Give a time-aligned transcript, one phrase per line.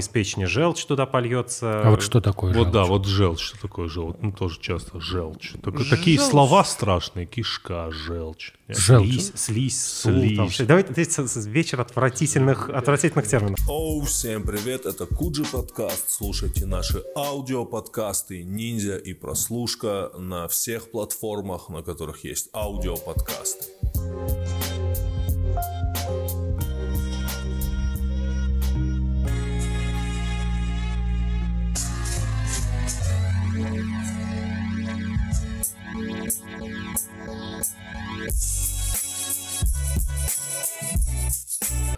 [0.00, 1.82] из печени желчь туда польется.
[1.82, 2.72] А вот что такое Вот желчь?
[2.72, 4.16] да, вот желчь, что такое желчь?
[4.20, 5.52] Ну, тоже часто желчь.
[5.62, 7.26] Так- Такие слова страшные.
[7.26, 8.52] Кишка, желчь.
[8.68, 9.06] Желчь.
[9.08, 10.56] Слизь, слизь, Слизь.
[10.56, 10.66] там.
[10.66, 13.58] Давай вечер отвратительных, отвратительных терминов.
[13.68, 16.10] Оу, всем привет, это Куджи подкаст.
[16.10, 23.64] Слушайте наши аудиоподкасты «Ниндзя» и «Прослушка» на всех платформах, на которых есть аудиоподкасты.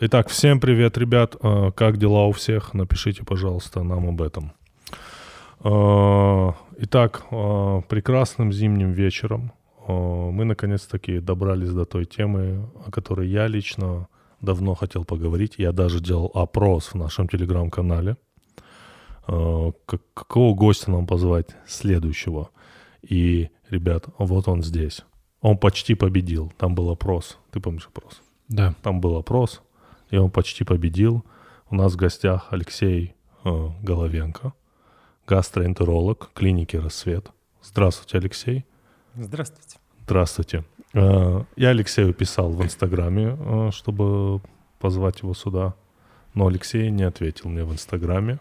[0.00, 1.36] Итак, всем привет, ребят.
[1.42, 2.74] Э, Как дела у всех?
[2.74, 4.52] Напишите, пожалуйста, нам об этом.
[5.64, 9.52] Э, Итак, э, прекрасным зимним вечером
[9.88, 14.06] мы наконец-таки добрались до той темы, о которой я лично
[14.40, 15.54] давно хотел поговорить.
[15.58, 18.16] Я даже делал опрос в нашем телеграм-канале.
[19.26, 22.50] Как- Какого гостя нам позвать следующего?
[23.02, 25.02] И, ребят, вот он здесь.
[25.42, 26.52] Он почти победил.
[26.56, 27.38] Там был опрос.
[27.50, 28.22] Ты помнишь опрос?
[28.48, 28.74] Да.
[28.82, 29.60] Там был опрос,
[30.10, 31.24] и он почти победил.
[31.68, 34.52] У нас в гостях Алексей э, Головенко,
[35.26, 37.30] гастроэнтеролог клиники «Рассвет».
[37.62, 38.64] Здравствуйте, Алексей.
[39.14, 39.78] Здравствуйте.
[40.04, 40.64] Здравствуйте.
[40.94, 44.40] Э, Я Алексею писал в Инстаграме, э, чтобы
[44.78, 45.74] позвать его сюда,
[46.34, 48.38] но Алексей не ответил мне в Инстаграме.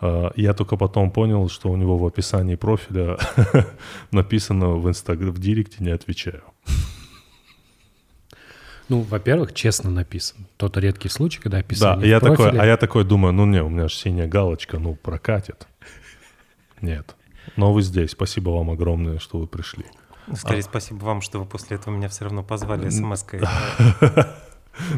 [0.00, 3.18] Э, Я только потом понял, что у него в описании профиля
[4.10, 5.18] написано в, инстаг...
[5.18, 6.42] в директе «не отвечаю».
[8.88, 10.46] Ну, во-первых, честно написан.
[10.56, 13.62] Тот редкий случай, когда описание Да, я профиле- такой, а я такой думаю, ну не,
[13.62, 15.68] у меня же синяя галочка, ну прокатит.
[16.80, 17.14] Нет.
[17.56, 18.10] Но вы здесь.
[18.10, 19.84] Спасибо вам огромное, что вы пришли.
[20.26, 23.40] Ну, Скорее, спасибо вам, что вы после этого меня все равно позвали смс-кой.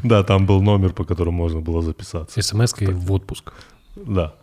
[0.05, 2.41] Да, там был номер, по которому можно было записаться.
[2.41, 3.53] СМС-кой в отпуск.
[3.97, 4.34] Да.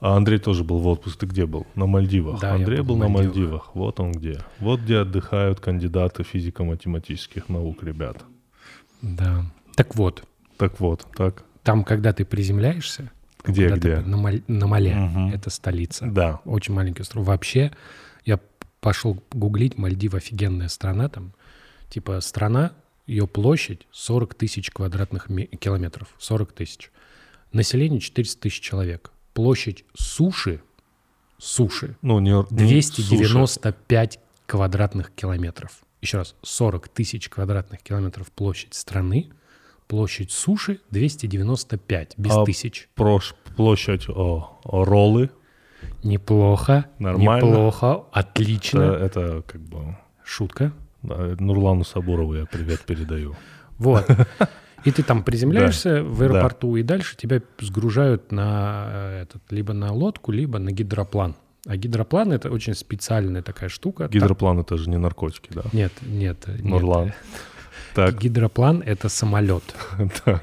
[0.00, 1.20] А Андрей тоже был в отпуск.
[1.20, 1.66] Ты где был?
[1.74, 2.40] На Мальдивах.
[2.40, 3.34] Да, Андрей был был на Мальдивах.
[3.36, 3.70] Мальдивах.
[3.74, 4.40] Вот он где.
[4.58, 8.22] Вот где отдыхают кандидаты физико-математических наук, ребят.
[9.02, 9.44] Да.
[9.76, 10.24] Так вот,
[10.56, 11.44] Так вот, так.
[11.62, 13.10] там, когда ты приземляешься...
[13.44, 14.08] Где, когда ты где?
[14.08, 15.28] на, Маль- на Мале, Мгм.
[15.34, 16.06] это столица.
[16.06, 16.40] Да.
[16.46, 17.26] Очень маленький остров.
[17.26, 17.72] Вообще,
[18.24, 18.40] я
[18.80, 21.34] пошел гуглить, Мальдив офигенная страна там.
[21.90, 22.72] Типа страна,
[23.06, 26.08] ее площадь 40 тысяч квадратных ме- километров.
[26.18, 26.90] 40 тысяч.
[27.52, 29.10] Население 400 тысяч человек.
[29.34, 30.62] Площадь суши,
[31.38, 35.82] суши, Ну, не, не 295 квадратных километров.
[36.00, 39.30] Еще раз, 40 тысяч квадратных километров площадь страны,
[39.88, 42.88] площадь суши 295, без А тысяч.
[42.94, 45.30] Прош, площадь о, о, роллы.
[46.02, 47.46] Неплохо, Нормально.
[47.46, 48.80] неплохо, отлично.
[48.82, 50.72] Это, это как бы Шутка.
[51.02, 53.36] Нурлану Сабурову я привет передаю.
[53.78, 54.06] Вот.
[54.84, 56.24] И ты там приземляешься в да.
[56.26, 61.36] аэропорту, и дальше тебя сгружают на э, этот, либо на лодку, либо на гидроплан.
[61.66, 64.08] А гидроплан это очень специальная такая штука.
[64.08, 65.62] Гидроплан это же не наркотики, да?
[65.72, 66.64] Нет, нет, нет.
[66.64, 67.12] Нурлан.
[67.94, 69.62] Так, Гидроплан это самолет.
[70.26, 70.42] да.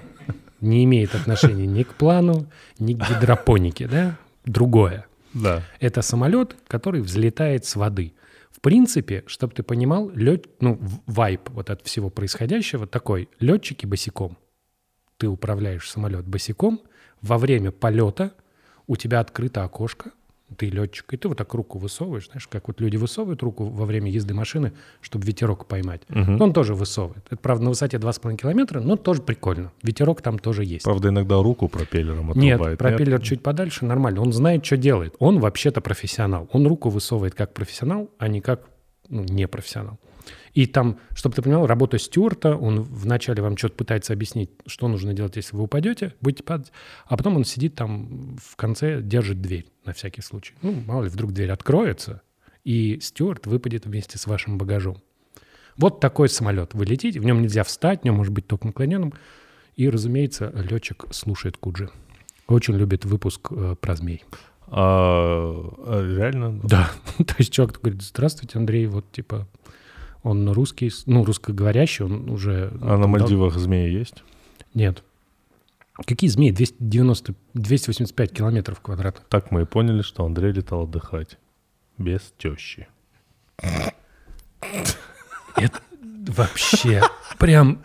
[0.62, 2.46] Не имеет отношения ни к плану,
[2.80, 4.16] ни к гидропонике, да?
[4.46, 5.06] Другое.
[5.34, 5.62] Да.
[5.81, 8.13] Это самолет, который взлетает с воды.
[8.62, 13.28] В принципе, чтобы ты понимал, лет, ну, вайп вот от всего происходящего такой.
[13.40, 14.38] Летчики босиком.
[15.18, 16.80] Ты управляешь самолет босиком.
[17.24, 18.36] Во время полета
[18.86, 20.12] у тебя открыто окошко.
[20.57, 23.85] Ты летчик, и ты вот так руку высовываешь, знаешь, как вот люди высовывают руку во
[23.85, 26.01] время езды машины, чтобы ветерок поймать.
[26.09, 26.41] Мгм.
[26.41, 27.23] Он тоже высовывает.
[27.29, 29.72] Это, правда, на высоте 2,5 километра, но тоже прикольно.
[29.81, 30.84] Ветерок там тоже есть.
[30.84, 32.79] Правда, иногда руку пропеллером Нет, отрубает.
[32.79, 34.22] пропеллер чуть подальше, нормально.
[34.22, 35.16] Он знает, что делает.
[35.19, 36.50] Он вообще-то профессионал.
[36.51, 38.62] Он руку высовывает как профессионал, а не как
[39.09, 40.00] ну, не профессионал.
[40.53, 45.13] И там, чтобы ты понимал, работа стюарта, он вначале вам что-то пытается объяснить, что нужно
[45.13, 46.72] делать, если вы упадете, будете падать,
[47.06, 50.53] а потом он сидит там в конце, держит дверь на всякий случай.
[50.62, 52.22] Ну, мало ли, вдруг дверь откроется,
[52.63, 55.01] и стюарт выпадет вместе с вашим багажом.
[55.78, 56.73] Вот такой самолет.
[56.73, 59.13] Вы летите, в нем нельзя встать, в нем может быть только наклоненным.
[59.75, 61.89] И, разумеется, летчик слушает Куджи.
[62.47, 64.23] Очень любит выпуск э, про змей.
[64.68, 65.54] А,
[65.86, 66.59] а реально?
[66.63, 66.92] Да.
[67.18, 69.47] То есть чувак говорит, здравствуйте, Андрей, вот типа
[70.23, 72.71] он русский, ну, русскоговорящий, он уже...
[72.81, 74.15] А на Мальдивах змеи есть?
[74.15, 74.23] дал-
[74.73, 75.03] Нет.
[76.06, 76.51] Какие змеи?
[76.51, 79.25] 290, 285 километров квадратных.
[79.27, 81.38] Так мы и поняли, что Андрей летал отдыхать.
[81.97, 82.88] Без тещи.
[85.56, 85.79] Это
[86.27, 87.01] вообще
[87.38, 87.81] прям...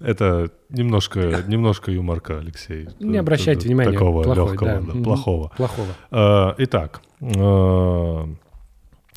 [0.00, 2.88] Это немножко, немножко юморка, Алексей.
[2.98, 3.92] Не обращайте внимания.
[3.92, 4.80] Такого плохой, легкого, да.
[4.92, 5.52] да, плохого.
[5.56, 5.88] Плохого.
[6.10, 8.26] Э, Итак, э,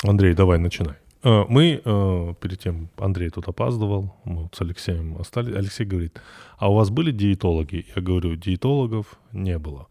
[0.04, 0.94] Андрей, давай начинай.
[1.26, 5.56] Э, Мы э, перед тем, Андрей тут опаздывал, мы с Алексеем остались.
[5.56, 6.20] Алексей говорит,
[6.58, 7.84] а у вас были диетологи?
[7.96, 9.88] Я говорю, диетологов не было.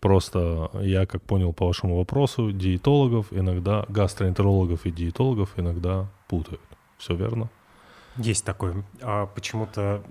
[0.00, 6.60] Просто я, как понял по вашему вопросу, диетологов иногда, гастроэнтерологов и диетологов иногда путают.
[6.98, 7.48] Все верно?
[8.18, 8.84] Есть такое.
[9.00, 10.02] А почему-то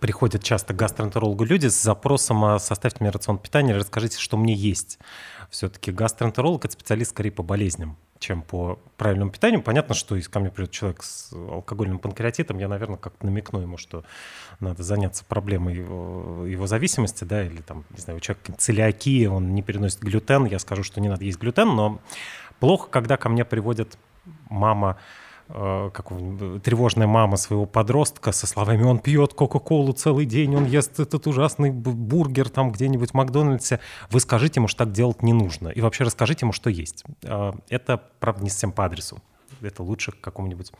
[0.00, 4.98] приходят часто гастроэнтерологу люди с запросом а «составьте мне рацион питания, расскажите, что мне есть».
[5.50, 9.62] Все-таки гастроэнтеролог– это специалист скорее по болезням, чем по правильному питанию.
[9.62, 13.76] Понятно, что если ко мне придет человек с алкогольным панкреатитом, я, наверное, как-то намекну ему,
[13.76, 14.04] что
[14.60, 19.54] надо заняться проблемой его, его зависимости, да, или там, не знаю, у человека целиакия, он
[19.54, 22.00] не переносит глютен, я скажу, что не надо есть глютен, но
[22.60, 23.98] плохо, когда ко мне приводит
[24.50, 26.08] мама Э, как
[26.62, 31.70] тревожная мама своего подростка со словами «он пьет Кока-Колу целый день, он ест этот ужасный
[31.70, 33.80] бургер там где-нибудь в Макдональдсе»,
[34.10, 35.68] вы скажите ему, что так делать не нужно.
[35.68, 37.04] И вообще расскажите ему, что есть.
[37.22, 39.22] Э, это, правда, не совсем по адресу.
[39.60, 40.72] Это лучше к какому-нибудь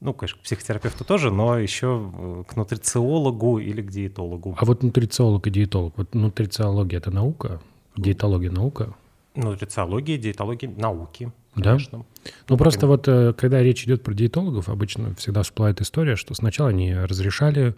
[0.00, 4.56] ну, конечно, к психотерапевту тоже, но еще э, к нутрициологу или к диетологу.
[4.58, 7.60] А вот нутрициолог и диетолог, вот нутрициология– это наука?
[7.96, 8.94] Диетология– наука?
[9.34, 11.32] Нутрициология, диетология– науки.
[11.56, 11.78] Да?
[11.92, 12.06] Ну,
[12.48, 16.70] ну просто вот э, когда речь идет про диетологов, обычно всегда всплывает история, что сначала
[16.70, 17.74] они разрешали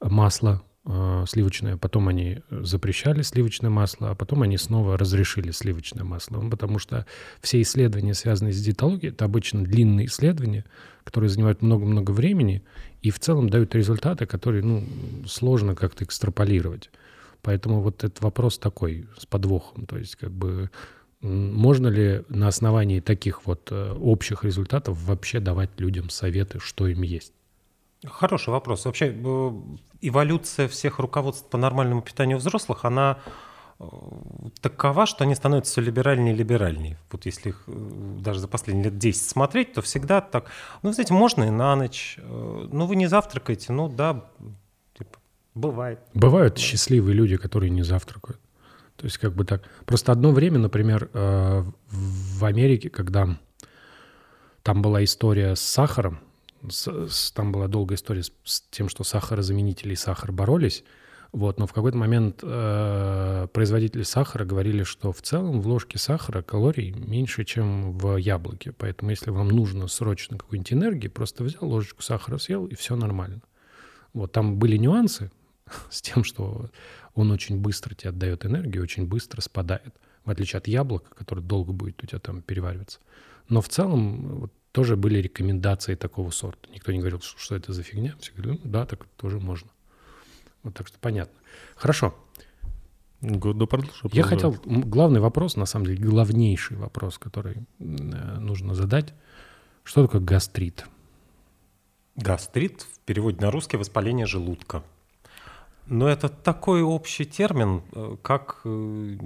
[0.00, 6.40] масло э, сливочное, потом они запрещали сливочное масло, а потом они снова разрешили сливочное масло.
[6.40, 7.06] Ну, потому что
[7.40, 10.64] все исследования, связанные с диетологией, это обычно длинные исследования,
[11.04, 12.62] которые занимают много-много времени
[13.02, 14.84] и в целом дают результаты, которые ну,
[15.26, 16.90] сложно как-то экстраполировать.
[17.44, 19.86] Поэтому вот этот вопрос такой с подвохом.
[19.86, 20.70] То есть как бы
[21.24, 27.02] можно ли на основании таких вот э, общих результатов вообще давать людям советы, что им
[27.02, 27.32] есть?
[28.06, 28.84] Хороший вопрос.
[28.84, 29.52] Вообще э,
[30.02, 33.20] эволюция всех руководств по нормальному питанию взрослых, она
[33.78, 33.84] э,
[34.60, 36.98] такова, что они становятся все либеральнее и либеральнее.
[37.10, 40.50] Вот если их даже за последние лет 10 смотреть, то всегда так,
[40.82, 44.24] ну, знаете, можно и на ночь, ну, вы не завтракаете, ну, да,
[45.54, 46.00] бывает.
[46.14, 48.40] Бывают счастливые люди, которые не завтракают.
[48.96, 49.62] То есть как бы так.
[49.86, 53.36] Просто одно время, например, э, в Америке, когда
[54.62, 56.20] там была история с сахаром,
[57.34, 60.84] там была долгая история с тем, что сахарозаменители и сахар боролись,
[61.34, 66.42] вот, но в какой-то момент э, производители сахара говорили, что в целом в ложке сахара
[66.42, 68.70] калорий меньше, чем в яблоке.
[68.70, 73.42] Поэтому если вам нужно срочно какой-нибудь энергии, просто взял ложечку сахара, съел, и все нормально.
[74.12, 75.32] Вот там были нюансы
[75.90, 76.70] с тем, что
[77.14, 79.94] он очень быстро тебе отдает энергию, очень быстро спадает,
[80.24, 83.00] в отличие от яблока, которое долго будет у тебя там перевариваться.
[83.48, 86.68] Но в целом вот, тоже были рекомендации такого сорта.
[86.72, 88.14] Никто не говорил, что, что это за фигня.
[88.18, 89.68] Все говорили, ну да, так тоже можно.
[90.62, 91.34] Вот так что понятно.
[91.76, 92.14] Хорошо.
[93.20, 99.14] Да, продолжу, Я хотел, главный вопрос, на самом деле, главнейший вопрос, который э, нужно задать.
[99.82, 100.84] Что такое гастрит?
[102.16, 104.82] Гастрит в переводе на русский воспаление желудка.
[105.86, 108.62] Но это такой общий термин, э, как...
[108.64, 109.16] Э,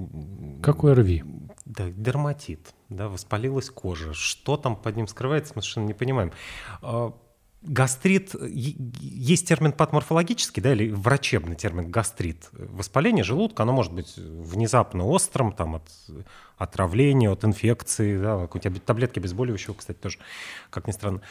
[0.62, 1.24] как ОРВИ.
[1.64, 2.74] Да, дерматит.
[2.88, 4.12] Да, воспалилась кожа.
[4.12, 6.32] Что там под ним скрывается, мы совершенно не понимаем.
[6.82, 7.14] А,
[7.62, 12.48] гастрит, есть термин патоморфологический, да, или врачебный термин гастрит.
[12.52, 15.88] Воспаление желудка, оно может быть внезапно острым, там, от
[16.58, 20.18] отравления, от инфекции, да, какой-нибудь таблетки обезболивающего, кстати, тоже,
[20.70, 21.22] как ни странно.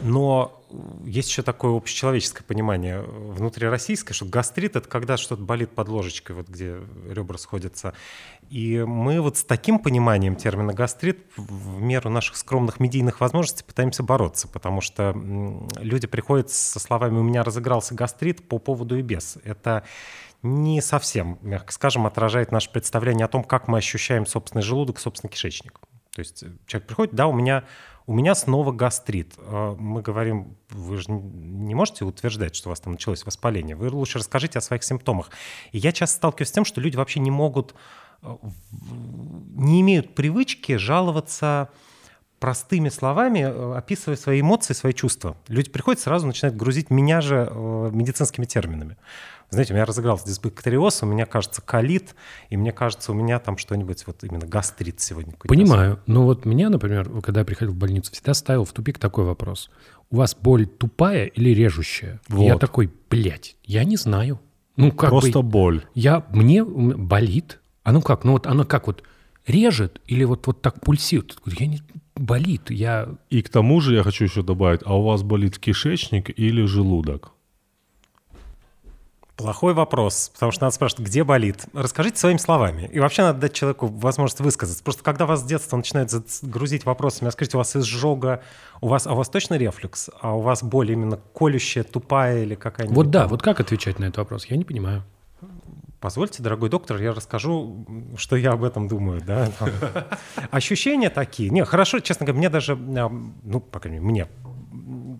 [0.00, 0.64] Но
[1.04, 6.48] есть еще такое общечеловеческое понимание внутрироссийское, что гастрит— это когда что-то болит под ложечкой, вот
[6.48, 6.78] где
[7.08, 7.94] ребра сходятся.
[8.50, 14.02] И мы вот с таким пониманием термина гастрит в меру наших скромных медийных возможностей пытаемся
[14.02, 15.14] бороться, потому что
[15.78, 19.36] люди приходят со словами «у меня разыгрался гастрит» по поводу и без.
[19.42, 19.84] Это
[20.42, 25.30] не совсем, мягко скажем, отражает наше представление о том, как мы ощущаем собственный желудок, собственный
[25.30, 25.80] кишечник.
[26.14, 27.64] То есть э, человек приходит, да, у меня,
[28.06, 29.34] у меня снова гастрит.
[29.38, 33.76] А мы говорим, вы же не можете утверждать, что у вас там началось воспаление.
[33.76, 35.30] Вы лучше расскажите о своих симптомах.
[35.72, 37.74] И я часто сталкиваюсь с тем, что люди вообще не могут,
[38.22, 38.36] э,
[39.54, 41.70] не имеют привычки жаловаться
[42.38, 45.36] простыми словами, э, описывая свои эмоции, свои чувства.
[45.48, 47.50] Люди приходят, сразу начинают грузить меня же
[47.92, 48.96] медицинскими терминами.
[49.50, 52.14] Знаете, у меня разыгрался дисбактериоз, у меня, кажется, колит,
[52.50, 55.32] и мне кажется, у меня там что-нибудь, вот именно гастрит сегодня.
[55.38, 56.00] Понимаю.
[56.06, 59.70] Но вот меня, например, когда я приходил в больницу, всегда ставил в тупик такой вопрос.
[60.10, 62.20] У вас боль тупая или режущая?
[62.28, 62.44] Вот.
[62.44, 64.38] Я такой, блядь, я не знаю.
[64.76, 65.86] Ну, как Просто бы, боль.
[65.94, 67.60] Я, мне болит.
[67.84, 68.24] А ну как?
[68.24, 69.02] Ну вот оно как вот
[69.48, 71.38] режет или вот, вот так пульсирует?
[71.46, 71.82] Я не,
[72.18, 72.70] болит.
[72.70, 73.08] Я...
[73.30, 77.32] И к тому же я хочу еще добавить, а у вас болит кишечник или желудок?
[79.36, 81.66] Плохой вопрос, потому что надо спрашивать, где болит.
[81.72, 82.90] Расскажите своими словами.
[82.92, 84.82] И вообще надо дать человеку возможность высказаться.
[84.82, 86.10] Просто когда вас с детства начинают
[86.42, 88.42] грузить вопросами, а скажите, у вас изжога,
[88.80, 90.10] у вас, а у вас точно рефлюкс?
[90.20, 92.96] А у вас боль именно колющая, тупая или какая-нибудь?
[92.96, 94.44] Вот да, вот как отвечать на этот вопрос?
[94.46, 95.04] Я не понимаю.
[96.00, 97.84] Позвольте, дорогой доктор, я расскажу,
[98.16, 99.20] что я об этом думаю.
[99.20, 99.50] Да?
[100.50, 101.50] Ощущения такие.
[101.50, 103.10] Не, хорошо, честно говоря, мне даже, а,
[103.42, 104.28] ну, по крайней мере, мне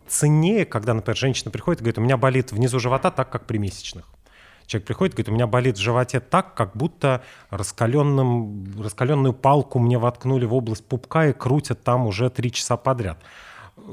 [0.06, 3.58] ценнее, когда, например, женщина приходит и говорит, у меня болит внизу живота так, как при
[3.58, 4.04] месячных.
[4.66, 9.78] Человек приходит и говорит, у меня болит в животе так, как будто раскаленным, раскаленную палку
[9.80, 13.18] мне воткнули в область пупка и крутят там уже три часа подряд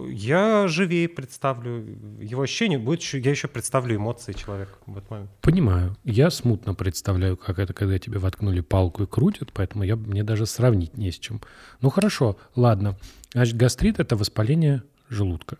[0.10, 1.86] я живее представлю
[2.20, 5.32] его ощущения, будет еще, я еще представлю эмоции человека в этот момент.
[5.42, 5.96] Понимаю.
[6.04, 10.46] Я смутно представляю, как это, когда тебе воткнули палку и крутят, поэтому я, мне даже
[10.46, 11.42] сравнить не с чем.
[11.82, 12.98] Ну хорошо, ладно.
[13.34, 15.58] Значит, гастрит— это воспаление желудка,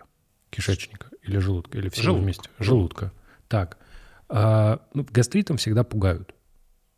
[0.50, 2.24] кишечника или желудка, или всего желудка.
[2.24, 2.50] вместе.
[2.60, 3.12] Желудка.
[3.48, 3.78] Так.
[4.28, 6.34] А, ну, гастритом всегда пугают.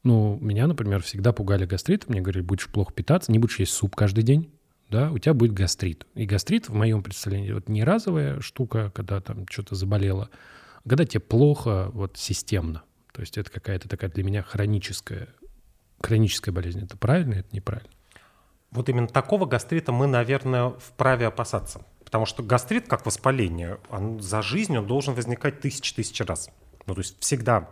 [0.03, 2.11] Ну, меня, например, всегда пугали гастритом.
[2.11, 4.51] Мне говорили, будешь плохо питаться, не будешь есть суп каждый день
[4.89, 6.05] да, у тебя будет гастрит.
[6.15, 10.29] И гастрит, в моем представлении, вот не разовая штука, когда там что-то заболело,
[10.83, 12.83] а когда тебе плохо вот системно.
[13.11, 15.27] То есть это какая-то такая для меня хроническая,
[15.99, 16.83] хроническая болезнь.
[16.83, 17.89] Это правильно, это неправильно?
[18.71, 21.81] Вот именно такого гастрита мы, наверное, вправе опасаться.
[22.03, 26.49] Потому что гастрит, как воспаление, он за жизнь он должен возникать тысячи-тысячи раз.
[26.85, 27.69] Ну, то есть всегда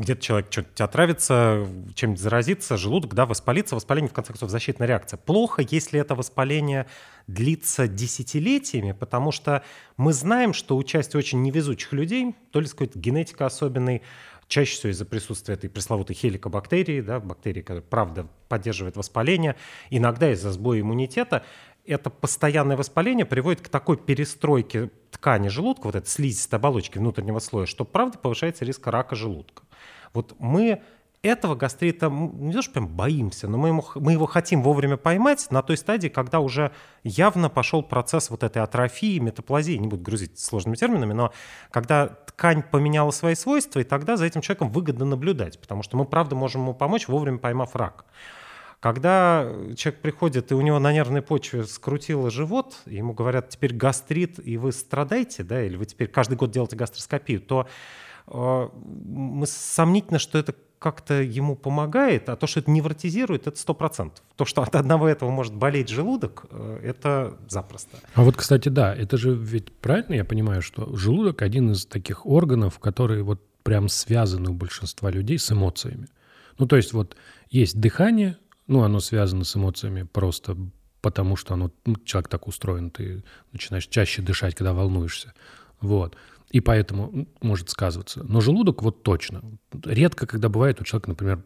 [0.00, 5.18] где-то человек что-то отравится, чем-нибудь заразится, желудок, да, воспалится, воспаление, в конце концов, защитная реакция.
[5.18, 6.86] Плохо, если это воспаление
[7.26, 9.62] длится десятилетиями, потому что
[9.98, 14.00] мы знаем, что у части очень невезучих людей, то ли с какой-то генетикой особенной,
[14.48, 19.54] чаще всего из-за присутствия этой пресловутой хеликобактерии, да, бактерии, которая, правда, поддерживает воспаление,
[19.90, 21.44] иногда из-за сбоя иммунитета,
[21.86, 27.66] это постоянное воспаление приводит к такой перестройке ткани желудка, вот этой слизистой оболочки внутреннего слоя,
[27.66, 29.62] что, правда, повышается риск рака желудка.
[30.12, 30.82] Вот мы
[31.22, 35.48] этого гастрита не то, что прям боимся, но мы, ему, мы его хотим вовремя поймать
[35.50, 36.72] на той стадии, когда уже
[37.04, 41.32] явно пошел процесс вот этой атрофии, метаплазии, не буду грузить сложными терминами, но
[41.70, 46.06] когда ткань поменяла свои свойства, и тогда за этим человеком выгодно наблюдать, потому что мы,
[46.06, 48.06] правда, можем ему помочь, вовремя поймав рак.
[48.80, 54.38] Когда человек приходит, и у него на нервной почве скрутило живот, ему говорят, теперь гастрит,
[54.42, 57.68] и вы страдаете, да, или вы теперь каждый год делаете гастроскопию, то
[58.30, 64.24] мы сомнительно, что это как-то ему помогает, а то, что это невротизирует, это сто процентов.
[64.36, 67.98] То, что от одного этого может болеть желудок, э, это запросто.
[68.14, 72.24] А вот, кстати, да, это же ведь правильно я понимаю, что желудок один из таких
[72.24, 76.08] органов, которые вот прям связаны у большинства людей с эмоциями.
[76.58, 77.14] Ну, то есть вот
[77.50, 80.56] есть дыхание, ну, оно связано с эмоциями просто
[81.02, 83.22] потому, что оно, ну, человек так устроен, ты
[83.52, 85.34] начинаешь чаще дышать, когда волнуешься.
[85.82, 86.16] Вот.
[86.50, 88.24] И поэтому может сказываться.
[88.24, 89.42] Но желудок вот точно.
[89.84, 91.44] Редко, когда бывает у человека, например,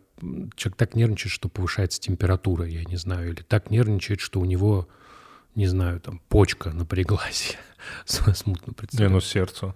[0.57, 4.89] человек так нервничает, что повышается температура, я не знаю, или так нервничает, что у него,
[5.55, 7.57] не знаю, там почка напряглась.
[8.07, 9.11] Смутно представляю.
[9.11, 9.75] Не, ну сердце.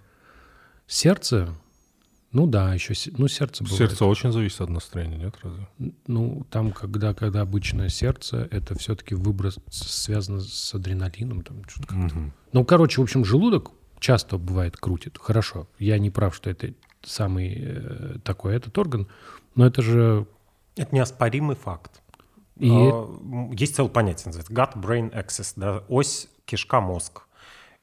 [0.86, 1.54] Сердце?
[2.32, 3.78] Ну да, еще ну, сердце бывает.
[3.90, 5.66] Сердце очень зависит от настроения, нет, разве?
[6.06, 11.42] Ну, там, когда, когда обычное сердце, это все-таки выброс связано с адреналином.
[11.42, 12.32] Там, что-то угу.
[12.52, 15.18] Ну, короче, в общем, желудок часто бывает крутит.
[15.20, 19.08] Хорошо, я не прав, что это самый э, такой этот орган,
[19.54, 20.26] но это же...
[20.76, 22.02] Это неоспоримый факт.
[22.56, 22.70] И...
[22.70, 27.22] А, есть целое понятие, называется gut-brain axis, да, ось кишка-мозг.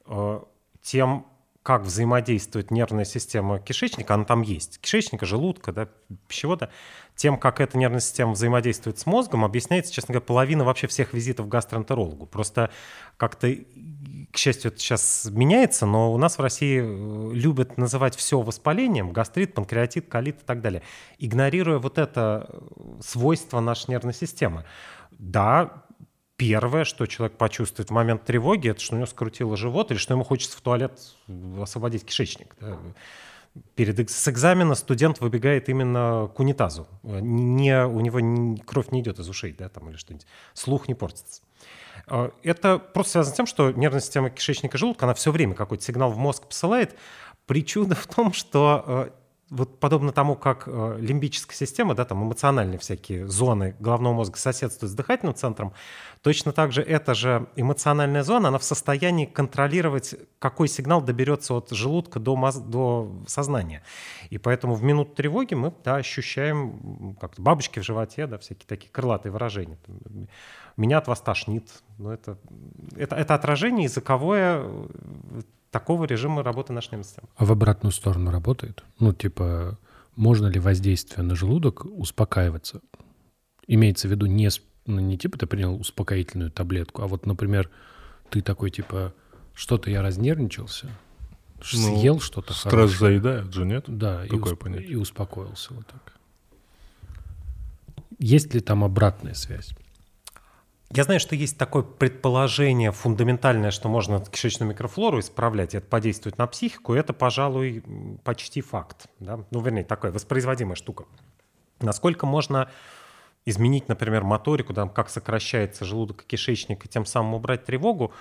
[0.06, 0.44] А,
[0.82, 1.26] тем,
[1.66, 5.88] как взаимодействует нервная система кишечника, она там есть, кишечника, желудка, да,
[6.28, 6.70] пищевода,
[7.16, 11.46] тем, как эта нервная система взаимодействует с мозгом, объясняется, честно говоря, половина вообще всех визитов
[11.46, 12.26] к гастроэнтерологу.
[12.26, 12.70] Просто
[13.16, 13.52] как-то
[14.30, 19.10] к счастью, это сейчас меняется, но у нас в России э, любят называть все воспалением,
[19.10, 20.82] гастрит, панкреатит, колит и так далее,
[21.18, 24.64] игнорируя вот это э, свойство нашей нервной системы.
[25.10, 25.85] Да,
[26.36, 30.14] первое, что человек почувствует в момент тревоги, это что у него скрутило живот или что
[30.14, 30.98] ему хочется в туалет
[31.60, 32.54] освободить кишечник.
[32.60, 32.78] Да.
[33.74, 36.86] Перед с экзамена студент выбегает именно к унитазу.
[37.02, 40.26] Не, у него не, кровь не идет из ушей, да, там или что-нибудь.
[40.52, 41.40] Слух не портится.
[42.06, 45.82] А, это просто связано с тем, что нервная система кишечника желудка, она все время какой-то
[45.82, 46.96] сигнал в мозг посылает.
[47.46, 49.12] Причуда в том, что а,
[49.48, 54.92] вот подобно тому, как э, лимбическая система, да, там эмоциональные всякие зоны головного мозга соседствуют
[54.92, 55.72] с дыхательным центром,
[56.22, 61.70] точно так же эта же эмоциональная зона, она в состоянии контролировать, какой сигнал доберется от
[61.70, 62.56] желудка до, моз...
[62.56, 63.84] до сознания.
[64.30, 68.90] И поэтому в минуту тревоги мы да, ощущаем как бабочки в животе, да, всякие такие
[68.90, 69.78] крылатые выражения.
[70.76, 71.70] Меня от вас тошнит.
[71.98, 72.36] Но это,
[72.96, 74.68] это, это отражение языковое
[75.78, 77.28] такого режима работы нервной системы.
[77.36, 78.84] А в обратную сторону работает?
[78.98, 79.78] Ну, типа,
[80.16, 82.80] можно ли воздействие на желудок успокаиваться?
[83.66, 84.48] Имеется в виду не,
[84.86, 87.68] ну, не типа ты принял успокоительную таблетку, а вот, например,
[88.30, 89.12] ты такой, типа,
[89.54, 90.88] что-то я разнервничался,
[91.58, 91.62] Ну,
[91.98, 92.98] Съел что-то Стресс хорошее.
[92.98, 93.84] заедает же, нет?
[93.88, 94.88] Да, и, Какое усп- понятие?
[94.90, 96.12] и успокоился вот так.
[98.18, 99.70] Есть ли там обратная связь?
[100.90, 106.46] Я знаю, что есть такое предположение фундаментальное, что можно кишечную микрофлору исправлять, это подействует на
[106.46, 107.82] психику, это, пожалуй,
[108.22, 109.08] почти факт.
[109.18, 109.40] Да?
[109.50, 111.06] Ну, вернее, такая воспроизводимая штука.
[111.80, 112.70] Насколько можно
[113.44, 118.12] изменить, например, моторику, да, как сокращается желудок и кишечник, и тем самым убрать тревогу,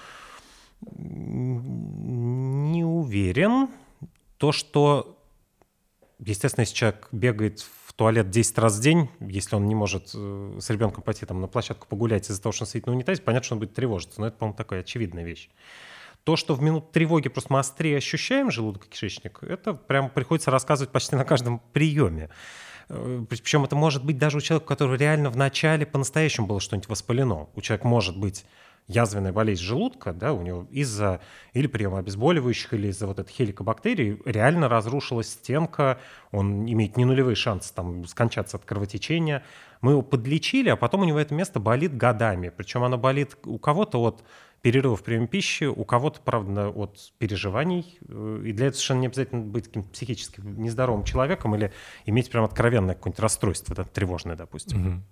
[0.91, 3.69] не уверен.
[4.38, 5.17] То, что,
[6.19, 10.58] естественно, если человек бегает в туалет 10 раз в день, если он не может э,
[10.60, 13.46] с ребенком пойти там, на площадку погулять из-за того, что он сидит на унитазе, понятно,
[13.46, 14.20] что он будет тревожиться.
[14.20, 15.50] Но это, по-моему, такая очевидная вещь.
[16.24, 20.52] То, что в минут тревоги просто мы острее ощущаем желудок и кишечник, это прям приходится
[20.52, 22.30] рассказывать почти на каждом приеме.
[22.90, 26.60] Э, Причем это может быть даже у человека, у которого реально в начале по-настоящему было
[26.60, 27.48] что-нибудь воспалено.
[27.56, 28.46] У человека может быть
[28.88, 31.20] язвенная болезнь желудка, да, у него из-за
[31.54, 36.00] или приема обезболивающих, или из-за вот этой хеликобактерии реально разрушилась стенка,
[36.32, 39.44] он имеет не нулевые шансы там скончаться от кровотечения.
[39.82, 42.50] Мы его подлечили, а потом у него это место болит годами.
[42.50, 44.24] Причем оно болит у кого-то от
[44.62, 48.00] перерывов в приеме пищи, у кого-то, правда, от переживаний.
[48.01, 51.72] И для этого совершенно не обязательно быть каким-то психически нездоровым человеком или
[52.06, 55.04] иметь прям откровенное какое-нибудь расстройство, да, тревожное, допустим.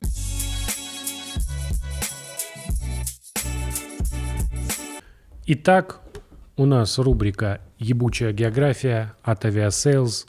[5.45, 5.99] Итак,
[6.55, 10.25] у нас рубрика «Ебучая география» от Aviasales,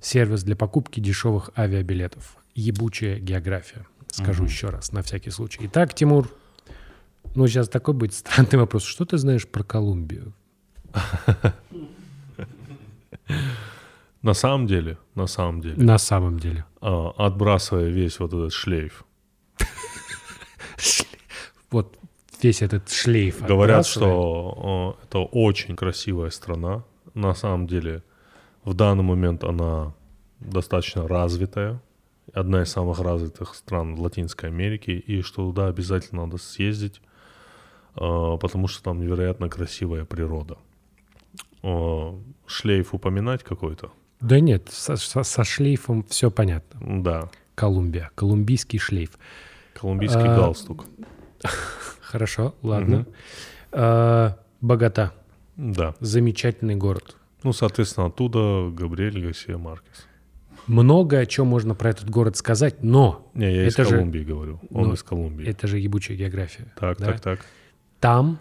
[0.00, 2.36] сервис для покупки дешевых авиабилетов.
[2.54, 3.86] «Ебучая география».
[4.12, 5.58] Скажу еще раз, на всякий случай.
[5.64, 6.30] Итак, Тимур,
[7.34, 8.84] ну сейчас такой будет странный вопрос.
[8.84, 10.32] Что ты знаешь про Колумбию?
[14.22, 16.64] На самом деле, на самом деле, На самом деле.
[16.80, 19.04] а, отбрасывая весь вот этот шлейф,
[21.70, 21.98] Вот
[22.44, 23.42] весь этот шлейф.
[23.42, 26.84] говорят, что это очень красивая страна.
[27.14, 28.02] На самом деле,
[28.64, 29.94] в данный момент она
[30.40, 31.80] достаточно развитая,
[32.32, 37.00] одна из самых развитых стран Латинской Америки, и что туда обязательно надо съездить,
[37.94, 40.56] а, потому что там невероятно красивая природа.
[42.46, 43.90] Шлейф упоминать какой-то?
[44.20, 47.02] Да нет, со, со- со шлейфом все понятно.
[47.02, 49.10] Да, Колумбия, колумбийский шлейф.
[49.74, 50.84] колумбийский А, галстук.
[52.18, 53.06] Хорошо, ладно.
[53.72, 55.12] А, Богата,
[55.56, 55.96] Да.
[55.98, 57.16] замечательный город.
[57.42, 60.06] Ну, соответственно, оттуда Габриэль Гарсия Маркес.
[60.68, 64.20] Много о чем можно про этот город сказать, но Не, я из Это же- Колумбии
[64.20, 64.60] говорю.
[64.70, 65.44] Он Ну, из Колумбии.
[65.44, 66.72] это же ебучая география.
[66.78, 67.06] Так, да?
[67.06, 67.40] так, так.
[67.98, 68.38] Там,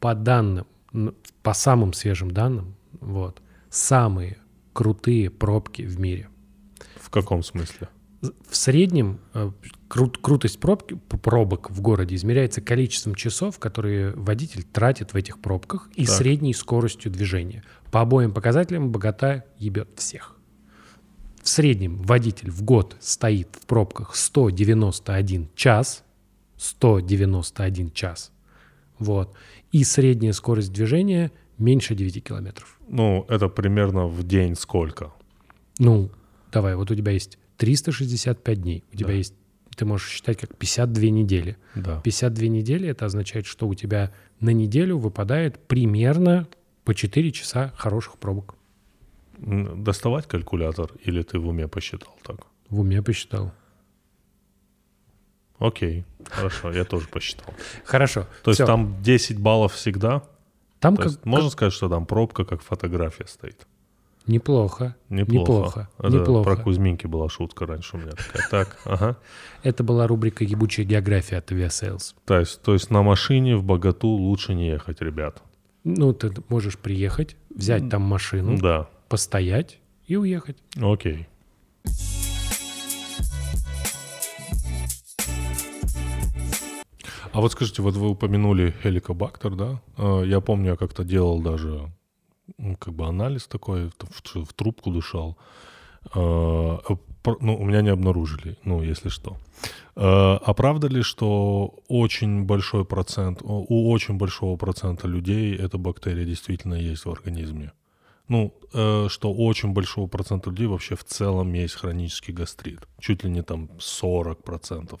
[0.00, 0.66] по данным,
[1.44, 4.36] по самым свежим данным, вот, самые
[4.72, 6.28] крутые пробки в мире.
[6.96, 7.88] В каком смысле?
[8.22, 9.50] В среднем э,
[9.88, 15.88] крут- крутость пробки, пробок в городе измеряется количеством часов, которые водитель тратит в этих пробках
[15.96, 16.14] и Так.
[16.14, 17.64] средней скоростью движения.
[17.90, 20.36] По обоим показателям богата ебет всех.
[21.42, 26.04] В среднем водитель в год стоит в пробках 191 час.
[26.56, 28.30] 191 час.
[29.00, 29.34] Вот.
[29.72, 32.78] И средняя скорость движения меньше 9 километров.
[32.88, 35.12] Ну, это примерно в день сколько?
[35.80, 36.10] Ну,
[36.52, 38.82] давай, вот у тебя есть 365 дней.
[38.92, 39.12] У тебя Да.
[39.12, 39.34] есть,
[39.76, 41.56] ты можешь считать как 52 недели.
[41.76, 42.00] Да.
[42.00, 46.48] 52 недели это означает, что у тебя на неделю выпадает примерно
[46.82, 48.56] по 4 часа хороших пробок.
[49.38, 52.48] Доставать калькулятор или ты в уме посчитал так?
[52.68, 53.52] В уме посчитал.
[55.60, 57.54] Окей, хорошо, я тоже посчитал.
[57.84, 58.26] Хорошо.
[58.42, 60.24] То есть там 10 баллов всегда?
[60.80, 63.68] там как, можно сказать, что там пробка как фотография стоит?
[64.26, 64.94] Неплохо.
[65.08, 65.40] Неплохо.
[65.42, 65.88] Неплохо.
[65.98, 66.44] Это неплохо.
[66.44, 68.48] про Кузьминки была шутка раньше у меня такая.
[68.50, 69.16] Так, ага.
[69.62, 72.14] Это была рубрика «Ебучая география» от Aviasales.
[72.24, 75.42] То есть, то есть на машине в Богату лучше не ехать, ребят.
[75.84, 80.56] Ну, ты можешь приехать, взять там машину, Да, постоять и уехать.
[80.80, 81.26] окей.
[87.32, 89.80] А вот скажите, вот вы упомянули хеликобактер, да?
[89.96, 91.90] Э, Я помню, я как-то делал даже
[92.78, 95.36] как бы анализ такой, в, в трубку дышал.
[96.14, 96.78] Э,
[97.22, 99.36] пр- Ну, у меня не обнаружили, ну, если что.
[99.96, 106.24] Э, А правда ли, что очень большой процент, у очень большого процента людей эта бактерия
[106.24, 107.70] действительно есть в организме?
[108.28, 112.80] Ну, э, что у очень большого процента людей вообще в целом есть хронический гастрит.
[112.98, 114.98] Чуть ли не там 40%.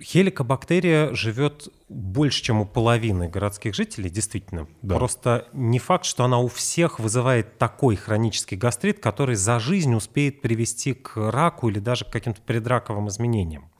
[0.00, 4.68] Хеликобактерия живет больше, чем у половины городских жителей, действительно.
[4.82, 4.96] Да.
[4.96, 10.40] Просто не факт, что она у всех вызывает такой хронический гастрит, который за жизнь успеет
[10.40, 13.70] привести к раку или даже к каким-то предраковым изменениям.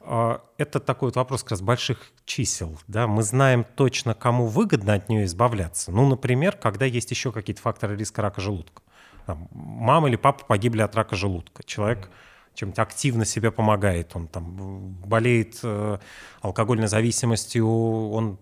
[0.00, 2.78] А, это такой вот вопрос как раз больших чисел.
[2.88, 3.06] Да?
[3.06, 5.92] Мы знаем точно, кому выгодно от нее избавляться.
[5.92, 8.82] Ну, например, когда есть еще какие-то факторы риска рака желудка.
[9.26, 11.62] Там, мама или папа погибли от рака желудка.
[11.62, 12.10] Человек
[12.54, 15.98] чем-то активно себе помогает, он там болеет э,
[16.40, 18.38] алкогольной зависимостью, он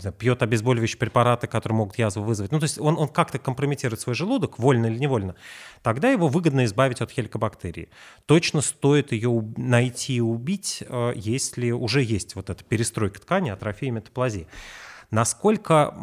[0.00, 2.50] знаю, пьет обезболивающие препараты, которые могут язву вызвать.
[2.50, 5.36] Ну, то есть он, он как-то компрометирует свой желудок, вольно или невольно.
[5.82, 7.88] Тогда его выгодно избавить от хеликобактерии.
[8.26, 13.88] Точно стоит ее найти и убить, э, если уже есть вот эта перестройка ткани, атрофия
[13.88, 14.46] и метаплазия.
[15.12, 15.94] Насколько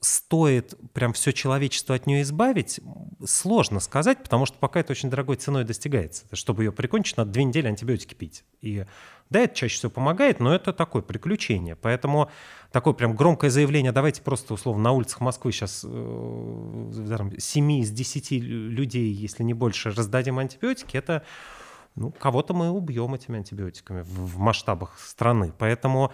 [0.00, 2.80] стоит прям все человечество от нее избавить,
[3.24, 6.24] сложно сказать, потому что пока это очень дорогой ценой достигается.
[6.32, 8.44] Чтобы ее прикончить, надо две недели антибиотики пить.
[8.60, 8.84] И
[9.30, 11.76] да, это чаще всего помогает, но это такое приключение.
[11.76, 12.32] Поэтому
[12.72, 18.32] такое прям громкое заявление, давайте просто условно на улицах Москвы сейчас э, 7 из 10
[18.32, 21.22] людей, если не больше, раздадим антибиотики, это
[21.94, 25.52] ну, кого-то мы убьем этими антибиотиками в, в масштабах страны.
[25.56, 26.10] Поэтому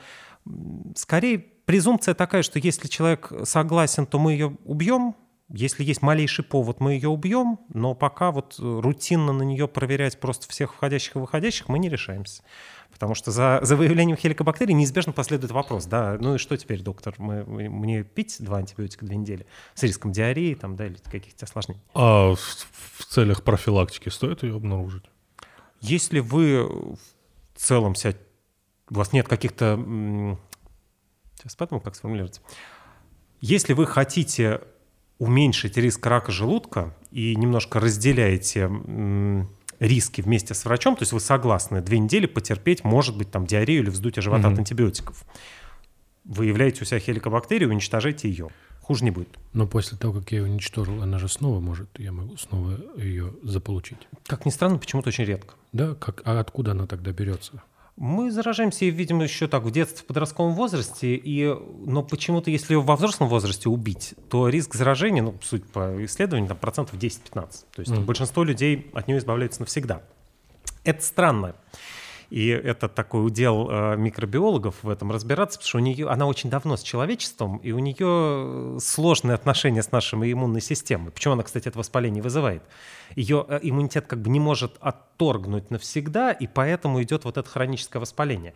[0.95, 5.15] скорее презумпция такая, что если человек согласен, то мы ее убьем,
[5.51, 10.49] если есть малейший повод, мы ее убьем, но пока вот рутинно на нее проверять просто
[10.49, 12.43] всех входящих и выходящих мы не решаемся.
[12.91, 17.15] Потому что за, за выявлением хеликобактерий неизбежно последует вопрос, да, ну и что теперь, доктор,
[17.19, 21.83] мы, мне пить два антибиотика две недели с риском диареи там, да, или каких-то осложнений?
[21.93, 25.05] А в, в целях профилактики стоит ее обнаружить?
[25.83, 26.99] Если вы в
[27.57, 28.15] целом себя,
[28.91, 29.77] у вас нет каких-то
[31.39, 32.41] Сейчас подумаю, как сформулировать.
[33.41, 34.61] Если вы хотите
[35.19, 38.69] уменьшить риск рака желудка и немножко разделяете
[39.79, 43.83] риски вместе с врачом, то есть вы согласны две недели потерпеть, может быть, там диарею
[43.83, 45.25] или вздутие живота mm от антибиотиков,
[46.25, 48.49] выявляете у себя хеликобактерию, уничтожаете ее.
[48.83, 49.29] Хуже не будет.
[49.53, 53.35] Но после того, как я ее уничтожил, она же снова может, я могу снова ее
[53.43, 54.09] заполучить.
[54.27, 55.55] Как ни странно, почему-то очень редко.
[55.73, 57.63] Да, как, а откуда она тогда берется?
[58.01, 61.53] Мы заражаемся, видимо, еще так в детстве, в подростковом возрасте, и,
[61.85, 66.49] но почему-то, если его во взрослом возрасте убить, то риск заражения, ну, суть по исследованию,
[66.49, 67.33] там, процентов 10-15.
[67.33, 68.05] То есть mm.
[68.05, 70.03] большинство людей от нее избавляются навсегда.
[70.85, 71.57] Это странно.
[72.31, 76.51] И это такой удел э, микробиологов в этом разбираться, потому что у нее, она очень
[76.51, 81.11] давно с человечеством, и у нее сложные отношения с нашей иммунной системой.
[81.11, 82.63] Почему она, кстати, это воспаление вызывает?
[83.17, 87.99] Ее э, иммунитет как бы не может отторгнуть навсегда, и поэтому идет вот это хроническое
[87.99, 88.53] воспаление.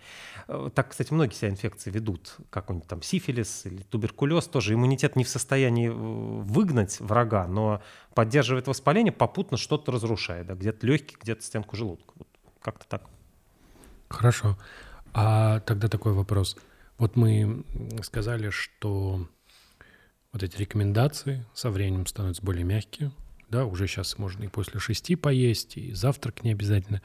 [0.49, 4.75] Э, так, кстати, многие себя инфекции ведут, какой-нибудь там сифилис или туберкулез тоже.
[4.75, 7.81] Иммунитет не в состоянии выгнать врага, но
[8.15, 10.47] поддерживает воспаление, попутно что-то разрушает.
[10.47, 10.55] Да?
[10.55, 12.13] Где-то легкий, где-то стенку желудка.
[12.17, 12.29] Вот
[12.61, 13.12] как-то так.
[14.13, 14.59] Хорошо.
[15.15, 16.57] А тогда такой вопрос.
[16.99, 17.65] Вот мы
[18.03, 19.27] сказали, что
[20.33, 23.13] вот эти рекомендации со временем становятся более мягкие.
[23.49, 27.03] Да, уже сейчас можно и после шести поесть, и завтрак не обязательно.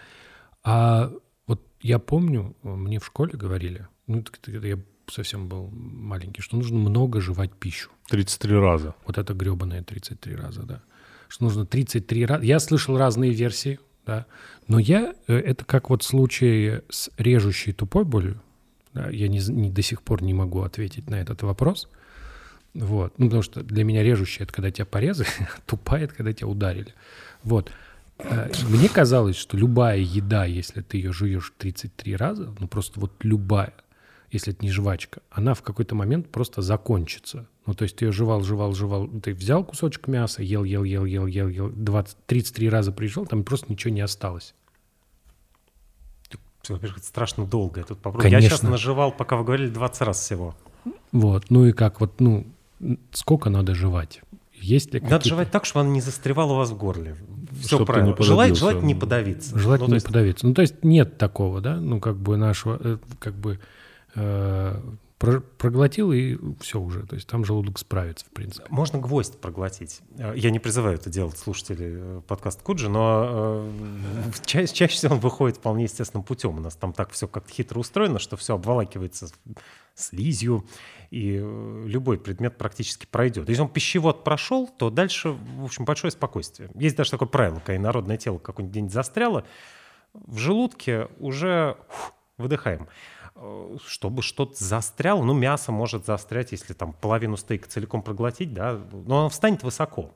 [0.63, 1.11] А
[1.45, 7.19] вот я помню, мне в школе говорили, ну, я совсем был маленький, что нужно много
[7.19, 7.89] жевать пищу.
[8.09, 8.95] 33 раза.
[9.05, 10.83] Вот это гребаное 33 раза, да.
[11.27, 12.43] Что нужно 33 раза.
[12.43, 14.25] Я слышал разные версии да.
[14.67, 18.41] Но я, э, это как вот случай с режущей тупой болью,
[18.93, 21.89] да, я не, не, до сих пор не могу ответить на этот вопрос,
[22.73, 25.29] вот, ну, потому что для меня режущая— это когда тебя порезали,
[25.65, 26.93] тупая— это когда тебя ударили,
[27.43, 27.71] вот.
[28.19, 33.11] Э, мне казалось, что любая еда, если ты ее жуешь 33 раза, ну просто вот
[33.21, 33.73] любая,
[34.31, 37.47] если это не жвачка, она в какой-то момент просто закончится.
[37.65, 41.05] Ну, то есть ты ее жевал, жевал, жевал, ты взял кусочек мяса, ел, ел, ел,
[41.05, 44.53] ел, ел, ел, 20, 33 раза пришел, там просто ничего не осталось.
[46.67, 47.79] Во-первых, это страшно долго.
[47.79, 48.23] Я тут попробую.
[48.23, 48.43] Конечно.
[48.43, 50.53] Я сейчас наживал, пока вы говорили, 20 раз всего.
[51.13, 52.45] Вот, ну и как, вот, ну,
[53.11, 54.21] сколько надо жевать?
[54.53, 57.15] Есть ли Надо жевать так, чтобы она не застревала у вас в горле.
[57.59, 58.15] Все чтобы правильно.
[58.19, 59.57] Желать, желать не подавиться.
[59.57, 60.05] Желать ну, не есть...
[60.05, 60.47] подавиться.
[60.47, 63.59] Ну, то есть нет такого, да, ну, как бы нашего, э, как бы
[65.17, 67.05] проглотил и все уже.
[67.05, 68.67] То есть там желудок справится, в принципе.
[68.69, 70.01] Можно гвоздь проглотить.
[70.17, 73.67] Э, я не призываю это делать слушатели э, подкаст Куджи, но
[74.45, 76.57] чаще, чаще всего он выходит вполне естественным путем.
[76.57, 79.29] У нас там так все как-то хитро устроено, что все обволакивается
[79.95, 80.67] слизью,
[81.09, 81.37] и
[81.85, 83.49] любой предмет практически пройдет.
[83.49, 86.69] Если он пищевод прошел, то дальше, в общем, большое спокойствие.
[86.75, 89.43] Есть даже такое правило, когда народное тело какое-нибудь день застряло,
[90.13, 92.87] в желудке уже фу, выдыхаем.
[93.39, 98.79] Э, чтобы что-то застряло, ну, мясо может застрять, если там половину стейка целиком проглотить, да,
[98.91, 100.11] но оно встанет высоко.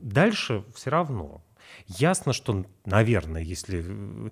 [0.00, 1.42] Дальше все равно.
[1.86, 4.30] Ясно, что, наверное, если э,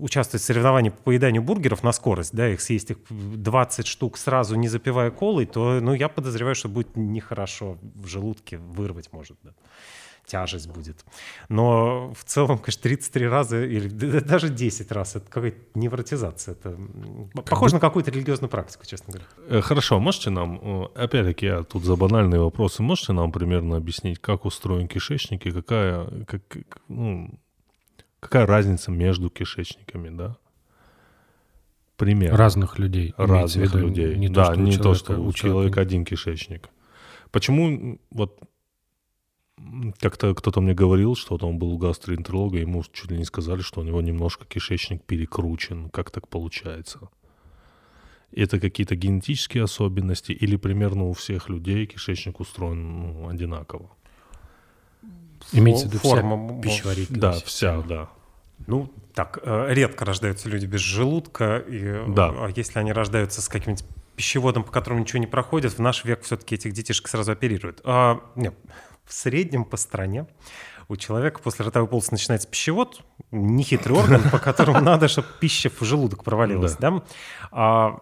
[0.00, 4.54] участвовать в соревновании по поеданию бургеров на скорость, да, их съесть их 20 штук сразу,
[4.54, 9.52] не запивая колой, то, ну, я подозреваю, что будет нехорошо в желудке, вырвать может, да.
[10.26, 11.04] Тяжесть будет.
[11.48, 16.52] Но в целом, конечно, 33 раза или даже 10 раз это какая-то невротизация.
[16.52, 16.76] Это
[17.44, 19.28] похоже на какую-то религиозную практику, честно говоря.
[19.48, 24.18] Э, хорошо, можете нам, э, опять-таки, я тут за банальные вопросы, можете нам примерно объяснить,
[24.18, 26.42] как устроен кишечник и какая, как,
[26.88, 27.38] ну,
[28.20, 30.36] какая разница между кишечниками, да?
[31.96, 32.34] Пример.
[32.34, 33.14] Разных людей.
[33.16, 34.16] Разных виду, людей.
[34.16, 36.68] Не да, то, не то, что у человека один кишечник.
[37.30, 38.40] Почему вот
[40.00, 43.60] как-то кто-то мне говорил, что вот он был у гастроэнтеролога, ему чуть ли не сказали,
[43.60, 45.90] что у него немножко кишечник перекручен.
[45.90, 47.08] Как так получается?
[48.34, 53.90] Это какие-то генетические особенности или примерно у всех людей кишечник устроен ну, одинаково?
[55.52, 58.08] Имеется в виду форма пищеварительная Да, вся, да.
[58.66, 62.28] Ну, так, э, редко рождаются люди без желудка, и, да.
[62.28, 63.84] а если они рождаются с каким-нибудь
[64.16, 67.80] пищеводом, по которому ничего не проходит, в наш век все-таки этих детишек сразу оперируют.
[67.84, 68.54] А, нет,
[69.04, 70.26] в среднем по стране
[70.88, 75.80] у человека после ротовой полости начинается пищевод, нехитрый орган, по которому надо, чтобы пища в
[75.82, 76.76] желудок провалилась.
[76.76, 76.90] Да.
[76.90, 77.02] Да?
[77.50, 78.00] А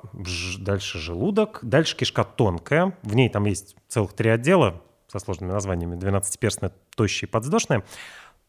[0.58, 5.96] дальше желудок, дальше кишка тонкая, в ней там есть целых три отдела со сложными названиями,
[5.96, 7.84] 12-перстная, тощая и подвздошная.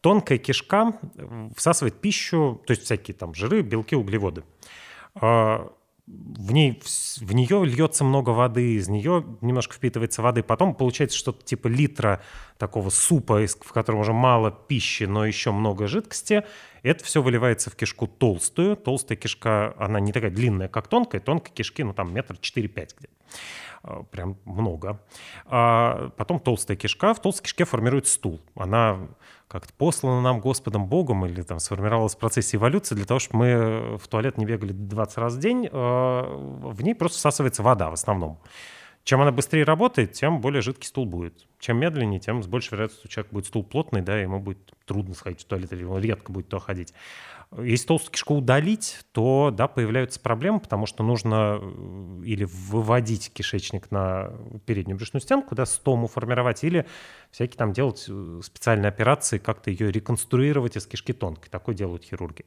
[0.00, 0.98] Тонкая кишка
[1.56, 4.42] всасывает пищу, то есть всякие там жиры, белки, углеводы.
[5.14, 5.72] А
[6.06, 6.80] в, ней,
[7.20, 10.42] в нее льется много воды, из нее немножко впитывается воды.
[10.42, 12.22] Потом получается что-то типа литра
[12.58, 16.44] такого супа, в котором уже мало пищи, но еще много жидкости.
[16.82, 18.76] Это все выливается в кишку толстую.
[18.76, 21.20] Толстая кишка, она не такая длинная, как тонкая.
[21.20, 23.14] Тонкой кишки, ну там метр четыре-пять где-то.
[23.82, 25.00] А, прям много.
[25.46, 27.14] А потом толстая кишка.
[27.14, 28.40] В толстой кишке формируется стул.
[28.54, 28.98] Она
[29.48, 33.98] как-то послана нам Господом Богом или там сформировалась в процессе эволюции для того, чтобы мы
[33.98, 37.94] в туалет не бегали 20 раз в день, а, в ней просто всасывается вода в
[37.94, 38.38] основном.
[39.04, 41.46] Чем она быстрее работает, тем более жидкий стул будет.
[41.58, 45.14] Чем медленнее, тем с большей вероятностью у человека будет стул плотный, да, ему будет трудно
[45.14, 46.94] сходить в туалет, или он редко будет туда ходить.
[47.58, 53.90] Если толстую кишку удалить, то, да, появляются проблемы, потому что нужно э, или выводить кишечник
[53.90, 54.32] на
[54.64, 56.86] переднюю брюшную стенку, да, стому формировать, или
[57.30, 61.50] всякие там делать э, специальные операции, как-то ее реконструировать из кишки тонкой.
[61.50, 62.44] Такое делают хирурги.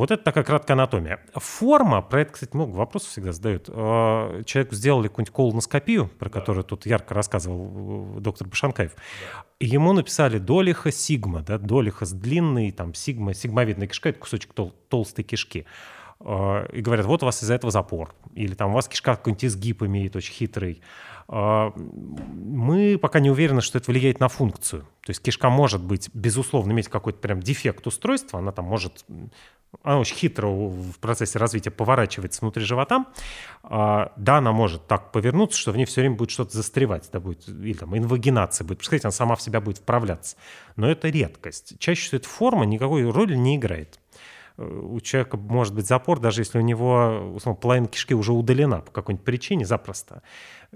[0.00, 1.20] Вот это такая краткая анатомия.
[1.34, 3.66] Форма, про это, кстати, много вопросов всегда задают.
[3.68, 8.92] А, человеку сделали какую-нибудь колоноскопию, про которую тут ярко рассказывал э, доктор Башанкаев.
[9.58, 14.54] И ему написали долиха сигма, да, долиха с длинной, там, сигма, сигмовидная кишка, это кусочек
[14.54, 15.66] тол- толстой кишки.
[16.18, 18.14] А, и говорят, вот у вас из-за этого запор.
[18.34, 20.80] Или там у вас кишка какой-нибудь изгиб имеет очень хитрый.
[21.28, 24.80] А, мы пока не уверены, что это влияет на функцию.
[25.02, 29.04] То есть кишка может быть, безусловно, иметь какой-то прям дефект устройства, она там может
[29.82, 33.06] она очень хитро в процессе развития поворачивается внутри живота.
[33.62, 37.20] А, да, она может так повернуться, что в ней все время будет что-то застревать, да,
[37.20, 40.36] будет, или там инвагинация будет происходить, она сама в себя будет вправляться.
[40.76, 41.78] Но это редкость.
[41.78, 43.99] Чаще всего эта форма никакой роли не играет.
[44.60, 48.80] Э, у человека может быть запор, даже если у него условно, половина кишки уже удалена
[48.80, 50.22] по какой-нибудь причине, запросто.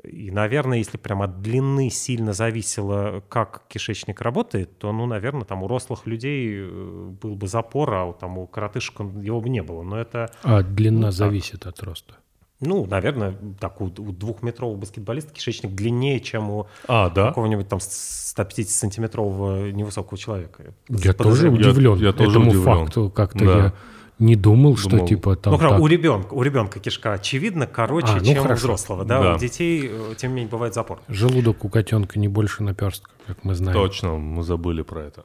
[0.02, 5.62] И, наверное, если прям от длины сильно зависело, как кишечник работает, то, ну, наверное, там
[5.62, 9.62] у рослых людей э, был бы запор, а у, там, у коротышек его бы не
[9.62, 9.82] было.
[9.82, 10.30] Но это...
[10.42, 12.14] А длина ну, зависит от роста?
[12.60, 17.28] Ну, наверное, так, у, у двухметрового баскетболиста кишечник длиннее, чем у а, да?
[17.28, 20.74] какого-нибудь там 150-сантиметрового невысокого человека.
[20.88, 22.64] Я тоже удивлен я, я тоже этому удивлен.
[22.64, 23.10] факту.
[23.10, 23.56] Как-то да.
[23.56, 23.74] я
[24.18, 24.76] не думал, думал.
[24.76, 25.54] что типа там.
[25.54, 25.80] Ну, так...
[25.80, 28.52] у ребенка, у ребенка кишка очевидно короче, а, ну, чем хорошо.
[28.52, 29.20] у взрослого, да?
[29.20, 29.34] да.
[29.34, 31.00] У детей э, тем не менее бывает запор.
[31.08, 33.76] Желудок у котенка не больше наперстка, как мы знаем.
[33.76, 35.24] Точно, мы забыли про это.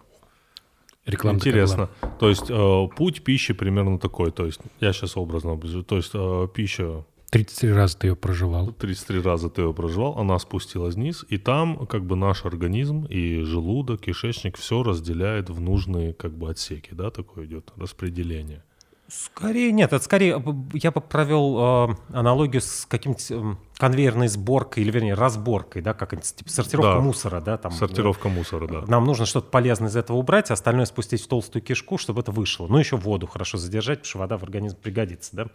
[1.06, 1.90] Реклама Интересно.
[2.20, 4.32] То есть э, путь пищи примерно такой.
[4.32, 8.72] То есть я сейчас образно То есть э, пища 33 раза ты ее проживал.
[8.72, 13.42] 33 раза ты ее проживал, она спустилась вниз, и там как бы наш организм и
[13.44, 18.64] желудок, кишечник все разделяет в нужные как бы отсеки, да, такое идет распределение.
[19.08, 24.92] Скорее нет, это скорее я бы провел э, аналогию с каким-то э, конвейерной сборкой, или
[24.92, 27.00] вернее разборкой, да, как типа сортировка да.
[27.00, 27.72] мусора, да, там.
[27.72, 28.36] Сортировка да.
[28.36, 28.82] мусора, да.
[28.86, 32.34] Нам нужно что-то полезное из этого убрать, а остальное спустить в толстую кишку, чтобы это
[32.34, 32.68] вышло.
[32.68, 35.46] Ну, еще воду хорошо задержать, потому что вода в организм пригодится, да.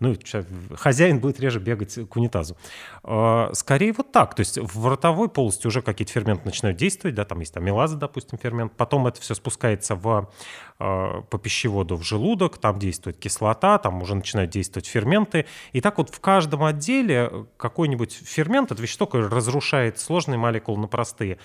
[0.00, 0.16] Ну,
[0.74, 2.56] хозяин будет реже бегать к унитазу.
[3.02, 7.26] Э, скорее вот так, то есть в ротовой полости уже какие-то ферменты начинают действовать, да,
[7.26, 10.30] там есть амилаза, допустим, фермент, потом это все спускается в,
[10.78, 15.98] э, по пищеводу в желудок, там действует кислота, там уже начинают действовать ферменты, и так
[15.98, 21.38] вот в каждом отделе, как какой-нибудь фермент, это вещество, которое разрушает сложные молекулы на простые,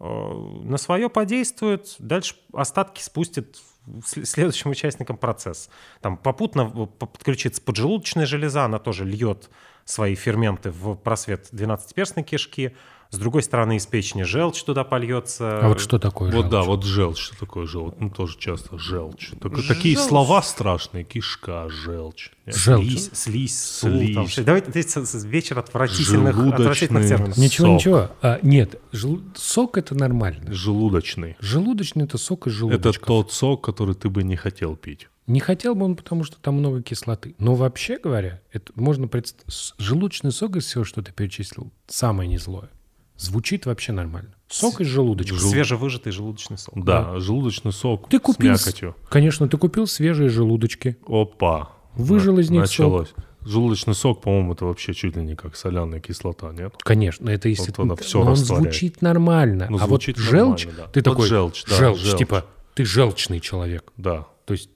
[0.00, 3.56] э, на свое подействует, дальше остатки спустит
[4.04, 5.70] следующим участникам процесс.
[6.00, 9.48] Там попутно подключится поджелудочная железа, она тоже льет
[9.84, 12.76] свои ферменты в просвет 12-перстной кишки,
[13.10, 15.60] С другой стороны, из печени желчь туда польется.
[15.60, 16.50] А вот что такое Вот желчь?
[16.50, 17.94] да, вот желчь, что такое желчь?
[17.98, 19.30] Ну, тоже часто желчь.
[19.40, 21.04] Так- Такие слова страшные.
[21.04, 22.30] Кишка, желчь.
[22.46, 22.84] Желчь.
[22.86, 24.14] Слизь, слизь, Слизь.
[24.14, 27.36] там с- с- вечер отвратительных, отвратительных терминов.
[27.36, 27.74] Ничего, Сок.
[27.76, 28.10] ничего.
[28.22, 30.52] А, нет, жел- сок это нормально.
[30.52, 31.36] Желудочный.
[31.40, 33.06] Желудочный это сок из Это желудочка.
[33.06, 35.08] тот сок, который ты бы не хотел пить.
[35.26, 37.34] Не хотел бы он, потому что там много кислоты.
[37.38, 39.74] Но вообще говоря, это можно представить.
[39.78, 42.68] Желудочный сок из всего, что ты перечислил, самое не злое.
[43.18, 44.34] Звучит вообще нормально.
[44.48, 45.38] Сок из желудочка.
[45.38, 46.84] Свежевыжатый желудочный сок.
[46.84, 48.94] Да, желудочный сок Ты купил, с- мякотью.
[49.08, 50.96] конечно, ты купил свежие желудочки.
[51.08, 51.70] Опа.
[51.94, 53.14] Выжил из них Началось.
[53.40, 56.74] Желудочный сок, по-моему, это вообще чуть ли не как соляная кислота, нет?
[56.82, 59.68] Конечно, это если Вот она всё но он звучит нормально.
[59.70, 60.86] Ну, а звучит вот желчь, да.
[60.88, 62.18] ты Вот такой желчь, да, желчь, желчь.
[62.18, 63.92] типа ты желчный человек.
[63.96, 64.26] Да.
[64.46, 64.68] То есть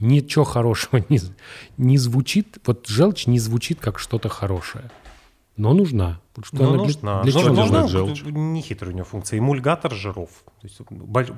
[0.00, 1.20] ничего хорошего не,
[1.76, 2.58] не звучит.
[2.66, 4.90] Вот желчь не звучит как что-то хорошее,
[5.58, 6.20] но нужна.
[6.42, 7.22] Что Ну, она для- нужна.
[7.22, 8.22] для Что чего нужна, желчь?
[8.24, 9.38] Нехитрая у него функция.
[9.38, 10.30] Эмульгатор жиров.
[10.60, 11.30] То есть боль-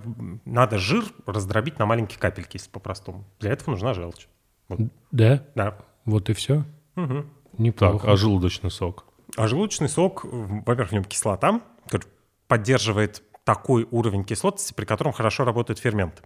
[0.45, 3.25] надо жир раздробить на маленькие капельки, если по-простому.
[3.41, 4.29] Для этого нужна желчь.
[4.69, 4.81] Вот.
[5.11, 5.79] Да, Да.
[6.05, 6.65] вот и все.
[6.95, 7.27] Мгм.
[7.59, 7.99] Неплохо.
[7.99, 9.05] Так, а желудочный сок?
[9.37, 12.07] А желудочный сок, во-первых, в нем кислота, который
[12.47, 16.23] поддерживает такой уровень кислотности, при котором хорошо работают ферменты.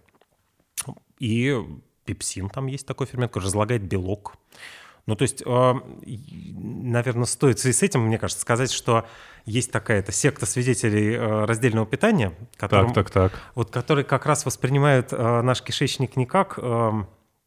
[1.19, 1.57] И
[2.03, 4.35] пепсин там есть такой фермент, который разлагает белок.
[5.07, 9.05] Ну, то есть, наверное, стоит в связи с этим, мне кажется, сказать, что
[9.45, 13.41] есть такая-то секта свидетелей э, раздельного питания, которым- Так, так, так.
[13.53, 16.57] вот которые как раз воспринимают э, наш кишечник не как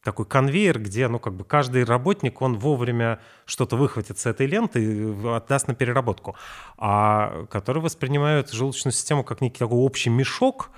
[0.01, 4.81] такой конвейер, где, ну, как бы каждый работник, он вовремя что-то выхватит с этой ленты
[4.81, 6.37] и отдаст на переработку,
[6.77, 10.69] а которые воспринимают желудочную систему как некий такой общий мешок,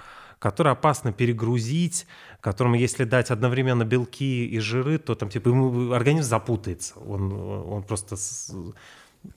[0.42, 2.08] который опасно перегрузить,
[2.42, 6.96] которому, если дать одновременно белки и жиры, то там, типа, ему организм запутается.
[7.08, 7.32] Он,
[7.74, 8.16] он просто...
[8.16, 8.52] с-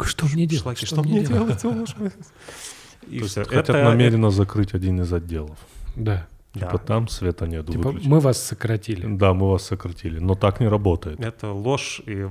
[0.00, 0.62] Что мне делать?
[0.62, 1.62] шлаки, что мне делать?
[3.10, 5.58] И То есть хотят Это- намеренно закрыть один из отделов.
[5.94, 6.26] Да.
[6.54, 6.66] Да.
[6.66, 8.08] Типа там света нет, Типа выключи.
[8.08, 9.06] мы вас сократили.
[9.16, 10.20] Да, мы вас сократили.
[10.20, 11.20] Но так не работает.
[11.20, 12.28] Это ложь и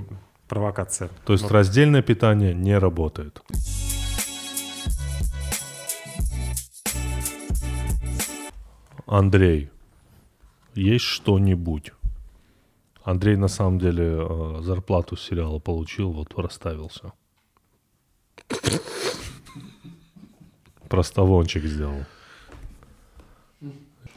[0.47, 1.09] провокация.
[1.25, 1.51] То есть Вот.
[1.51, 3.41] раздельное питание не работает.
[9.05, 9.69] Андрей,
[10.75, 11.91] есть что-нибудь?
[13.03, 17.11] Андрей на самом деле э, зарплату с сериала получил, вот расставился.
[20.87, 22.05] Проставончик сделал.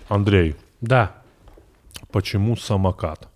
[0.08, 1.22] Андрей, Да.
[2.12, 3.28] почему самокат?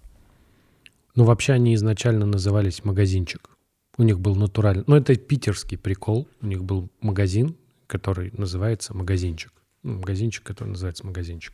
[1.17, 3.51] Ну, вообще они изначально назывались магазинчик.
[3.99, 4.85] У них был натуральный...
[4.87, 6.29] Ну, это питерский прикол.
[6.41, 7.57] У них был магазин,
[7.89, 9.53] который называется магазинчик.
[9.83, 11.53] Ну, магазинчик, который называется магазинчик.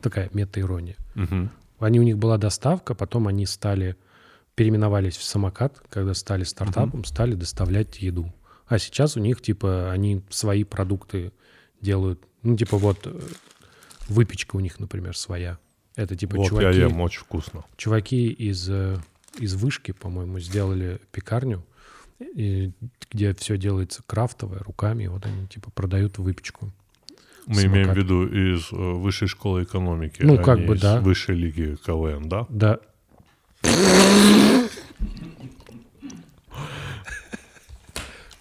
[0.00, 0.96] Такая мета-ирония.
[1.14, 1.50] Мгм.
[1.78, 3.96] Они, у них была доставка, потом они стали...
[4.54, 8.32] Переименовались в самокат, когда стали стартапом, стали доставлять еду.
[8.68, 11.32] А сейчас у них, типа, они свои продукты
[11.82, 12.24] делают.
[12.42, 13.20] Ну, типа, вот э,
[14.08, 15.58] выпечка у них, например, своя.
[15.94, 16.78] Это типа Вот чуваки...
[16.78, 17.64] я ем, очень вкусно.
[17.76, 18.96] Чуваки из, э,
[19.38, 21.62] из вышки, по-моему, сделали пекарню,
[22.18, 22.72] и-
[23.10, 25.04] где все делается крафтовое, руками.
[25.04, 26.72] и Вот они типа продают выпечку.
[27.46, 27.96] Мы имеем в Самокат.
[27.96, 31.00] виду из э, высшей школы экономики, Ну, а как не бы из да.
[31.00, 32.46] высшей лиги КВН, да?
[32.48, 32.80] Да.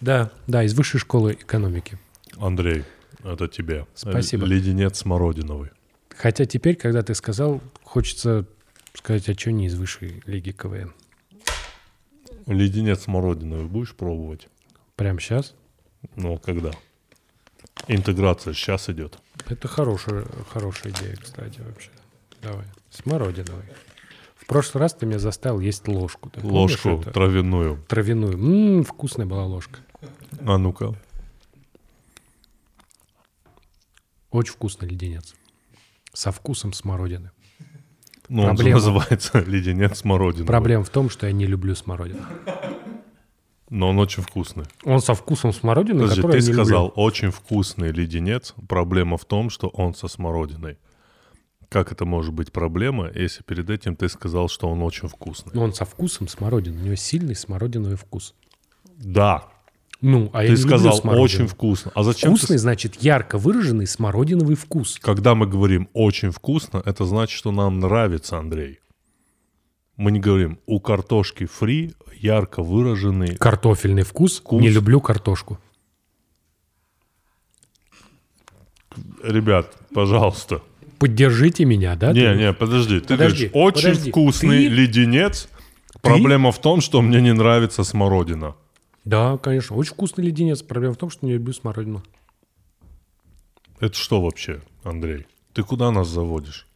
[0.02, 1.98] Да, да, из высшей школы экономики.
[2.38, 2.84] Андрей,
[3.24, 3.88] это тебе.
[3.96, 4.46] Спасибо.
[4.46, 5.70] Леденец смородиновый.
[6.10, 8.46] Хотя теперь, когда ты сказал, хочется
[8.94, 10.94] сказать, а что не из высшей лиги КВН?
[12.46, 14.48] Леденец смородиновый будешь пробовать?
[14.96, 15.54] Прямо сейчас?
[16.16, 16.72] Ну, когда?
[17.88, 19.18] Интеграция сейчас идет.
[19.48, 21.90] Это хорошая, хорошая идея, кстати, вообще.
[22.42, 22.66] Давай.
[22.90, 23.64] Смородиновый.
[24.36, 26.30] В прошлый раз ты меня заставил есть ложку.
[26.30, 27.12] Ты Ложку это?
[27.12, 27.84] травяную.
[27.88, 28.34] Травяную.
[28.34, 29.80] М, вкусная была ложка.
[30.42, 30.94] А ну-ка.
[34.32, 35.34] Очень вкусный леденец.
[36.14, 37.32] Со вкусом смородины.
[38.28, 38.76] Ну, он же Проблема.
[38.80, 40.48] называется леденец смородиновый.
[40.48, 42.24] Проблема в том, что я не люблю смородину.
[43.70, 44.66] Но он очень вкусный.
[44.84, 47.04] Он со вкусом смородины, Подожди, ты я сказал, люблю.
[47.04, 48.54] очень вкусный леденец.
[48.68, 50.78] Проблема в том, что он со смородиной.
[51.70, 55.52] Как это может быть проблема, если перед этим ты сказал, что он очень вкусный?
[55.56, 56.80] Но он со вкусом смородины.
[56.80, 58.36] У него сильный смородиновый вкус.
[58.98, 59.46] Да,
[60.00, 61.92] Ну, а я ты люблю сказал очень вкусно.
[61.96, 65.00] А зачем ты Вкусный, значит, ярко выраженный смородиновый вкус.
[65.02, 68.80] Когда мы говорим очень вкусно, это значит, что нам нравится, Андрей.
[69.98, 73.36] Мы не говорим у картошки фри ярко выраженный.
[73.38, 74.40] Картофельный вкус.
[74.40, 74.62] Вкус.
[74.62, 75.58] Не люблю картошку.
[79.24, 80.62] Ребят, пожалуйста.
[81.00, 82.14] Поддержите меня, да?
[82.14, 82.36] не, ты?
[82.38, 83.00] не, подожди.
[83.00, 84.12] Ты Подожди, говоришь, очень подожди.
[84.12, 85.50] вкусный Ты- леденец.
[86.02, 88.56] Проблема в том, что мне не нравится смородина.
[89.04, 89.76] Да, конечно.
[89.76, 90.62] Очень вкусный леденец.
[90.62, 92.04] Проблема в том, что не люблю смородину.
[93.80, 95.26] Это что вообще, Андрей?
[95.54, 96.68] Ты куда нас заводишь?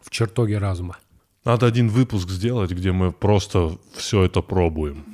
[0.00, 0.96] В чертоге разума.
[1.44, 5.04] Надо один выпуск сделать, где мы просто все это пробуем.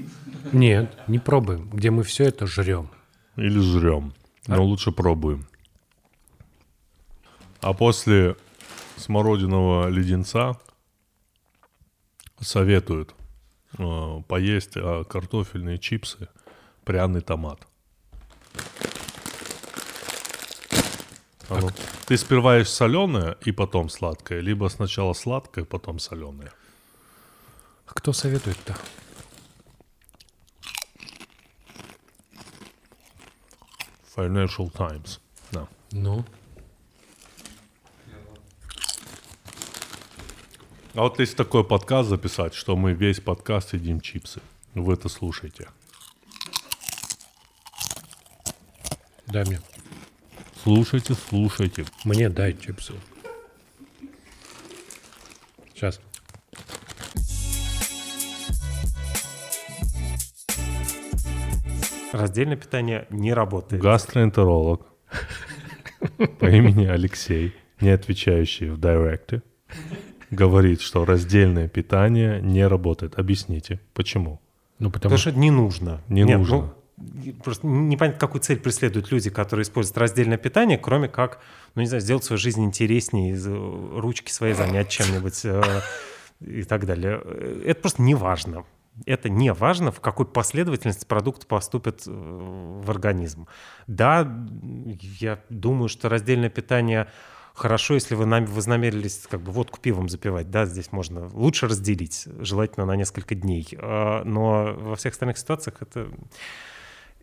[0.53, 1.71] Нет, не пробуем.
[1.71, 2.91] Где мы все это жрем.
[3.37, 4.13] Или жрем.
[4.47, 5.47] Но лучше пробуем.
[7.61, 8.37] А после
[8.97, 10.59] смородиного леденца
[12.41, 13.15] советуют
[13.79, 16.29] э, поесть э, картофельные чипсы,
[16.85, 17.67] пряный томат.
[21.49, 21.61] А
[22.07, 26.53] Ты сперва ешь соленое и потом сладкое, либо сначала сладкое, потом соленое.
[27.87, 28.77] А кто советует-то?
[34.17, 35.21] Financial Times.
[35.53, 35.69] Да.
[35.93, 36.25] Ну,
[40.99, 44.41] А вот если такой подкаст записать, что мы весь подкаст едим чипсы,
[44.75, 45.69] вы это слушаете.
[49.27, 49.61] дай мне.
[50.63, 51.85] Слушайте, слушайте.
[52.05, 52.95] Мне дай чипсы.
[55.75, 56.01] Сейчас.
[62.13, 63.83] Раздельное питание не работает.
[63.83, 64.87] Гастроэнтеролог
[66.41, 69.43] по имени Алексей, не отвечающий в директе,
[70.31, 73.19] говорит, что раздельное питание не работает.
[73.19, 74.41] Объясните, почему?
[74.79, 76.01] Ну, потому Потому что не нужно.
[76.09, 76.57] Не Нет, нужно.
[76.57, 76.75] ну,
[77.45, 81.41] просто непонятно, какую цель преследуют люди, которые используют раздельное питание, кроме как,
[81.75, 85.63] ну, не знаю, сделать свою жизнь интереснее, э, ручки своей занять чем-нибудь э,
[86.41, 87.21] и так далее.
[87.25, 88.65] Э, Это просто не важно.
[89.07, 93.47] Это не важно, в какой последовательности продукт поступит э, в организм.
[93.87, 94.29] Да,
[95.21, 97.09] я думаю, что раздельное питание
[97.55, 100.51] хорошо, если вы нам- вознамерились как бы водку пивом запивать.
[100.51, 103.67] Да, здесь можно лучше разделить, желательно на несколько дней.
[103.81, 106.09] Но во всех остальных ситуациях это,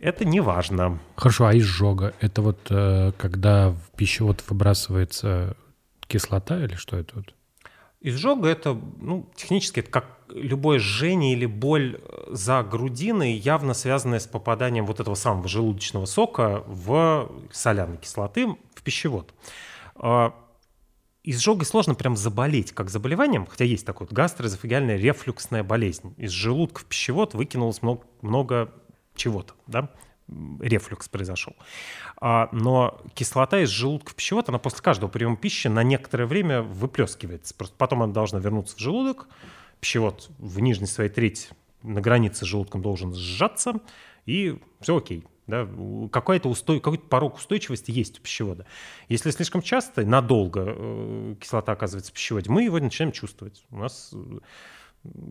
[0.05, 0.99] это не важно.
[1.15, 2.13] Хорошо, а изжога?
[2.19, 5.57] Это вот э, когда в пищевод выбрасывается
[6.07, 7.33] кислота или что это вот?
[8.01, 14.27] Изжога это, ну, технически это как любое жжение или боль за грудиной, явно связанная с
[14.27, 19.33] попаданием вот этого самого желудочного сока в соляной кислоты в пищевод.
[19.95, 20.35] А,
[21.23, 26.13] Изжогой сложно прям заболеть как заболеванием, хотя есть такой вот гастроэзофагиальная рефлюксная болезнь.
[26.17, 28.71] Из желудка в пищевод выкинулось много, много
[29.15, 29.89] чего-то, да,
[30.59, 31.55] рефлюкс произошел.
[32.17, 36.61] А, но кислота из желудка в пищевод, она после каждого приема пищи на некоторое время
[36.61, 37.53] выплескивается.
[37.53, 39.27] Просто потом она должна вернуться в желудок.
[39.79, 41.49] Пищевод в нижней своей трети
[41.83, 43.73] на границе с желудком должен сжаться,
[44.25, 45.25] и все окей.
[45.47, 45.69] Да,
[46.11, 48.65] какой-то, устой, какой-то порог устойчивости есть у пищевода.
[49.09, 53.63] Если слишком часто, надолго э, кислота оказывается в пищеводе, мы его начинаем чувствовать.
[53.69, 54.39] У нас э,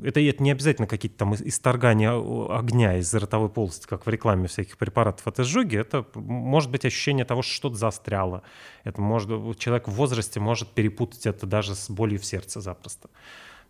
[0.02, 2.12] это, это не обязательно какие-то там исторгания
[2.56, 5.76] огня из ротовой полости, как в рекламе всяких препаратов от изжоги.
[5.76, 8.42] Это может быть ощущение того, что что-то застряло.
[8.84, 13.08] Это может, человек в возрасте может перепутать это даже с болью в сердце запросто.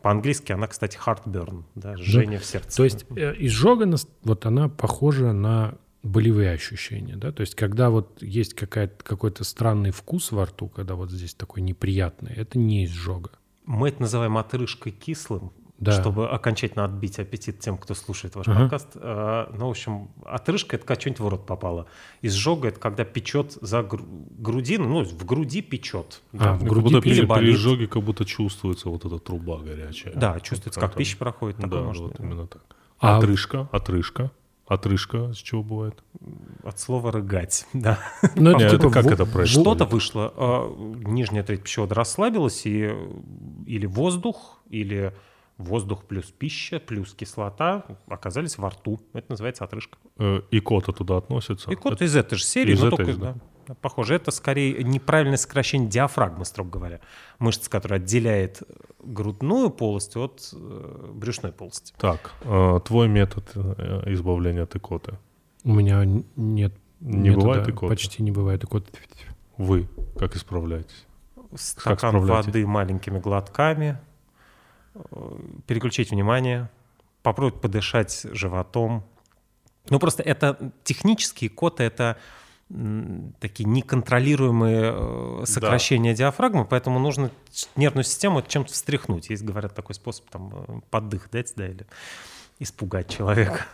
[0.02, 2.76] По-английски она, кстати, heartburn, да, жжение в сердце.
[2.76, 3.88] То есть э, изжога,
[4.22, 7.32] вот она похожа на болевые ощущения, да?
[7.32, 12.34] То есть когда вот есть какой-то странный вкус во рту, когда вот здесь такой неприятный,
[12.34, 13.30] это не изжога.
[13.64, 15.52] Мы это называем отрыжкой кислым,
[15.84, 15.92] Да.
[16.00, 18.60] чтобы окончательно отбить аппетит тем, кто слушает ваш Ага.
[18.60, 18.88] подкаст.
[18.96, 21.86] А, Ну, в общем, отрыжка— это когда что-нибудь в рот попало.
[22.22, 24.04] Изжога— это когда печет за гру-
[24.38, 26.22] грудину, ну, в груди печет.
[26.32, 30.14] А, в Как груди будто или при, изжоге как будто чувствуется вот эта труба горячая.
[30.14, 31.56] Да, чувствуется, как Какая-то- пища проходит.
[31.58, 32.20] Да, может вот быть.
[32.20, 32.62] именно так.
[33.00, 34.30] А- Отрыжка, отрыжка.
[34.66, 36.02] Отрыжка с чего бывает?
[36.62, 37.98] От слова «рыгать», да.
[38.34, 39.50] Ну, Не, это как во- это происходит?
[39.50, 40.74] Что-то вышло, а,
[41.06, 42.90] нижняя треть пищевода расслабилась, и
[43.66, 45.12] или воздух, или
[45.58, 49.00] воздух плюс пища, плюс кислота оказались во рту.
[49.12, 49.98] Это называется отрыжка.
[50.18, 51.70] Э, И кота туда относится.
[51.70, 53.34] И код Это- из этой же серии, из но этой только, же, да.
[53.68, 54.14] да, похоже.
[54.16, 57.00] Это скорее неправильное сокращение диафрагмы, строго говоря.
[57.38, 58.62] Мышца, которая отделяет
[59.04, 61.94] грудную полость от э, брюшной полости.
[61.98, 63.48] Так, э, твой метод
[64.06, 65.18] избавления от икоты.
[65.62, 66.04] У меня
[66.36, 67.88] нет Не метода, бывает икоты?
[67.88, 68.90] Почти не бывает икоты.
[69.56, 69.88] Вы
[70.18, 71.06] как исправляетесь?
[71.54, 72.46] Стакан справляетесь?
[72.46, 73.98] воды маленькими глотками,
[75.66, 76.68] переключить внимание,
[77.22, 79.04] попробовать подышать животом.
[79.90, 82.16] Ну, просто это технические коты, это
[83.40, 87.30] такие неконтролируемые э, сокращения диафрагмы, поэтому нужно
[87.76, 89.28] нервную систему чем-то встряхнуть.
[89.28, 91.86] Есть, говорят, такой способ, там, э, поддых дать, да, или
[92.58, 93.66] испугать человека.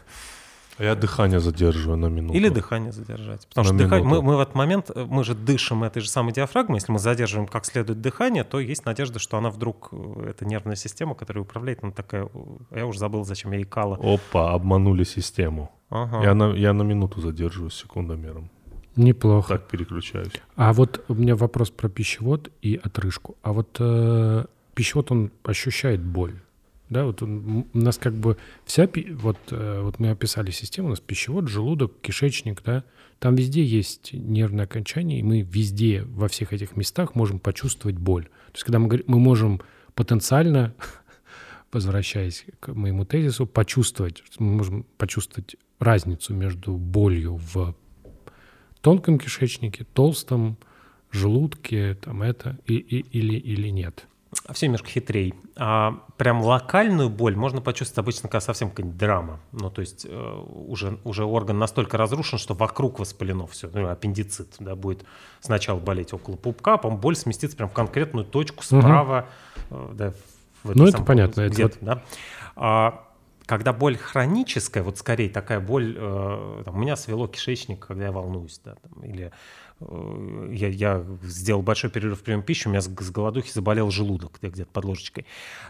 [0.80, 2.34] А я дыхание задерживаю на минуту.
[2.34, 3.46] Или дыхание задержать.
[3.48, 6.08] Потому На что дыхание, мы, мы в этот момент, э, мы же дышим этой же
[6.08, 6.78] самой диафрагмой.
[6.78, 10.76] Если мы задерживаем как следует дыхание, то есть надежда, что она вдруг, э, это нервная
[10.76, 12.30] система, которая управляет, она такая,
[12.74, 13.98] я уже забыл, зачем я икала.
[14.00, 15.70] Опа, обманули систему.
[15.90, 16.22] Ага.
[16.22, 18.48] Я, на, я на минуту задерживаю секундомером.
[18.96, 19.58] Неплохо.
[19.58, 20.32] Так переключаюсь.
[20.56, 23.36] А вот у меня вопрос про пищевод и отрыжку.
[23.42, 26.40] А вот э, пищевод, он ощущает боль.
[26.90, 30.98] Да, вот у нас как бы вся, вот, э, вот мы описали систему, у нас
[31.00, 32.82] пищевод, желудок, кишечник, да,
[33.20, 38.24] там везде есть нервное окончание, и мы везде, во всех этих местах можем почувствовать боль.
[38.24, 39.60] То есть когда мы, говорим- мы можем
[39.94, 40.74] потенциально,
[41.72, 47.76] возвращаясь к моему тезису, почувствовать, мы можем почувствовать разницу между болью в
[48.80, 50.58] тонком кишечнике, толстом,
[51.12, 54.06] желудке, там это, и, и- или, или нет.
[54.52, 55.34] Все немножко хитрей.
[55.56, 59.40] А прям локальную боль можно почувствовать обычно, когда совсем какая-нибудь драма.
[59.52, 63.68] Ну, то есть э, уже, уже орган настолько разрушен, что вокруг воспалено все.
[63.72, 65.04] Ну, аппендицит, да, будет
[65.40, 69.26] сначала болеть около пупка, а потом боль сместится прям в конкретную точку справа.
[69.70, 70.12] э, да,
[70.62, 72.02] в Ну, это самой- понятно, это да.
[72.54, 73.04] А,
[73.46, 78.12] когда боль хроническая, вот скорее такая боль, э, там, у меня свело кишечник, когда я
[78.12, 79.32] волнуюсь, да, там, или
[79.80, 84.38] я, я сделал большой перерыв в прием пищи, у меня с, с голодухи заболел желудок
[84.38, 85.26] где- где-то под ложечкой,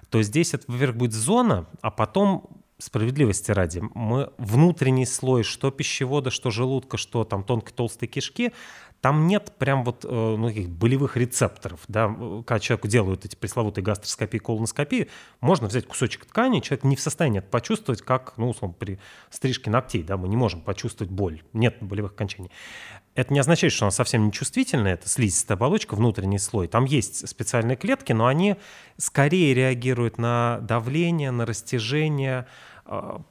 [0.08, 2.48] то здесь это, во-первых, будет зона, а потом
[2.78, 8.52] справедливости ради, мы внутренний слой, что пищевода, что желудка, что там тонкой толстой кишки,
[9.00, 11.80] там нет прям вот э, ну, таких болевых рецепторов.
[11.88, 12.14] Да?
[12.16, 15.08] Э, Когда человеку делают эти пресловутые гастроскопии, колоноскопии,
[15.40, 18.98] можно взять кусочек ткани, человек не в состоянии это почувствовать, как, ну, условно, при
[19.30, 22.50] стрижке ногтей, да, мы не можем почувствовать боль, нет болевых окончаний.
[23.14, 26.68] Это не означает, что она совсем не чувствительная, это слизистая оболочка, внутренний слой.
[26.68, 28.56] Там есть специальные клетки, но они
[28.98, 32.46] скорее реагируют на давление, на растяжение.
[32.84, 33.22] А,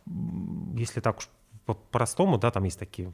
[0.75, 1.29] Если так уж
[1.65, 3.13] по-простому, да, там есть такие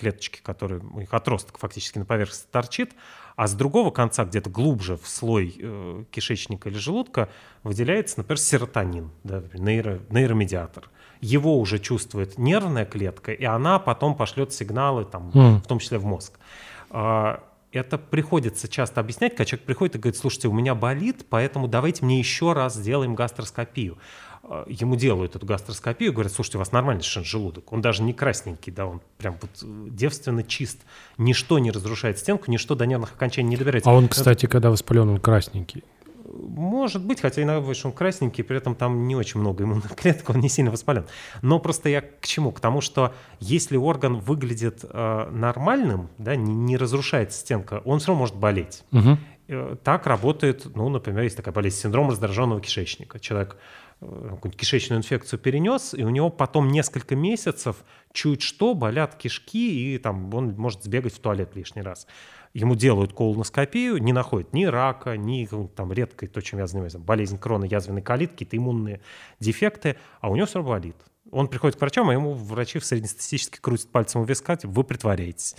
[0.00, 2.92] клеточки, которые, у них отросток фактически на поверхности торчит,
[3.36, 7.28] а с другого конца, где-то глубже в слой э, кишечника или желудка,
[7.62, 10.90] выделяется, например, серотонин, да, нейро- нейромедиатор.
[11.20, 15.60] Его уже чувствует нервная клетка, и она потом пошлет сигналы, там, Мгм.
[15.62, 16.38] в том числе в мозг.
[16.90, 17.42] А,
[17.72, 22.04] Это приходится часто объяснять, когда человек приходит и говорит, слушайте, у меня болит, поэтому давайте
[22.04, 23.96] мне еще раз сделаем гастроскопию.
[24.52, 27.72] А, Ему делают эту гастроскопию, говорят, слушайте, у вас нормальный совершенно желудок.
[27.72, 30.80] Он даже не красненький, да, он прям вот э, девственно чист.
[31.18, 33.88] Ничто не разрушает стенку, ничто до нервных окончаний не добирается.
[33.88, 35.84] А он, Это кстати, когда воспален, он красненький.
[36.32, 39.94] может быть, хотя иногда бывает, что он красненький, при этом там не очень много иммунных
[40.00, 41.06] клеток, он не сильно воспален.
[41.42, 42.50] Но просто я к чему?
[42.50, 48.08] К тому, что если орган выглядит э, нормальным, да, не, не разрушается стенка, он все
[48.08, 48.82] равно может болеть.
[49.48, 53.18] Э, Так работает, ну, например, есть такая болезнь, синдром раздраженного кишечника.
[53.18, 53.58] Человек э,
[54.00, 59.98] какую-нибудь кишечную инфекцию перенес, и у него потом несколько месяцев чуть что болят кишки, и
[59.98, 62.06] там он может сбегать в туалет лишний раз.
[62.52, 66.94] Ему делают колоноскопию, не находят ни рака, ни какой-нибудь там редкой, то, чем я занимаюсь,
[66.94, 69.00] болезнь крона, язвенной колит, какие-то иммунные
[69.38, 70.96] дефекты, а у него все равно болит.
[71.30, 74.82] Он приходит к врачам, а ему врачи в среднестатистически крутят пальцем у виска, типа, вы
[74.82, 75.54] притворяетесь.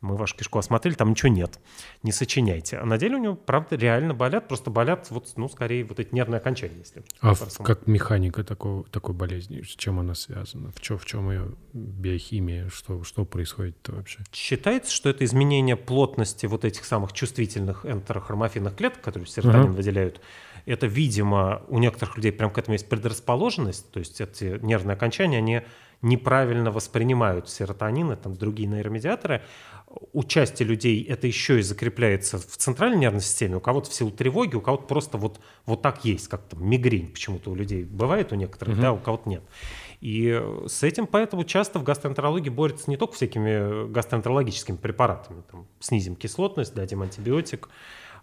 [0.00, 1.60] Мы вашу кишку осмотрели, там ничего нет.
[2.02, 2.78] Не сочиняйте.
[2.78, 6.14] А на деле у него, правда, реально болят, просто болят, вот, ну, скорее, вот эти
[6.14, 6.78] нервные окончания.
[6.78, 9.60] Если А в- как механика такого, такой болезни?
[9.60, 10.70] С чем она связана?
[10.72, 12.68] В чем, в чем ее биохимия?
[12.70, 14.20] Что, что происходит вообще?
[14.32, 19.72] Считается, что это изменение плотности вот этих самых чувствительных энтерохромофильных клеток, которые серотонин Ага.
[19.72, 20.20] выделяют.
[20.66, 25.38] Это, видимо, у некоторых людей прям к этому есть предрасположенность, то есть эти нервные окончания,
[25.38, 25.62] они
[26.02, 29.42] неправильно воспринимают серотонин и там другие нейромедиаторы.
[30.12, 34.10] У части людей это еще и закрепляется в центральной нервной системе, у кого-то в силу
[34.10, 38.32] тревоги, у кого-то просто вот, вот так есть, как там мигрень почему-то у людей бывает
[38.32, 39.42] у некоторых, да, у кого-то нет.
[40.00, 45.66] И э, с этим поэтому часто в гастроэнтерологии борются не только всякими гастроэнтерологическими препаратами, там,
[45.80, 47.68] снизим кислотность, дадим антибиотик,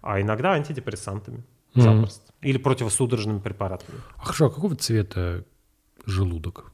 [0.01, 1.43] а иногда антидепрессантами
[1.75, 2.33] запросто.
[2.41, 3.99] Или противосудорожными препаратами.
[4.15, 5.43] А хорошо, а какого цвета
[6.05, 6.71] желудок?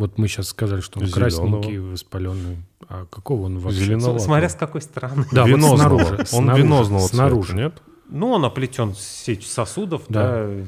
[0.00, 1.60] Вот мы сейчас сказали, что он Зелёного.
[1.60, 2.56] красненький, воспаленный.
[2.88, 3.80] А какого он вообще?
[3.80, 4.18] Зеленоватого.
[4.18, 5.24] Смотря с какой стороны.
[5.30, 5.76] Да, вот Венозного.
[5.98, 6.16] снаружи.
[6.18, 7.48] Он снаружи, венозного снаружи.
[7.52, 7.82] цвета, нет?
[8.08, 10.46] Ну, он оплетен сеть сосудов, Да.
[10.46, 10.64] да.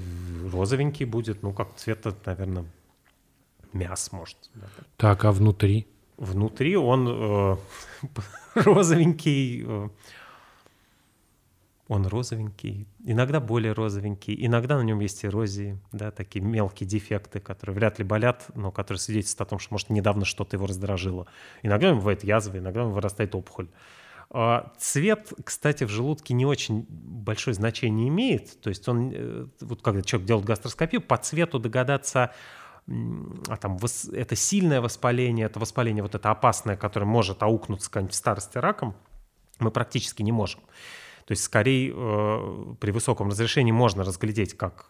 [0.53, 2.65] розовенький будет, ну, как цвета, наверное,
[3.73, 4.37] мяс, может.
[4.55, 4.67] да.
[4.97, 5.87] Так, а внутри?
[6.19, 7.57] Внутри он э,
[8.55, 9.89] розовенький, э,
[11.93, 17.77] он розовенький, иногда более розовенький, иногда на нем есть эрозии, да, такие мелкие дефекты, которые
[17.77, 21.27] вряд ли болят, но которые свидетельствуют о том, что, может, недавно что-то его раздражило.
[21.63, 23.69] Иногда он бывает язвы, иногда он вырастает опухоль.
[24.31, 28.59] А Цвет, кстати, в желудке не очень большое значение имеет.
[28.63, 32.33] То есть он, э, вот когда человек делает гастроскопию, по цвету догадаться,
[32.87, 33.79] а там
[34.13, 38.97] это сильное воспаление, это воспаление вот это опасное, которое может аукнуться в старости раком,
[39.59, 40.61] мы практически не можем.
[41.25, 44.89] То есть скорее э, при высоком разрешении можно разглядеть, как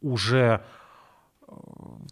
[0.00, 0.62] уже
[1.46, 1.52] э,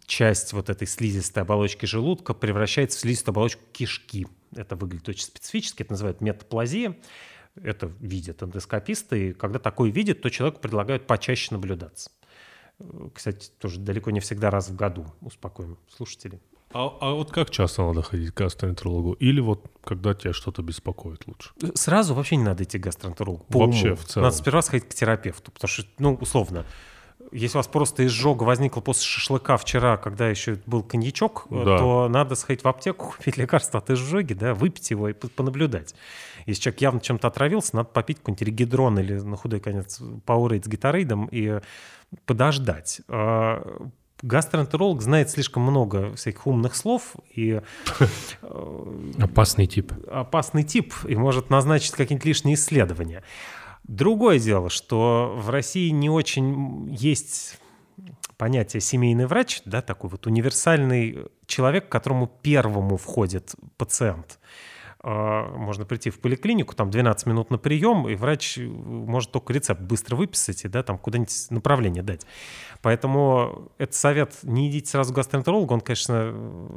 [0.05, 4.27] часть вот этой слизистой оболочки желудка превращается в слизистую оболочку кишки.
[4.55, 6.97] Это выглядит очень специфически, это называют метаплазия.
[7.55, 12.09] Это видят эндоскописты, и когда такое видят, то человеку предлагают почаще наблюдаться.
[12.79, 16.41] Э, кстати, тоже далеко не всегда раз в году, успокоим слушателей.
[16.73, 19.13] А, а вот как часто надо ходить к гастроэнтерологу?
[19.13, 21.51] Или вот когда тебя что-то беспокоит лучше?
[21.75, 23.45] Сразу вообще не надо идти к гастроэнтерологу.
[23.49, 23.95] Вообще уму.
[23.97, 24.25] в целом.
[24.25, 26.65] Надо сперва сходить к терапевту, потому что, ну, условно,
[27.31, 31.77] если у вас просто изжога возникла после шашлыка вчера, когда еще был коньячок, да.
[31.77, 35.95] то надо сходить в аптеку, купить лекарство от изжоги, да, выпить его и понаблюдать.
[36.45, 40.67] Если человек явно чем-то отравился, надо попить какой-нибудь регидрон или на худой конец Powerade с
[40.67, 41.59] гитарейдом и
[42.25, 43.01] подождать.
[44.21, 47.61] Гастроэнтеролог знает слишком много всяких умных слов и...
[48.41, 49.93] Э, опасный тип.
[50.09, 53.23] Опасный тип и может назначить какие-нибудь лишние исследования.
[53.83, 57.57] Другое дело, что в России не очень есть
[58.37, 64.39] понятие семейный врач, да, такой вот универсальный человек, к которому первому входит пациент.
[65.03, 69.81] А, можно прийти в поликлинику, там 12 минут на прием, и врач может только рецепт
[69.81, 72.27] быстро выписать и да, там куда-нибудь направление дать.
[72.83, 76.35] Поэтому этот совет не идите сразу к гастроэнтерологу, он, конечно,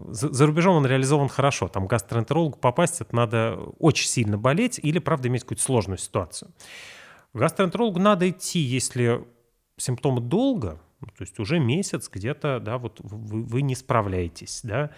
[0.09, 1.69] за, за рубежом он реализован хорошо.
[1.69, 6.51] Там гастроэнтерологу попасть, это надо очень сильно болеть или, правда, иметь какую-то сложную ситуацию.
[7.35, 9.23] К гастроэнтерологу надо идти, если
[9.77, 14.91] симптомы долго, то есть уже месяц где-то, да, вот вы, вы не справляетесь, да.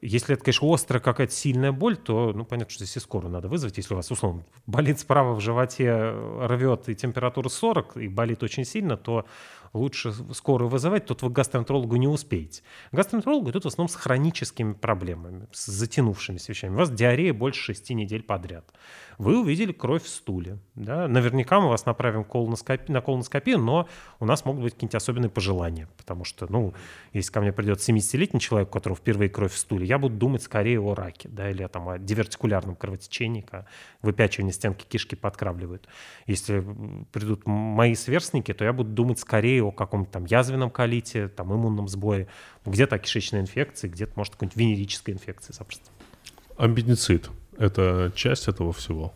[0.00, 3.48] Если это, конечно, острая какая-то сильная боль, то, ну, понятно, что здесь и скорую надо
[3.48, 3.76] вызвать.
[3.76, 8.64] Если у вас, условно, болит справа в животе, рвет и температура 40, и болит очень
[8.64, 9.26] сильно, то
[9.72, 12.62] лучше скорую вызывать, тут вы к гастроэнтерологу не успеете.
[12.92, 16.74] Гастроэнтерологу идут в основном с хроническими проблемами, с затянувшимися вещами.
[16.74, 18.72] У вас диарея больше 6 недель подряд.
[19.18, 20.58] Вы увидели кровь в стуле.
[20.74, 21.08] Да?
[21.08, 23.88] Наверняка мы вас направим колоноскопи, на колоноскопию, но
[24.20, 25.88] у нас могут быть какие-нибудь особенные пожелания.
[25.96, 26.74] Потому что, ну,
[27.12, 30.42] если ко мне придет 70-летний человек, у которого впервые кровь в стуле, я буду думать
[30.42, 33.46] скорее о раке, да, или там, о дивертикулярном кровотечении,
[34.02, 35.88] выпячивание стенки кишки подкравливают.
[36.26, 36.64] Если
[37.12, 41.88] придут мои сверстники, то я буду думать скорее о каком-то там язвенном колите, там иммунном
[41.88, 42.28] сбое,
[42.64, 45.90] где-то о кишечной инфекции, где-то, может, какой-нибудь венерической инфекции запросто.
[46.56, 49.12] Амбидицит– это часть этого всего?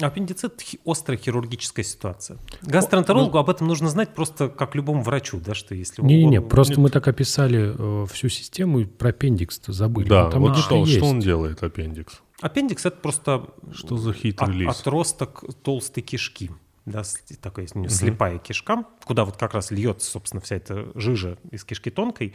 [0.00, 2.38] Аппендицит– острая хирургическая ситуация.
[2.62, 6.02] Гастроэнтерологу ну, об этом нужно знать просто как любому врачу, да, что если...
[6.02, 6.78] Не-не-не, просто нет...
[6.78, 10.08] мы так описали э, всю систему и про аппендикс-то забыли.
[10.08, 12.22] Да, там вот что, что он делает, аппендикс?
[12.40, 13.46] Аппендикс– это просто...
[13.72, 14.80] Что за хитрый лис?
[14.80, 16.50] Отросток толстой кишки
[16.84, 17.02] да,
[17.40, 17.88] такая угу.
[17.88, 22.34] слепая кишка, куда вот как раз льется, собственно, вся эта жижа из кишки тонкой.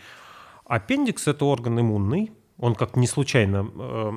[0.66, 4.12] Аппендикс– это орган иммунный, он как не случайно э,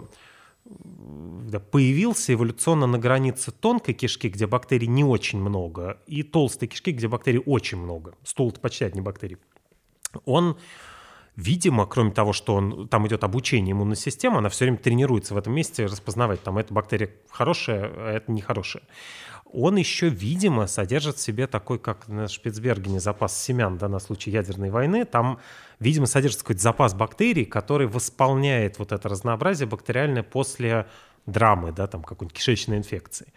[0.64, 6.92] да, появился эволюционно на границе тонкой кишки, где бактерий не очень много, и толстой кишки,
[6.92, 8.14] где бактерий очень много.
[8.24, 9.38] Стул– это почти одни бактерии.
[10.24, 10.56] Он
[11.36, 15.38] видимо, кроме того, что он, там идет обучение иммунной системы, она все время тренируется в
[15.38, 18.82] этом месте распознавать, там, эта бактерия хорошая, а это нехорошая
[19.52, 24.30] он еще, видимо, содержит в себе такой, как на Шпицбергене запас семян да, на случай
[24.30, 25.04] ядерной войны.
[25.04, 25.38] Там,
[25.78, 30.86] видимо, содержится какой-то запас бактерий, который восполняет вот это разнообразие бактериальное после
[31.26, 33.32] драмы, да, там какой-нибудь кишечной инфекции.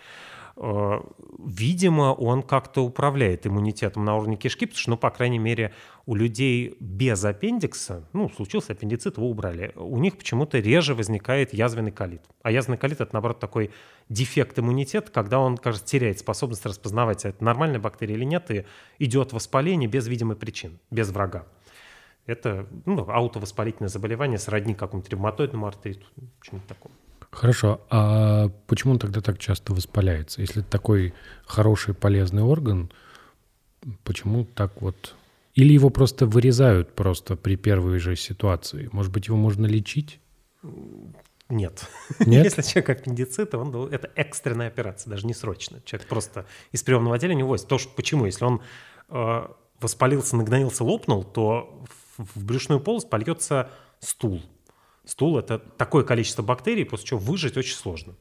[0.55, 1.01] Э,
[1.39, 5.73] видимо, он как-то управляет иммунитетом на уровне кишки, потому что, ну, по крайней мере,
[6.05, 11.91] у людей без аппендикса, ну, случился аппендицит, его убрали, у них почему-то реже возникает язвенный
[11.91, 12.21] колит.
[12.43, 13.71] А язвенный колит– это, наоборот, такой
[14.09, 18.65] дефект иммунитета, когда он, кажется, теряет способность распознавать, это нормальная бактерия или нет, и
[18.99, 21.47] идет воспаление без видимой причины, без врага.
[22.25, 26.05] Это ну, аутовоспалительное заболевание сродни какому-то ревматоидному артриту,
[26.41, 26.95] чему-то такому.
[27.33, 30.41] Хорошо, а почему он тогда так часто воспаляется?
[30.41, 31.13] Если это такой
[31.45, 32.91] хороший полезный орган,
[34.03, 35.15] почему так вот...
[35.55, 38.89] Или его просто вырезают просто при первой же ситуации?
[38.91, 40.19] Может быть, его можно лечить?
[41.49, 41.87] Нет.
[42.19, 42.43] Нет?
[42.55, 45.81] Если человек аппендицит, он, это экстренная операция, даже не срочно.
[45.85, 47.67] Человек просто из приемного отделения увозит.
[47.67, 48.25] То, что, почему?
[48.25, 48.61] Если он
[49.09, 49.47] э,
[49.79, 51.83] воспалился, нагноился, лопнул, то
[52.17, 53.69] в, в брюшную полость польется
[53.99, 54.41] стул
[55.05, 58.15] стул– это такое количество бактерий, после чего выжить очень сложно.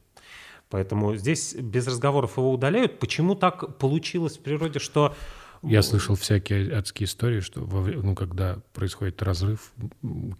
[0.69, 2.99] Поэтому здесь без разговоров его удаляют.
[2.99, 5.15] Почему так получилось в природе, что...
[5.61, 9.71] Я слышал всякие адские истории, что во, ну, когда происходит разрыв,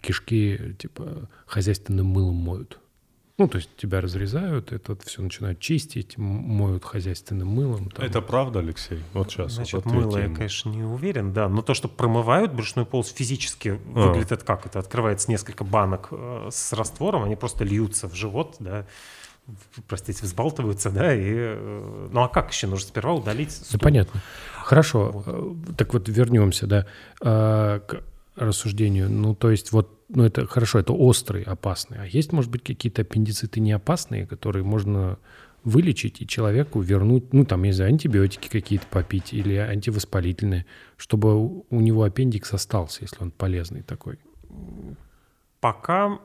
[0.01, 2.79] кишки типа хозяйственным мылом моют.
[3.39, 7.89] Ну, то есть тебя разрезают, это все начинают чистить, моют хозяйственным мылом.
[7.89, 8.05] там.
[8.05, 8.99] Это правда, Алексей?
[9.13, 9.57] Вот сейчас.
[9.57, 11.49] Насчет вот ответьте я, конечно, не уверен, да.
[11.49, 14.07] Но то, что промывают брюшную полость физически, А.
[14.07, 14.67] выглядит как?
[14.67, 18.85] Это открывается несколько банок э, с раствором, они просто льются в живот, да,
[19.87, 21.23] простите, взбалтываются, да, и...
[21.25, 22.67] э, Ну а как еще?
[22.67, 23.79] Нужно сперва удалить Да, стул.
[23.79, 24.21] понятно.
[24.61, 25.23] Хорошо.
[25.25, 26.85] Э, Так вот, вернемся, да,
[27.19, 28.03] к
[28.35, 29.09] рассуждению.
[29.09, 31.97] Ну, то есть вот, ну, это хорошо, это острый, опасный.
[31.99, 35.17] А есть, может быть, какие-то аппендициты не опасные, которые можно
[35.63, 40.65] вылечить и человеку вернуть, ну, там, не знаю, антибиотики какие-то попить или антивоспалительные,
[40.97, 41.35] чтобы
[41.69, 44.19] у него аппендикс остался, если он полезный такой.
[45.61, 46.19] Пока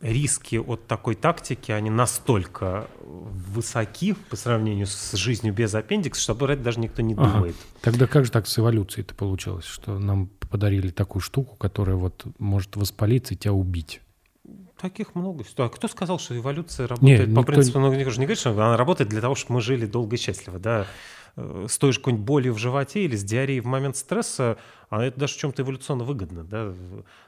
[0.00, 6.42] риски от такой тактики, они настолько высоки по сравнению с жизнью без аппендикса, что об
[6.44, 7.32] этом даже никто не Ага.
[7.32, 7.56] думает.
[7.80, 12.76] Тогда как же так с эволюцией-то получилось, что нам подарили такую штуку, которая вот может
[12.76, 14.00] воспалиться и тебя убить?
[14.80, 15.42] Таких много.
[15.56, 18.50] А кто сказал, что эволюция работает по никто принципу, ну, никто же не говорит, что
[18.50, 20.86] она работает для того, чтобы мы жили долго и счастливо, да.
[21.34, 24.56] Э, С той же какой-нибудь болью в животе или с диареей в момент стресса,
[24.90, 26.72] а это даже в чем-то эволюционно выгодно, да.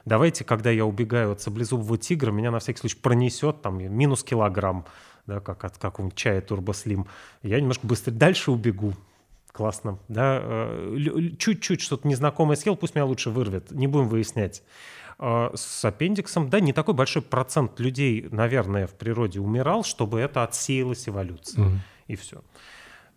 [0.05, 4.85] Давайте, когда я убегаю от саблезубого тигра, меня на всякий случай пронесет там минус килограмм,
[5.25, 7.07] да, как от какого-нибудь чая турбослим.
[7.43, 8.93] Я немножко быстрее дальше убегу.
[9.57, 10.39] Классно, да.
[10.43, 10.97] Э,
[11.39, 13.71] Чуть-чуть что-то незнакомое съел, пусть меня лучше вырвет.
[13.71, 14.61] Не будем выяснять.
[15.17, 20.43] А С аппендиксом, да, не такой большой процент людей, наверное, в природе умирал, чтобы это
[20.43, 21.63] отсеялась эволюция.
[21.65, 21.79] Мгм.
[22.05, 22.43] И все.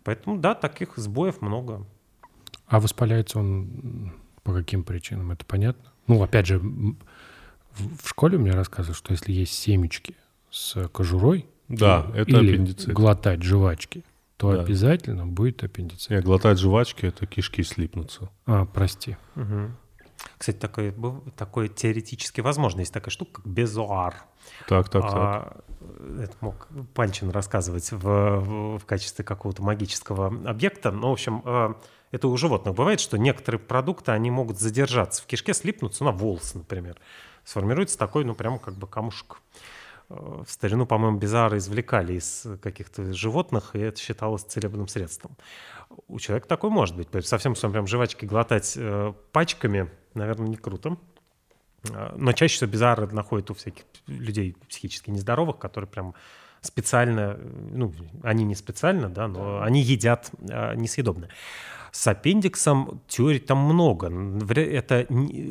[0.03, 1.85] Поэтому, да, таких сбоев много.
[2.65, 4.11] А воспаляется он
[4.41, 5.29] по каким причинам?
[5.31, 5.91] Это понятно?
[6.07, 10.15] Ну, опять же, в школе мне рассказывают, что если есть семечки
[10.49, 12.91] с кожурой Да, и- это или аппендицит.
[12.93, 14.03] глотать жвачки,
[14.41, 14.61] то Да.
[14.61, 16.09] обязательно будет аппендицит.
[16.09, 18.29] Не, глотать жвачки, это кишки слипнутся.
[18.47, 19.15] А, прости.
[19.35, 19.77] Мгм.
[20.37, 22.79] Кстати, такое, быв- такое теоретически возможно.
[22.79, 24.15] Есть такая штука, как безуар.
[24.67, 25.13] Так, так, так.
[25.13, 25.61] А,
[26.21, 30.91] это мог Панчин рассказывать в, в- в качестве какого-то магического объекта.
[30.91, 31.73] Ну, в общем, э,
[32.11, 36.53] это у животных бывает, что некоторые продукты, они могут задержаться в кишке, слипнуться на волос,
[36.55, 36.97] например.
[37.43, 39.37] Сформируется такой, ну, прямо как бы камушек.
[40.11, 45.37] Э, В старину, по-моему, безары извлекали из каких-то животных, и это считалось целебным средством.
[46.07, 47.09] У человека такой может быть.
[47.25, 50.97] Совсем своем прям жвачки глотать э, пачками, наверное, не круто.
[51.91, 56.13] А, Но чаще всего безары находят у всяких людей психически нездоровых, которые прям
[56.61, 57.93] специально, э, ну,
[58.23, 61.29] они не специально, да, но они едят несъедобное.
[61.91, 64.07] С аппендиксом теорий там много.
[64.55, 65.05] Это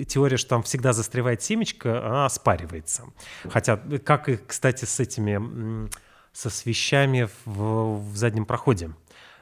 [0.06, 3.04] теория, что там всегда застревает семечко, она оспаривается.
[3.48, 5.88] Хотя, как и, кстати, с этими,
[6.32, 8.90] со свещами в, в заднем проходе.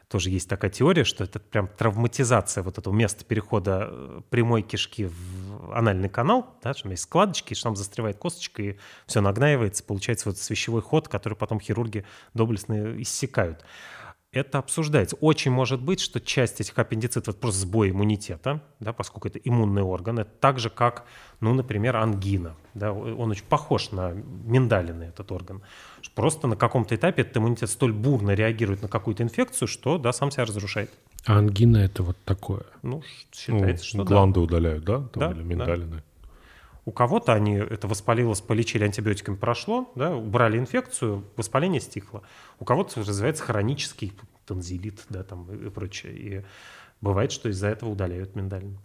[0.09, 5.05] Тоже есть такая теория, что это прям травматизация вот этого места перехода э, прямой кишки
[5.05, 8.77] в анальный канал, да, что есть складочки, что там застревает косточка, и
[9.07, 13.63] все нагнаивается, получается вот свещевой ход, который потом хирурги доблестно иссякают.
[14.31, 15.17] Это обсуждается.
[15.17, 19.83] Очень может быть, что часть этих аппендицитов это просто сбой иммунитета, да, поскольку это иммунный
[19.83, 20.19] орган.
[20.19, 21.07] Это так же, как,
[21.41, 22.55] ну, например, ангина.
[22.75, 25.63] Да, он очень похож на миндалины, этот орган.
[26.15, 30.31] Просто на каком-то этапе этот иммунитет столь бурно реагирует на какую-то инфекцию, что да, сам
[30.31, 30.91] себя разрушает.
[31.25, 32.65] А ангина это вот такое.
[32.83, 33.03] Ну, Ну,
[33.33, 34.05] считается, что да.
[34.05, 35.09] гланды удаляют, да?
[35.13, 36.03] Там, Да, или да.
[36.89, 42.23] У кого-то они это воспалилось, полечили антибиотиками, прошло, да, убрали инфекцию, воспаление стихло.
[42.59, 44.15] У кого-то развивается хронический
[44.47, 46.13] танзелит, да, там и, прочее.
[46.17, 46.45] И
[47.03, 48.79] бывает, что из-за этого удаляют миндалин.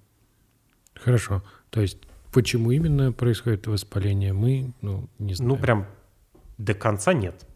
[0.95, 1.43] Хорошо.
[1.70, 1.97] То есть
[2.34, 5.54] почему именно происходит воспаление, мы ну, не знаем.
[5.54, 5.86] Ну, прям
[6.58, 7.47] до конца нет.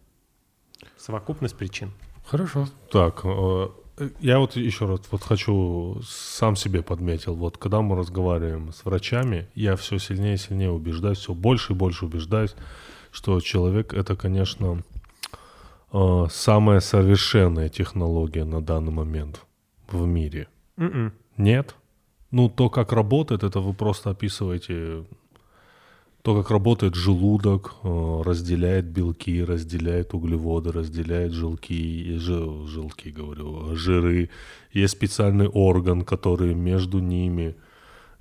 [0.96, 1.92] Совокупность причин.
[2.26, 2.70] Хорошо.
[2.90, 3.68] Так, э,
[4.20, 9.48] я вот еще раз вот хочу сам себе подметил, вот когда мы разговариваем с врачами,
[9.56, 12.56] я все сильнее и сильнее убеждаюсь, все больше и больше убеждаюсь,
[13.12, 14.84] что человек это, конечно,
[15.92, 19.42] э, самая совершенная технология на данный момент
[19.90, 20.48] в мире.
[20.76, 21.14] Мгм.
[21.38, 21.76] Нет?
[22.30, 25.06] Ну, то, как работает, это вы просто описываете
[26.28, 34.30] то, как работает желудок, э, разделяет белки, разделяет углеводы, разделяет желки, жи- желки, говорю, жиры.
[34.74, 37.56] Есть специальный орган, который между ними.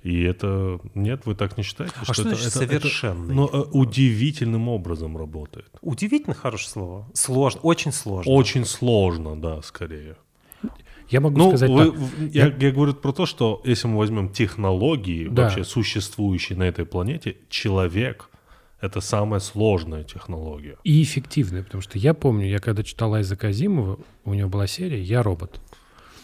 [0.03, 0.79] И это...
[0.95, 1.95] Нет, вы так не считаете?
[1.97, 3.35] А что значит совершенный?
[3.35, 5.69] ну, э, удивительным образом работает.
[5.81, 7.09] Удивительно хорошее слово.
[7.13, 8.31] Сложно, очень сложно.
[8.31, 10.15] Очень сложно, да, скорее.
[11.09, 11.93] Я могу Ну, сказать вы- так.
[11.95, 15.43] в- я, я говорю про то, что если мы возьмем технологии, Да.
[15.43, 18.29] вообще существующие на этой планете, человек—
[18.81, 20.75] это самая сложная технология.
[20.83, 25.01] И эффективное, потому что я помню, я когда читал Айзека Азимова, у него была серия
[25.01, 25.61] «Я робот».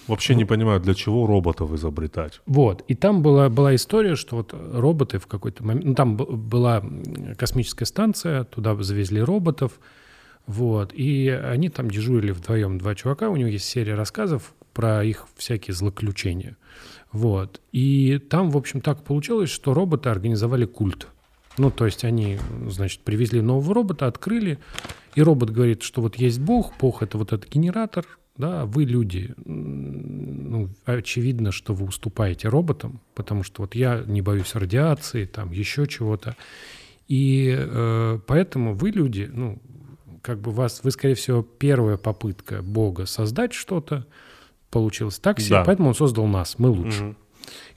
[0.07, 2.41] Вообще не понимаю, для чего роботов изобретать.
[2.45, 5.85] Вот, и там была, была история, что вот роботы в какой-то момент...
[5.85, 6.83] Ну, там была
[7.37, 9.79] космическая станция, туда завезли роботов,
[10.45, 10.91] Вот.
[10.93, 13.29] И они там дежурили вдвоем, два чувака.
[13.29, 16.57] У него есть серия рассказов про их всякие злоключения.
[17.11, 17.61] Вот.
[17.71, 21.07] И там, в общем, так получилось, что роботы организовали культ.
[21.57, 24.57] Ну, то есть они, значит, привезли нового робота, открыли,
[25.13, 28.05] и робот говорит, что вот есть Бог, Бог— это вот этот генератор,
[28.35, 34.55] да, вы люди, ну, очевидно, что вы уступаете роботам, потому что вот я не боюсь
[34.55, 36.35] радиации, там еще чего-то,
[37.07, 39.61] и э, поэтому вы люди, ну,
[40.23, 44.07] как бы вас, вы, скорее всего, первая попытка Бога создать что-то,
[44.73, 45.63] получилось так себе, Да.
[45.63, 47.03] поэтому он создал нас, мы лучше.
[47.03, 47.17] Мгм.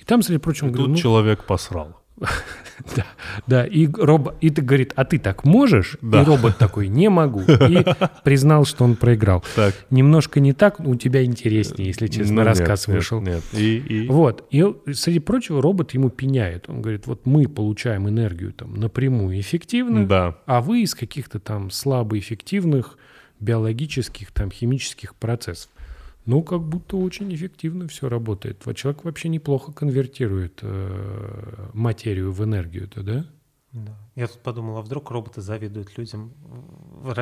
[0.00, 2.00] И там, среди прочего, он Тут говорит, ну, человек посрал.
[2.96, 3.04] да,
[3.46, 4.34] да, и, роб...
[4.40, 5.98] и ты говорит, а ты так можешь?
[6.00, 6.22] Да.
[6.22, 7.40] И робот такой, не могу.
[7.42, 7.84] И
[8.24, 9.44] признал, что он проиграл.
[9.54, 9.74] Так.
[9.90, 13.20] Немножко не так, у тебя интереснее, если честно, Ну, нет, рассказ нет, вышел.
[13.20, 16.70] Нет, И, и- Вот, и среди прочего робот ему пеняет.
[16.70, 20.38] Он говорит, вот мы получаем энергию там напрямую эффективно, Да.
[20.46, 22.96] а вы из каких-то там слабоэффективных
[23.40, 25.70] биологических, там, химических процессов.
[26.26, 28.62] Ну, как будто очень эффективно все работает.
[28.74, 33.26] Человек вообще неплохо конвертирует э, материю в энергию-то, да?
[33.72, 33.96] Да.
[34.16, 36.32] Я тут подумал, а вдруг роботы завидуют людям,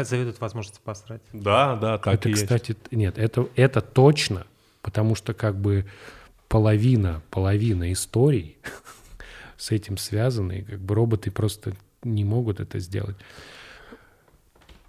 [0.02, 1.22] завидуют возможности посрать.
[1.32, 2.44] Да, да, так это, и есть.
[2.44, 4.46] кстати, т- нет, это, это точно,
[4.80, 5.84] потому что как бы
[6.48, 8.56] половина, половина историй
[9.56, 11.74] с этим связаны, и как бы роботы просто
[12.04, 13.16] не могут это сделать.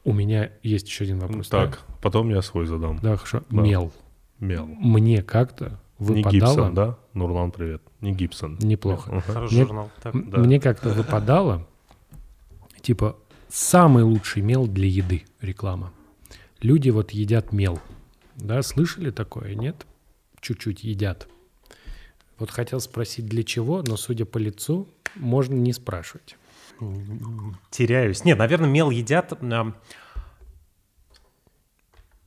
[0.04, 1.50] У меня есть еще один вопрос.
[1.50, 1.66] да?
[1.66, 3.00] Так, потом я свой задам.
[3.02, 3.44] Да, хорошо.
[3.50, 3.62] Да.
[3.62, 3.92] Мел.
[4.40, 4.66] Мел.
[4.66, 6.32] Мне как-то Не выпадало...
[6.32, 6.98] Гибсон, да?
[7.14, 7.82] Нурлан, привет.
[8.02, 8.58] Не Гибсон.
[8.60, 9.12] Неплохо.
[9.12, 9.22] Ага.
[9.22, 9.68] Хороший Нет.
[9.68, 9.92] журнал.
[10.02, 10.30] Так.
[10.30, 10.38] Да.
[10.40, 11.68] Мне как-то выпадало,
[12.82, 13.18] типа,
[13.50, 15.92] самый лучший мел для еды, реклама.
[16.62, 17.80] Люди вот едят мел.
[18.36, 19.86] Да, слышали такое, нет?
[20.42, 21.28] Чуть-чуть едят.
[22.38, 26.36] Вот хотел спросить, для чего, но, судя по лицу, можно не спрашивать.
[27.70, 28.26] Теряюсь.
[28.26, 29.42] Нет, наверное, мел едят.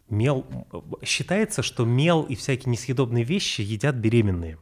[0.09, 0.47] Мел...
[1.03, 4.59] Считается, что мел и всякие несъедобные вещи едят беременные.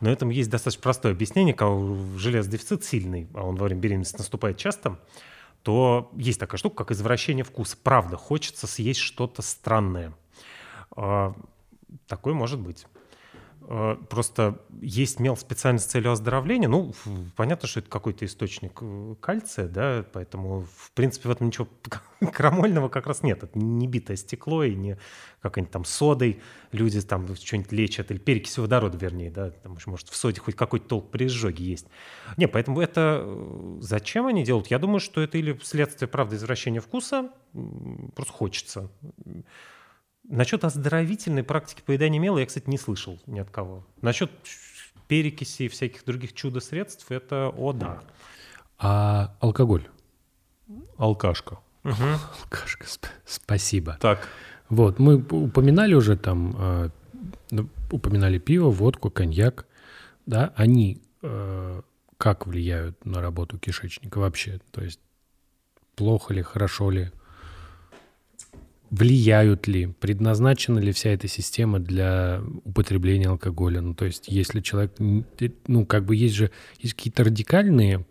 [0.00, 1.54] Но этому есть достаточно простое объяснение.
[1.54, 5.00] Когда железодефицит сильный, а он во время беременности наступает часто,
[5.62, 7.76] то есть такая штука, как извращение вкуса.
[7.82, 10.14] Правда, хочется съесть что-то странное.
[10.94, 11.34] А,
[12.06, 12.86] Такое может быть.
[13.68, 16.68] А, Просто есть мел специально с целью оздоровления.
[16.68, 16.94] Ну,
[17.34, 21.66] понятно, что это какой-то источник э, кальция, да, поэтому, в принципе, в этом ничего
[22.32, 23.42] крамольного как раз нет.
[23.42, 24.98] Это не битое стекло и не
[25.40, 26.40] как-нибудь там содой
[26.70, 30.86] люди там что-нибудь лечат, или перекись водорода, вернее, да, там, может, в соде хоть какой-то
[30.86, 31.86] толк при изжоге есть.
[32.36, 34.68] Не, поэтому это э, зачем они делают?
[34.68, 37.30] Я думаю, что это или следствие, правда, извращения вкуса,
[38.14, 38.90] просто хочется.
[40.28, 43.84] Насчет оздоровительной практики поедания мела я, кстати, не слышал ни от кого.
[44.02, 44.30] Насчет
[45.08, 48.00] перекиси и всяких других чудо-средств, это о да.
[48.78, 49.86] А алкоголь?
[50.98, 51.58] Алкашка.
[51.84, 53.96] Алкашка, сп- спасибо.
[54.00, 54.28] Так,
[54.68, 56.88] Вот, мы упоминали уже там, э,
[57.52, 59.66] ну, упоминали пиво, водку, коньяк,
[60.26, 61.82] да, они э,
[62.18, 64.60] как влияют на работу кишечника вообще?
[64.72, 64.98] То есть
[65.94, 67.12] плохо ли, хорошо ли?
[68.90, 69.88] Влияют ли?
[70.00, 73.80] Предназначена ли вся эта система для употребления алкоголя?
[73.80, 74.94] Ну, то есть если человек,
[75.66, 78.06] ну, как бы есть же, есть какие-то радикальные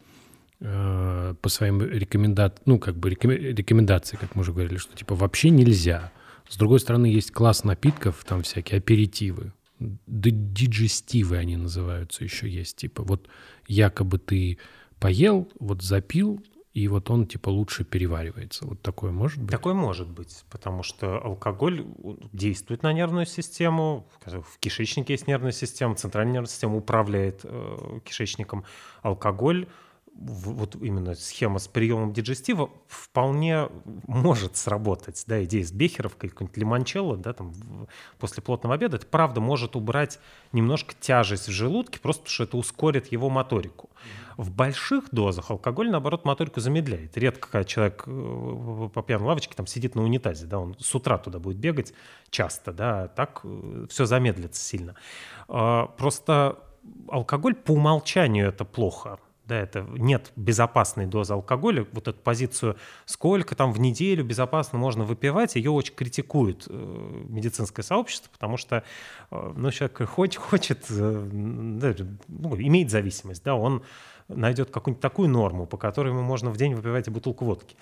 [0.60, 5.16] э, по своим рекомендациям, ну, как бы рекоме- рекомендации, как мы уже говорили, что типа
[5.16, 6.12] вообще нельзя.
[6.50, 12.78] С другой стороны, есть класс напитков, там всякие аперитивы, диджестивы они называются еще есть.
[12.78, 13.28] Типа вот
[13.68, 14.58] якобы ты
[15.00, 16.44] поел, вот запил,
[16.76, 18.68] и вот он типа лучше переваривается.
[18.68, 19.50] Вот такое может быть?
[19.50, 21.86] Такое может быть, потому что алкоголь
[22.34, 28.66] действует на нервную систему, в кишечнике есть нервная система, центральная нервная система управляет э, кишечником.
[29.04, 29.70] Алкоголь,
[30.16, 33.70] вот именно схема с приемом диджестива вполне
[34.06, 35.24] может сработать.
[35.28, 37.54] Да, идея с бехеровкой, какой-нибудь лимончелло, да, там,
[38.20, 40.20] после плотного обеда, это правда может убрать
[40.52, 43.90] немножко тяжесть в желудке, просто потому что это ускорит его моторику.
[44.38, 47.18] В больших дозах алкоголь, наоборот, моторику замедляет.
[47.18, 51.18] Редко, когда человек э, по пьяной лавочке там сидит на унитазе, да, он с утра
[51.18, 51.94] туда будет бегать
[52.30, 53.44] часто, да, а так
[53.90, 54.96] все замедлится сильно.
[55.48, 56.60] А, Просто
[57.10, 59.20] алкоголь по умолчанию это плохо.
[59.46, 61.86] Да, это нет безопасной дозы алкоголя.
[61.92, 67.84] Вот эту позицию, сколько там в неделю безопасно можно выпивать, ее очень критикует э, медицинское
[67.84, 68.84] сообщество, потому что
[69.30, 71.94] э, ну, человек хоть хочет, э, да,
[72.28, 73.84] ну, имеет зависимость, да, он
[74.28, 77.76] найдет какую-нибудь такую норму, по которой ему можно в день выпивать бутылку водки.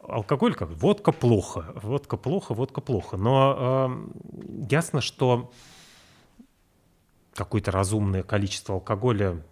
[0.00, 3.16] Алкоголь как водка плохо, водка плохо, водка плохо.
[3.16, 5.50] Но э, ясно, что
[7.34, 9.42] какое-то разумное количество алкоголя,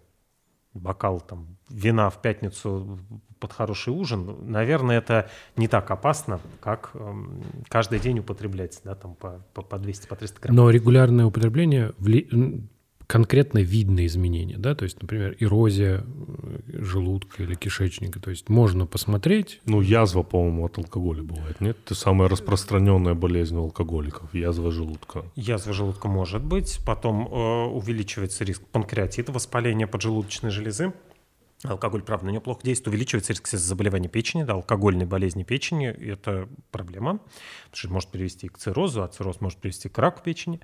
[0.74, 2.98] бокал там вина в пятницу
[3.40, 9.14] под хороший ужин, наверное, это не так опасно, как эм, каждый день употреблять, да, там
[9.14, 10.56] по, по, по 200, по 300 грамм.
[10.56, 12.68] Но регулярное употребление вли...
[13.06, 18.86] конкретно видно изменения, да, то есть, например, эрозия э, желудка или кишечника, то есть можно
[18.86, 21.76] посмотреть, Ну, язва, по-моему, от алкоголя бывает, нет?
[21.84, 25.24] Это самая распространенная болезнь у алкоголиков, язва желудка.
[25.36, 30.92] Язва желудка может быть, потом э, увеличивается риск панкреатита, воспаления поджелудочной железы.
[31.64, 32.94] Алкоголь, правда, на нее плохо действует.
[32.94, 35.88] Увеличивается риск заболевания печени, да, алкогольной болезни печени.
[35.88, 40.22] Это проблема, потому что это может привести к циррозу, а цирроз может привести к раку
[40.22, 40.60] печени.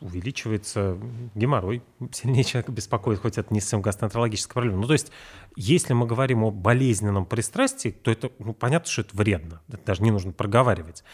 [0.00, 0.98] Увеличивается
[1.34, 1.82] геморрой,
[2.12, 4.80] сильнее человека беспокоит, хоть это не совсем гастроэнтерологическая проблема.
[4.80, 5.10] Ну, то есть,
[5.56, 10.02] если мы говорим о болезненном пристрастии, то это, ну, понятно, что это вредно, это даже
[10.02, 11.04] не нужно проговаривать.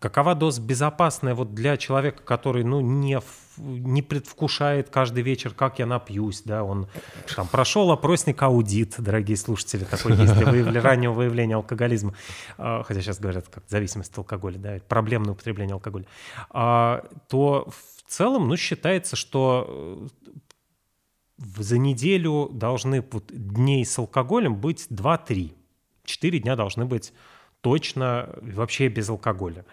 [0.00, 3.18] Какова доза безопасная вот для человека, который, ну, не,
[3.56, 6.88] не предвкушает каждый вечер, как я напьюсь, да, он
[7.34, 12.12] там прошел опросник аудит, дорогие слушатели, такой есть для выявля- раннего выявления алкоголизма,
[12.58, 16.04] А, хотя сейчас говорят, как зависимость от алкоголя, да, проблемное употребление алкоголя,
[16.50, 17.68] А, то
[18.08, 20.32] целом, ну, считается, что э,
[21.38, 25.52] в- за неделю должны вот дней с алкоголем быть 2-3.
[26.04, 27.12] 4 дня должны быть
[27.60, 29.64] точно вообще без алкоголя.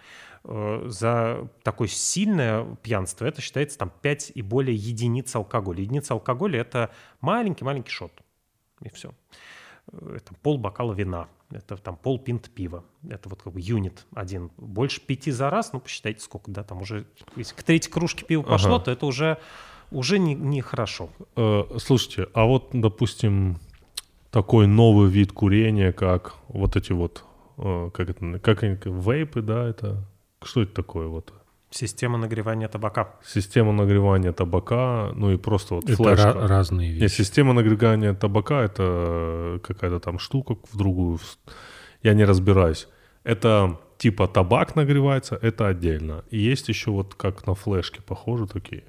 [0.44, 5.82] Э, За такое сильное пьянство это считается там 5 и более единиц алкоголя.
[5.82, 8.12] Единица алкоголя это маленький-маленький шот.
[8.82, 9.12] И все.
[9.92, 12.84] Это пол бокала вина, это там пол пинт пива.
[13.08, 14.50] Это вот как бы юнит один.
[14.56, 18.42] Больше пяти за раз, ну посчитайте сколько, да, там уже, если к третьей кружке пива
[18.42, 18.84] пошло, Ага.
[18.84, 19.38] то это уже,
[19.90, 21.10] уже не, нехорошо.
[21.36, 23.58] Э, слушайте, а вот, допустим,
[24.30, 27.24] такой новый вид курения, как вот эти вот,
[27.58, 30.04] э, как это, как они, вейпы, да, это,
[30.42, 31.32] что это такое вот?
[31.74, 33.14] Система нагревания табака.
[33.24, 36.28] Система нагревания табака, ну и просто вот это флешка.
[36.28, 37.12] ра- разные Не, вещи.
[37.14, 41.18] система нагревания табака это какая-то там штука в другую.
[42.02, 42.88] Я не разбираюсь.
[43.24, 46.24] Это типа табак нагревается, это отдельно.
[46.30, 48.84] И есть еще вот как на флешке похоже такие.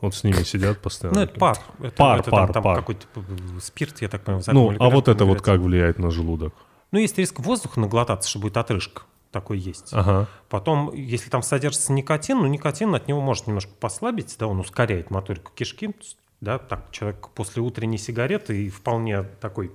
[0.00, 1.18] Вот с ними сидят постоянно.
[1.18, 1.58] Ну, это пар.
[1.82, 2.76] Это, Пар, это пар, там, там пар.
[2.76, 3.20] какой-то э,
[3.60, 4.44] спирт, я так понимаю.
[4.52, 6.54] Ну, а вот это вот как влияет на желудок?
[6.92, 9.02] Ну, есть риск воздуха наглотаться, что будет отрыжка.
[9.30, 9.90] Такой есть.
[9.92, 10.26] Ага.
[10.48, 15.10] Потом, если там содержится никотин, ну, никотин от него может немножко послабить, да, он ускоряет
[15.10, 15.94] моторику кишки,
[16.40, 19.72] да, так, человек после утренней сигареты и вполне такой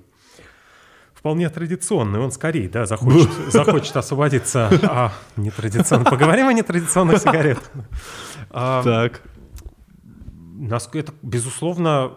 [1.14, 4.70] вполне традиционный, он скорее, да, захочет, захочет освободиться.
[4.84, 6.04] А, нетрадиционно.
[6.04, 7.72] Поговорим о нетрадиционных сигаретах.
[8.49, 9.22] А, Так.
[10.95, 12.12] это, безусловно,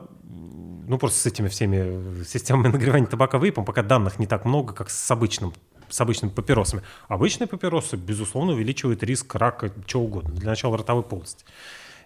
[0.89, 4.91] ну, просто с этими всеми системами нагревания табака вейпом пока данных не так много, как
[4.91, 5.53] с обычным
[5.89, 6.83] с обычными папиросами.
[7.09, 10.35] Обычные папиросы, безусловно, увеличивают риск рака чего угодно.
[10.35, 11.45] Для начала ротовой полости.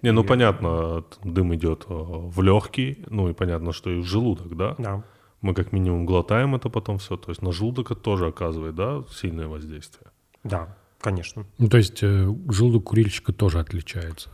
[0.03, 4.57] Не, ну понятно, дым идет э, в легкий, ну и понятно, что и в желудок,
[4.57, 4.75] да?
[4.79, 5.05] Да.
[5.43, 7.17] Мы как минимум глотаем это потом все.
[7.17, 10.11] То есть на желудок это тоже оказывает, да, сильное воздействие.
[10.43, 11.45] Да, конечно.
[11.59, 14.31] Ну, то есть э, желудок курильщика тоже отличается.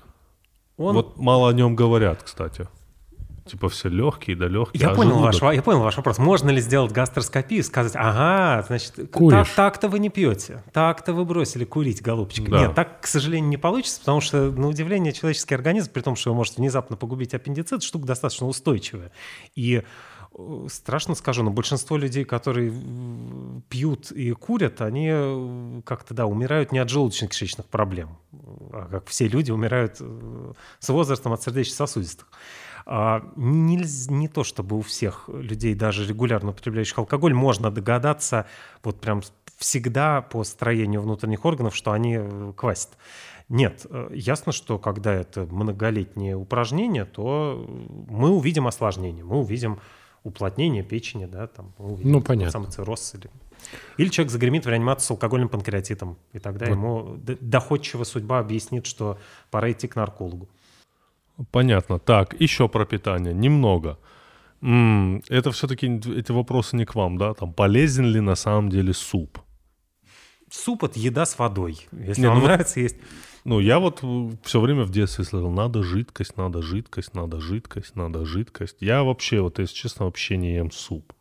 [0.76, 0.94] Он...
[0.94, 2.68] Вот мало о нем говорят, кстати.
[3.46, 4.82] Типа все легкие, да легкие.
[4.82, 6.18] Я, а понял желудок- ваш, я понял ваш вопрос.
[6.18, 9.48] Можно ли сделать гастроскопию и сказать, ага, значит, Куришь.
[9.48, 12.48] так, так-то вы не пьете, так-то вы бросили курить, голубчик.
[12.48, 12.62] Да.
[12.62, 16.30] Нет, так, к сожалению, не получится, потому что, на удивление, человеческий организм, при том, что
[16.30, 19.12] его может внезапно погубить аппендицит, штука достаточно устойчивая.
[19.54, 19.82] И
[20.36, 22.72] э, страшно скажу, но большинство людей, которые
[23.68, 28.16] пьют и курят, они э, как-то, да, умирают не от желудочно-кишечных проблем,
[28.72, 32.26] а как все люди умирают э, с возрастом от сердечно-сосудистых.
[32.88, 38.46] А, нельз- не то чтобы у всех людей, даже регулярно употребляющих алкоголь, можно догадаться
[38.84, 39.22] вот прям
[39.58, 42.90] всегда по строению внутренних органов, что они э, квасят.
[43.48, 49.80] Нет, э, ясно, что когда это многолетнее упражнение, то э, мы увидим осложнение, мы увидим
[50.22, 52.52] уплотнение печени, да, там, мы увидим Ну, понятно.
[52.52, 53.28] самый цирроз или...
[53.96, 56.72] Или человек загремит в реанимацию с алкогольным панкреатитом, и тогда Вот.
[56.72, 59.18] ему д- доходчиво судьба объяснит, что
[59.50, 60.48] пора идти к наркологу.
[61.50, 61.98] Понятно.
[61.98, 63.34] Так, еще про питание.
[63.34, 63.98] Немного.
[64.62, 67.34] М, это все-таки эти вопросы не к вам, да?
[67.34, 69.38] Там полезен ли на самом деле суп?
[70.50, 71.86] Суп— это еда с водой.
[71.92, 72.96] Если Не, вам ну нравится есть...
[73.44, 74.02] Ну, я вот
[74.42, 78.76] все время в детстве слышал, надо жидкость, надо жидкость, надо жидкость, надо жидкость.
[78.80, 81.12] Я вообще, вот если честно, вообще не ем суп.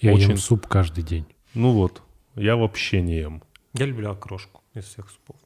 [0.00, 1.24] Я Очень- ем суп каждый день.
[1.54, 2.02] Ну вот,
[2.34, 3.42] я вообще не ем.
[3.74, 5.36] Я люблю окрошку из всех супов.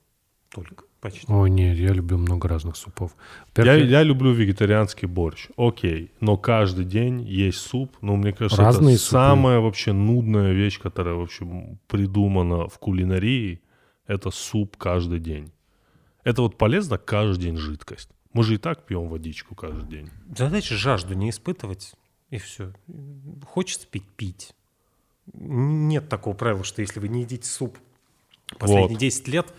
[0.49, 1.33] Только, почти.
[1.33, 3.17] Ой, нет, я люблю много разных супов.
[3.57, 8.95] Я, я люблю вегетарианский борщ, окей, но каждый день есть суп, ну, мне кажется, Разные
[8.95, 9.11] это супы.
[9.11, 11.45] самая вообще нудная вещь, которая вообще
[11.89, 13.61] придумана в кулинарии,
[14.07, 15.53] это суп каждый день.
[16.25, 18.11] Это вот полезно каждый день жидкость.
[18.33, 20.11] Мы же и так пьем водичку каждый день.
[20.37, 21.95] Задача жажду не испытывать.
[22.29, 22.73] И все.
[23.45, 24.55] Хочется пить– пить.
[25.33, 27.79] Нет такого правила, что если вы не едите суп
[28.59, 28.99] последние Вот.
[28.99, 29.55] 10 лет,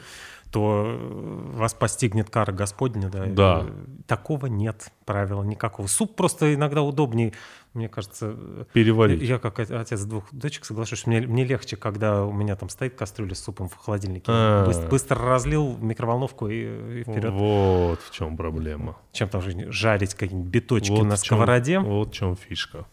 [0.52, 3.10] то э, вас постигнет кара Господня.
[3.10, 3.26] Да.
[3.26, 3.66] Да.
[4.08, 5.88] Такого нет правила никакого.
[5.88, 7.32] Суп просто иногда удобнее,
[7.74, 8.36] мне кажется.
[8.38, 9.22] э, Переварить.
[9.22, 13.34] Я как отец двух дочек соглашусь, мне, мне легче, когда у меня там стоит кастрюля
[13.36, 14.26] с супом в холодильнике.
[14.28, 14.68] А.
[14.68, 17.32] Быс- Быстро, разлил в микроволновку и, и вперед.
[17.32, 18.98] Вот в чем проблема.
[19.14, 21.80] Чем там же жарить какие-нибудь биточки Вот на чем- сковороде.
[21.80, 22.86] Вот в чем фишка.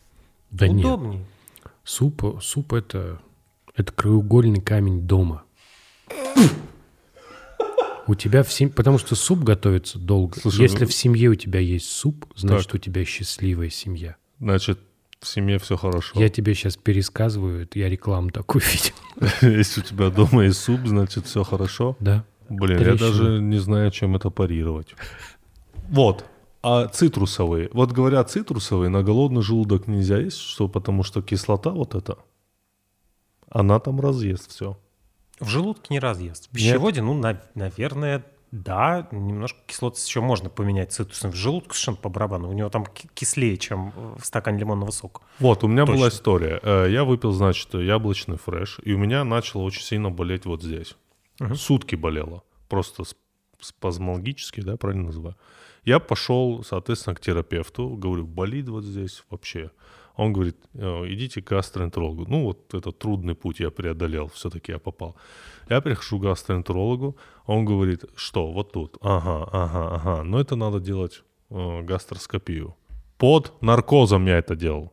[0.50, 0.86] Да нет.
[0.86, 1.24] Удобнее.
[1.82, 3.18] Суп, суп это,
[3.74, 5.42] это краеугольный камень дома.
[8.09, 8.72] У тебя в семье...
[8.72, 10.40] Потому что суп готовится долго.
[10.40, 12.74] Слушай, Если ну- в семье у тебя есть суп, значит, Так.
[12.76, 14.16] у тебя счастливая семья.
[14.40, 14.80] Значит,
[15.20, 16.18] в семье все хорошо.
[16.18, 19.56] Я тебе сейчас пересказываю, я рекламу такую видел.
[19.59, 21.96] Если у тебя дома есть суп, значит, все хорошо.
[22.00, 22.24] Да.
[22.48, 23.11] Блин, я Трещина.
[23.11, 24.94] даже не знаю, чем это парировать.
[25.90, 26.24] Вот.
[26.62, 27.68] А цитрусовые.
[27.72, 32.16] Вот говорят, цитрусовые на голодный желудок нельзя есть, что потому что кислота вот эта,
[33.50, 34.78] она там разъест все.
[35.41, 36.47] В желудке не разъест.
[36.47, 41.30] В пищеводе, ну, на- наверное, да, немножко кислоты еще можно поменять цитрусом.
[41.32, 42.49] В желудке совершенно по барабану.
[42.49, 45.20] У него там ки- кислее, чем в стакане лимонного сока.
[45.39, 46.16] Вот, у меня была Точно.
[46.16, 46.61] история.
[46.62, 50.97] Э, Я выпил, значит, яблочный фреш, и у меня начало очень сильно болеть вот здесь.
[51.55, 52.43] Сутки болело.
[52.68, 53.16] Просто сп-
[53.61, 55.36] спазмологически, да, правильно называю.
[55.84, 59.70] Я пошел, соответственно, к терапевту, говорю, болит вот здесь вообще.
[60.18, 62.26] Он говорит, «Э, идите к гастроэнтерологу.
[62.28, 65.14] Ну, вот этот трудный путь я преодолел, все-таки я попал.
[65.70, 67.16] Я прихожу к гастроэнтерологу,
[67.46, 72.74] он говорит, что, вот тут, ага, ага, ага, но это надо делать э, гастроскопию.
[73.16, 74.92] Под наркозом я это делал.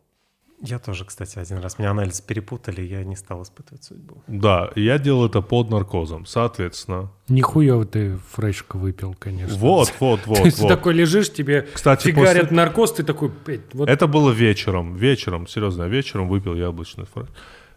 [0.62, 1.78] Я тоже, кстати, один раз.
[1.78, 4.22] Меня анализ перепутали, я не стал испытывать судьбу.
[4.26, 6.24] Да, я делал это под наркозом.
[6.24, 9.56] Соответственно, Нихуево ты фрешка выпил, конечно.
[9.58, 10.68] вот, вот, То вот, есть ты вот.
[10.68, 15.46] такой лежишь, тебе Кстати, фигарят после- наркоз, ты такой, «Блядь, вот Это было вечером, вечером,
[15.46, 17.26] серьезно, вечером выпил яблочный фреш.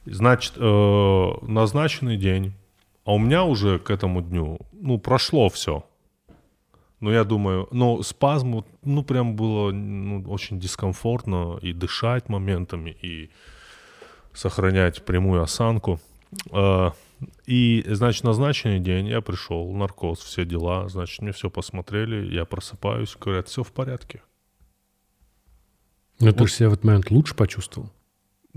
[0.05, 2.53] Значит, э, назначенный день,
[3.03, 5.83] а у меня уже к этому дню, ну, прошло все.
[6.99, 12.97] Ну, я думаю, ну, спазм, вот, ну, прям было ну, очень дискомфортно и дышать моментами,
[13.01, 13.29] и
[14.33, 15.99] сохранять прямую осанку.
[16.51, 16.91] Э,
[17.45, 23.15] И, значит, назначенный день я пришел, наркоз, все дела, значит, мне все посмотрели, я просыпаюсь,
[23.19, 24.21] говорят, все в порядке.
[26.19, 27.91] Ну ты же себя в этот момент лучше почувствовал.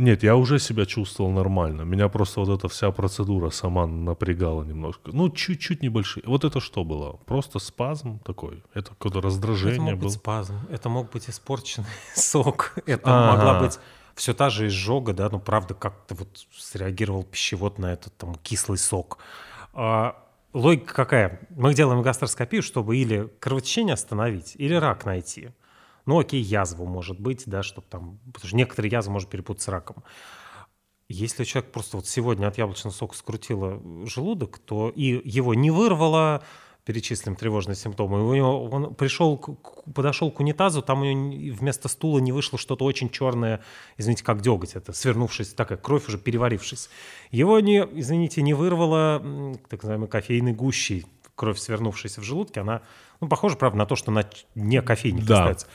[0.02, 1.82] Нет, я уже себя чувствовал нормально.
[1.82, 5.12] Меня просто вот эта вся процедура сама напрягала немножко.
[5.12, 6.24] Ну, чуть-чуть небольшие.
[6.26, 7.12] Вот это что было?
[7.24, 8.64] Просто спазм такой?
[8.74, 10.08] Это какое-то Это раздражение мог было?
[10.08, 11.86] быть спазм, это мог быть испорченный
[12.16, 13.36] сок, это Ага.
[13.36, 13.78] могла быть
[14.16, 18.78] все та же изжога, да, ну правда как-то вот среагировал пищевод на этот там кислый
[18.78, 19.18] сок.
[19.72, 20.16] А,
[20.52, 21.40] логика какая?
[21.50, 25.50] Мы делаем гастроскопию, чтобы или кровотечение остановить, или рак найти.
[26.06, 29.68] Ну окей, язву может быть, да, чтобы там, потому что некоторые язвы можно перепутать с
[29.68, 30.02] раком.
[31.08, 36.42] Если человек просто вот сегодня от яблочного сока скрутило желудок, то и его не вырвало,
[36.84, 39.36] перечислим тревожные симптомы, и у него, он пришел,
[39.94, 43.62] подошел к унитазу, там у него не- вместо стула не вышло что-то очень черное,
[43.98, 46.88] извините, как деготь, это свернувшись, такая кровь уже переварившись.
[47.30, 49.22] Его, не, извините, не вырвало
[49.68, 52.82] так называемой кофейной гущей, кровь, свернувшаяся в желудке, она,
[53.20, 55.38] ну, похожа, правда, на то, что на не кофейник Да.
[55.38, 55.66] остается.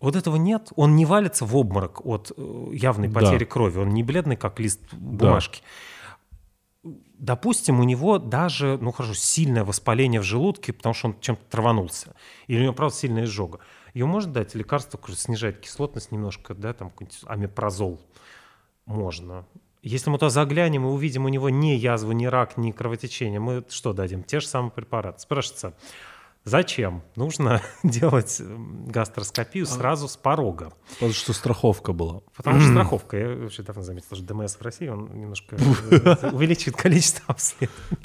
[0.00, 3.20] Вот этого нет, он не валится в обморок от э, явной Да.
[3.20, 5.62] потери крови, он не бледный, как лист бумажки.
[6.84, 12.14] Допустим, у него даже, ну хорошо, сильное воспаление в желудке, потому что он чем-то траванулся.
[12.46, 13.58] Или у него, правда, сильная изжога.
[13.92, 18.00] Ее можно дать лекарство, снижает кислотность немножко, да, там какой-нибудь амипрозол.
[18.86, 19.44] Можно.
[19.82, 23.64] Если мы туда заглянем и увидим у него ни язву, ни рак, ни кровотечение, мы
[23.68, 24.22] что дадим?
[24.24, 25.20] Те же самые препараты.
[25.20, 25.72] Спрашивается,
[26.44, 30.72] зачем нужно делать м, гастроскопию сразу с порога?
[30.94, 32.20] Потому что страховка была.
[32.36, 36.76] Потому что страховка, я вообще давно заметил, что ДМС в России, он немножко э, увеличивает
[36.76, 37.98] количество обследований.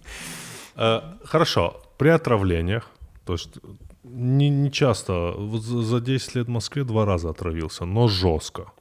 [0.76, 2.90] Э, Хорошо, при отравлениях,
[3.26, 3.58] то есть
[4.04, 8.72] не, не часто, за 10 лет в Москве два раза отравился, но жестко.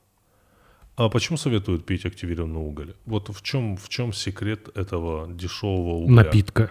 [0.97, 2.95] А почему советуют пить активированный уголь?
[3.07, 6.15] Вот в чем, в чем секрет этого дешевого угля?
[6.25, 6.71] Напитка.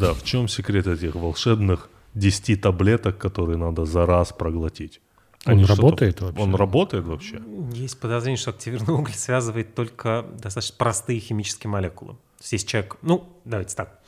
[0.00, 5.00] Да, в чем секрет этих волшебных 10 таблеток, которые надо за раз проглотить?
[5.44, 6.40] Он Они что-то- работает вообще?
[6.42, 7.42] Он работает вообще?
[7.72, 12.12] Есть подозрение, что активированный уголь связывает только достаточно простые химические молекулы.
[12.12, 14.00] То есть если человек, ну, давайте так.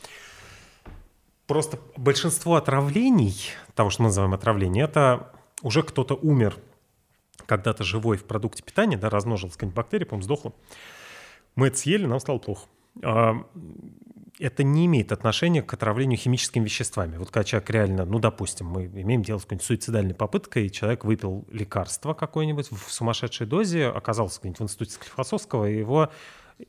[1.45, 3.35] Просто большинство отравлений,
[3.75, 5.29] того, что мы называем отравление, это
[5.61, 6.55] уже кто-то умер
[7.45, 10.53] когда-то живой в продукте питания, да, размножилась какая-нибудь бактерия, по-моему, сдохла.
[11.55, 12.67] Мы это съели, нам стало плохо.
[13.03, 13.45] А,
[14.39, 17.17] это не имеет отношения к отравлению химическими веществами.
[17.17, 21.05] Вот когда человек реально, ну, допустим, мы имеем дело с какой-нибудь суицидальной попыткой, и человек
[21.05, 26.09] выпил лекарство какое-нибудь в сумасшедшей дозе, оказался где-нибудь в институте Склифосовского, и его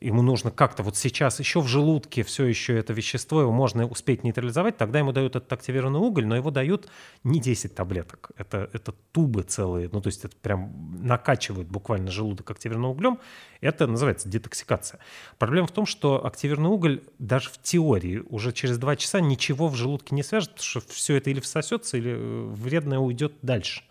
[0.01, 4.23] ему нужно как-то вот сейчас еще в желудке все еще это вещество, его можно успеть
[4.23, 6.89] нейтрализовать, тогда ему дают этот активированный уголь, но его дают
[7.23, 12.51] не 10 таблеток, это, это тубы целые, ну то есть это прям накачивают буквально желудок
[12.51, 13.19] активированным углем,
[13.61, 14.99] это называется детоксикация.
[15.37, 19.75] Проблема в том, что активированный уголь даже в теории уже через 2 часа ничего в
[19.75, 23.83] желудке не свяжет, что все это или всосется, или э, вредное уйдет дальше.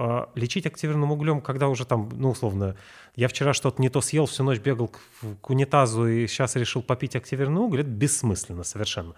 [0.00, 2.76] А, лечить активированным углем, когда уже там, ну, условно,
[3.16, 5.00] я вчера что-то не то съел, всю ночь бегал к,
[5.40, 9.16] к унитазу и сейчас решил попить активированный уголь, это бессмысленно совершенно.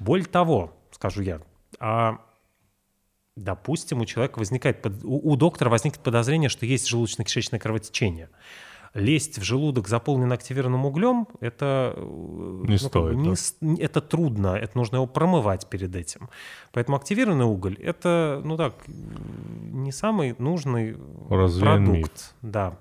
[0.00, 1.42] Более того, скажу я,
[1.78, 2.18] а,
[3.36, 8.28] допустим, у человека возникает, у, у доктора возникнет подозрение, что есть желудочно-кишечное кровотечение
[8.96, 13.16] лезть в желудок, заполненный активированным углем, это, э, не ну, стоит,
[13.60, 13.82] не, да?
[13.82, 16.28] это трудно, это нужно его промывать перед этим.
[16.72, 20.96] Поэтому активированный уголь– это, ну так, не самый нужный
[21.28, 21.96] Разве продукт.
[21.96, 22.34] Миф.
[22.42, 22.78] Да.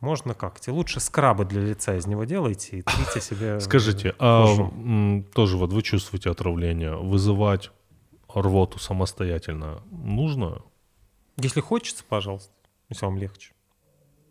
[0.00, 0.72] Можно как-то.
[0.72, 4.46] Лучше скрабы для лица из него делайте и трите себе Скажите, а
[5.34, 7.72] тоже вот вы чувствуете отравление, вызывать
[8.32, 10.62] рвоту самостоятельно нужно?
[11.36, 12.52] Если хочется, пожалуйста,
[12.88, 13.52] если вам легче.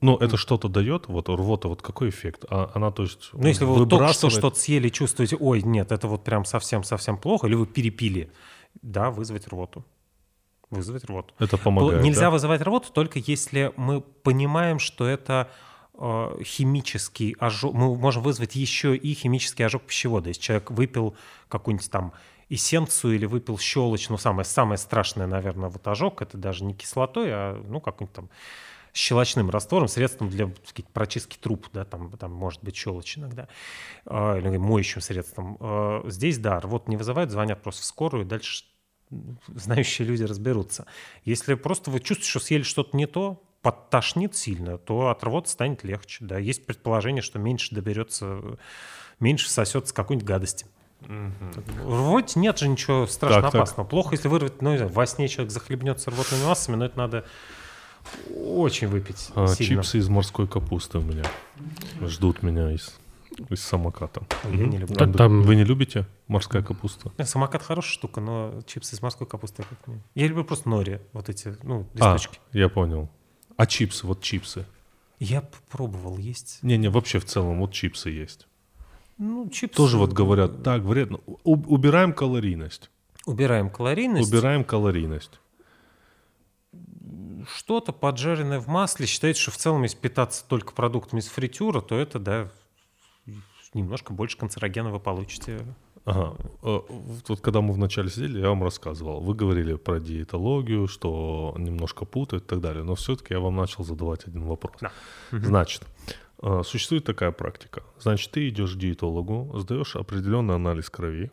[0.02, 2.46] Ну, это что-то дает, вот рвота, вот какой эффект?
[2.50, 6.08] А, она, то есть, Ну, если вы только что что-то съели, чувствуете, ой, нет, это
[6.08, 8.32] вот прям совсем-совсем плохо, или вы перепили,
[8.82, 9.84] да, вызвать рвоту.
[10.70, 11.34] Вызвать рвоту.
[11.40, 12.32] Это помогает, Нельзя да?
[12.32, 15.50] вызывать рвоту только если мы понимаем, что это
[15.94, 20.30] э, химический ожог, мы можем вызвать еще и химический ожог пищевода.
[20.30, 21.16] Если человек выпил
[21.48, 22.14] какую-нибудь там
[22.50, 27.28] эссенцию или выпил щелочь, ну, самое, самое страшное, наверное, вот ожог, это даже не кислотой,
[27.30, 28.30] а, ну, какой-нибудь там
[28.94, 33.48] щелочным раствором, средством для сказать, прочистки труб, да, там, там может быть щелочь иногда,
[34.06, 35.58] э, или моющим средством.
[35.60, 38.64] Э, здесь, да, вот не вызывают, звонят просто в скорую, дальше
[39.48, 40.86] знающие люди разберутся.
[41.26, 45.84] Если просто вы чувствуете, что съели что-то не то, подтошнит сильно, то от рвоты станет
[45.84, 46.24] легче.
[46.24, 46.38] Да.
[46.38, 48.58] Есть предположение, что меньше доберется,
[49.20, 50.68] меньше сосется какой-нибудь гадости.
[51.02, 51.92] Угу.
[51.96, 53.84] Рвоть нет же ничего страшно так, опасного.
[53.84, 53.90] Так.
[53.90, 57.26] Плохо, если вырвать, ну, во сне человек захлебнется рвотными массами, но это надо
[58.36, 59.84] очень выпить а, сильно.
[59.84, 61.24] Чипсы из морской капусты у меня
[62.02, 62.96] ждут меня из,
[63.50, 64.24] из самоката.
[64.46, 64.96] Я не люблю.
[64.96, 65.42] Там, там...
[65.42, 67.12] Вы не любите морская капуста?
[67.24, 70.02] Самокат хорошая штука, но чипсы из морской капусты как не.
[70.16, 72.40] Я люблю просто нори, вот эти, ну, листочки.
[72.54, 73.10] А, я понял.
[73.56, 74.66] А чипсы, вот чипсы?
[75.20, 76.60] Я пробовал есть.
[76.62, 78.48] Не-не, вообще в целом вот чипсы есть.
[79.18, 79.76] Ну, чипсы...
[79.76, 81.20] Тоже вот говорят, так вредно.
[81.44, 82.92] убираем калорийность.
[83.26, 84.32] Убираем калорийность.
[84.32, 85.40] Убираем калорийность
[87.46, 91.96] что-то поджаренное в масле, считается, что в целом, если питаться только продуктами из фритюра, то
[91.96, 92.52] это, да,
[93.74, 95.60] немножко больше канцерогена вы получите.
[96.06, 96.36] Ага.
[96.64, 96.80] Э,
[97.28, 99.20] вот когда мы вначале сидели, я вам рассказывал.
[99.20, 102.84] Вы говорили про диетологию, что немножко путают и так далее.
[102.84, 104.78] Но все-таки я вам начал задавать один вопрос.
[104.80, 104.92] Да.
[105.32, 105.84] Значит,
[106.42, 107.84] э, существует такая практика.
[108.00, 111.32] Значит, ты идешь к диетологу, сдаешь определенный анализ крови,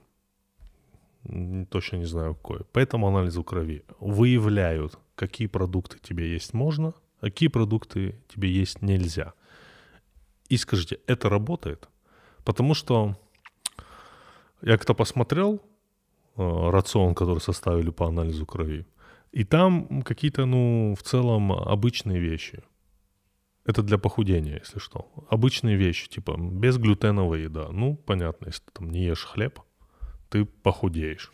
[1.70, 2.64] точно не знаю какой.
[2.72, 8.82] По этому анализу крови выявляют какие продукты тебе есть можно, а какие продукты тебе есть
[8.82, 9.34] нельзя.
[10.48, 11.88] И скажите, это работает?
[12.44, 13.16] Потому что
[14.62, 15.62] я как-то посмотрел
[16.36, 18.86] э, рацион, который составили по анализу крови,
[19.32, 22.62] и там какие-то, ну, в целом обычные вещи.
[23.64, 25.10] Это для похудения, если что.
[25.30, 27.68] Обычные вещи, типа безглютеновая еда.
[27.72, 29.60] Ну, понятно, если ты там не ешь хлеб,
[30.28, 31.32] ты похудеешь.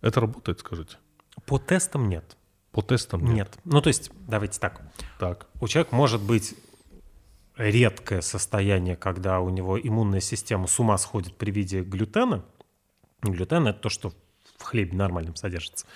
[0.00, 0.98] Это работает, скажите?
[1.46, 2.36] По тестам нет.
[2.74, 3.34] По тестам нет?
[3.34, 3.58] Нет.
[3.64, 4.82] Ну, то есть, давайте так.
[5.20, 5.46] Так.
[5.60, 6.56] У человека может быть
[7.56, 12.44] редкое состояние, когда у него иммунная система с ума сходит при виде глютена.
[13.22, 14.12] Глютен– это то, что
[14.58, 15.86] в хлебе нормальном содержится.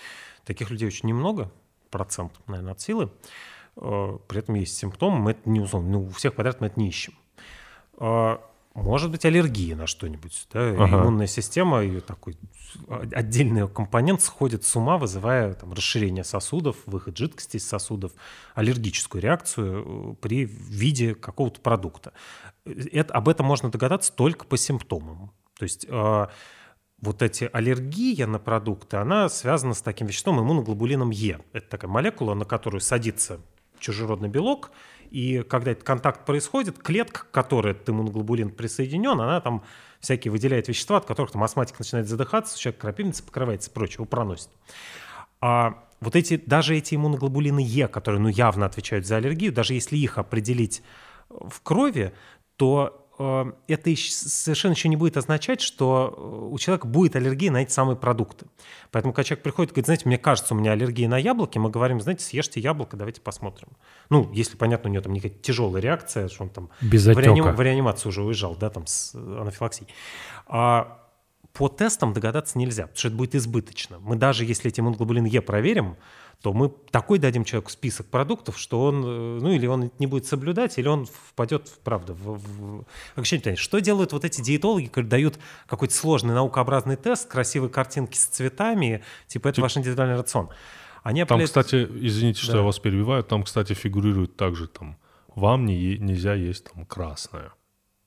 [0.45, 1.51] Таких людей очень немного,
[1.91, 3.11] процент, наверное, от силы.
[3.77, 6.79] Э, при этом есть симптомы, мы это не условно, ну, у всех подряд мы это
[6.79, 7.15] не ищем.
[8.75, 10.47] Э, может быть аллергия на что-нибудь.
[10.53, 10.71] Да?
[10.71, 11.03] Ага.
[11.03, 12.37] Иммунная система, ее такой
[13.13, 18.13] отдельный компонент сходит с ума, вызывая там, расширение сосудов, выход жидкости из сосудов,
[18.55, 22.13] аллергическую реакцию э, при виде какого-то продукта.
[22.65, 25.33] Это, об этом можно догадаться только по симптомам.
[25.59, 26.27] То есть э,
[27.01, 31.41] вот эти аллергия на продукты, она связана с таким веществом иммуноглобулином Е.
[31.53, 33.41] Это такая молекула, на которую садится
[33.79, 34.71] чужеродный белок,
[35.11, 39.65] и когда этот контакт происходит, клетка, к которой этот иммуноглобулин присоединен, она там
[40.01, 44.49] всякие выделяет вещества, от которых там астматик начинает задыхаться, человек крапивница покрывается и прочее, проносит.
[45.41, 49.97] А вот эти, даже эти иммуноглобулины Е, которые ну, явно отвечают за аллергию, даже если
[49.97, 50.83] их определить
[51.29, 52.13] в крови,
[52.57, 53.08] то
[53.67, 57.71] это ещё- совершенно еще не будет означать, что э, у человека будет аллергия на эти
[57.73, 58.47] самые продукты.
[58.93, 61.71] Поэтому, когда человек приходит и говорит, знаете, мне кажется, у меня аллергия на яблоки, мы
[61.71, 63.69] говорим, знаете, съешьте яблоко, давайте посмотрим.
[64.11, 67.43] Ну, если, понятно, у него там не тяжелая реакция, что он там Без в, реаним-
[67.57, 69.89] в реанимацию уже уезжал, да, там с э, анафилаксией.
[70.47, 71.05] А
[71.59, 73.99] по тестам догадаться нельзя, потому что это будет избыточно.
[73.99, 75.97] Мы даже если эти иммуноглобулин Е проверим,
[76.41, 80.25] то мы такой дадим человеку список продуктов, что он, э, ну или он не будет
[80.25, 82.85] соблюдать, или он впадет, правда, в, в-
[83.17, 83.57] ощущение.
[83.57, 89.03] Что делают вот эти диетологи, которые дают какой-то сложный наукообразный тест, красивые картинки с цветами,
[89.27, 90.51] типа это ваш индивидуальный рацион.
[91.03, 92.59] Они Там, определяют- кстати, извините, что Да.
[92.59, 94.97] я вас перебиваю, там, кстати, фигурирует также там,
[95.35, 97.51] вам не нельзя есть там красное.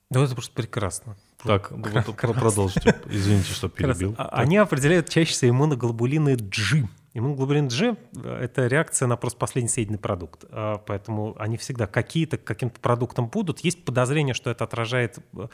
[0.09, 1.17] Да это просто прекрасно.
[1.43, 2.95] Так, вот про- продолжите.
[3.09, 4.15] Извините, что перебил.
[4.17, 6.87] а- Они определяют чаще всего иммуноглобулины G.
[7.13, 10.45] Иммуноглобулин G– это реакция на просто последний съеденный продукт.
[10.49, 13.59] А, Поэтому они всегда какие-то каким-то продуктам будут.
[13.59, 15.47] Есть подозрение, что это отражает э,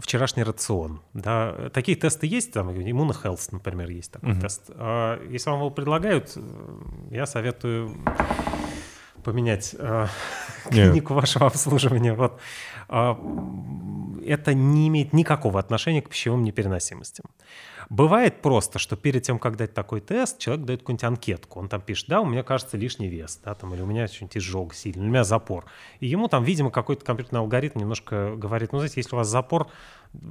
[0.00, 1.00] вчерашний рацион.
[1.14, 1.70] Да.
[1.72, 4.70] Такие тесты есть, там иммунохелс, например, есть такой тест.
[4.74, 6.40] А Если вам его предлагают, э,
[7.12, 7.92] я советую
[9.26, 10.06] поменять э,
[10.70, 10.90] Нет.
[10.90, 12.14] клинику вашего обслуживания.
[12.14, 12.38] Вот.
[12.88, 17.26] М, Это не имеет никакого отношения к пищевым непереносимостям.
[17.88, 21.60] Бывает просто, что перед тем, как дать такой тест, человек дает какую-нибудь анкетку.
[21.60, 24.36] Он там пишет, да, у меня кажется лишний вес, да, там, или у меня что-нибудь
[24.38, 25.66] изжог сильный, у меня запор.
[26.00, 29.68] И ему там, видимо, какой-то компьютерный алгоритм немножко говорит, ну, знаете, если у вас запор,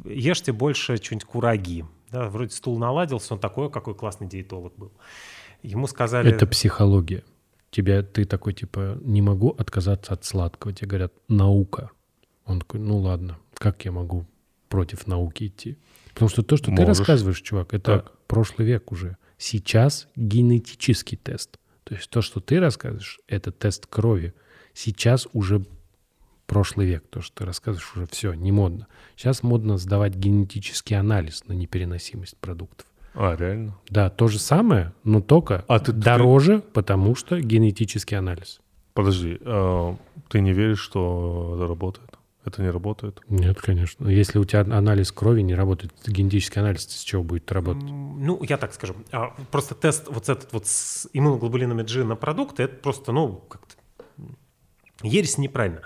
[0.05, 1.85] ешьте больше что-нибудь кураги.
[2.11, 4.91] Да, вроде стул наладился, он такой, какой классный диетолог был.
[5.63, 6.31] Ему сказали...
[6.31, 7.23] Это психология.
[7.75, 10.73] Тебя, ты такой, типа, не могу отказаться от сладкого.
[10.73, 11.91] Тебе говорят, наука.
[12.45, 14.25] Он такой, ну ладно, как я могу
[14.69, 15.77] против науки идти?
[16.13, 16.99] Потому что то, что ты Можешь.
[16.99, 18.17] рассказываешь, чувак, это Так.
[18.27, 19.17] прошлый век уже.
[19.37, 21.59] Сейчас генетический тест.
[21.83, 24.33] То есть то, что ты рассказываешь, это тест крови.
[24.73, 25.65] Сейчас уже
[26.47, 27.03] прошлый век.
[27.09, 28.87] То, что ты рассказываешь, уже все, не модно.
[29.17, 32.87] Сейчас модно сдавать генетический анализ на непереносимость продуктов.
[33.15, 33.75] А, реально?
[33.89, 38.59] Да, то же самое, но только А ты- дороже, потому что генетический анализ.
[38.93, 39.95] Подожди, а,
[40.29, 42.09] ты не веришь, что это работает?
[42.45, 43.21] Это не работает?
[43.27, 44.07] Нет, конечно.
[44.07, 47.83] Если у тебя анализ крови не работает, генетический анализ с чего будет работать?
[47.83, 48.95] Ну, я так скажу.
[49.11, 53.75] А, Просто тест вот этот вот с иммуноглобулинами G на продукты, это просто, ну, как-то
[55.03, 55.81] ересь неправильно.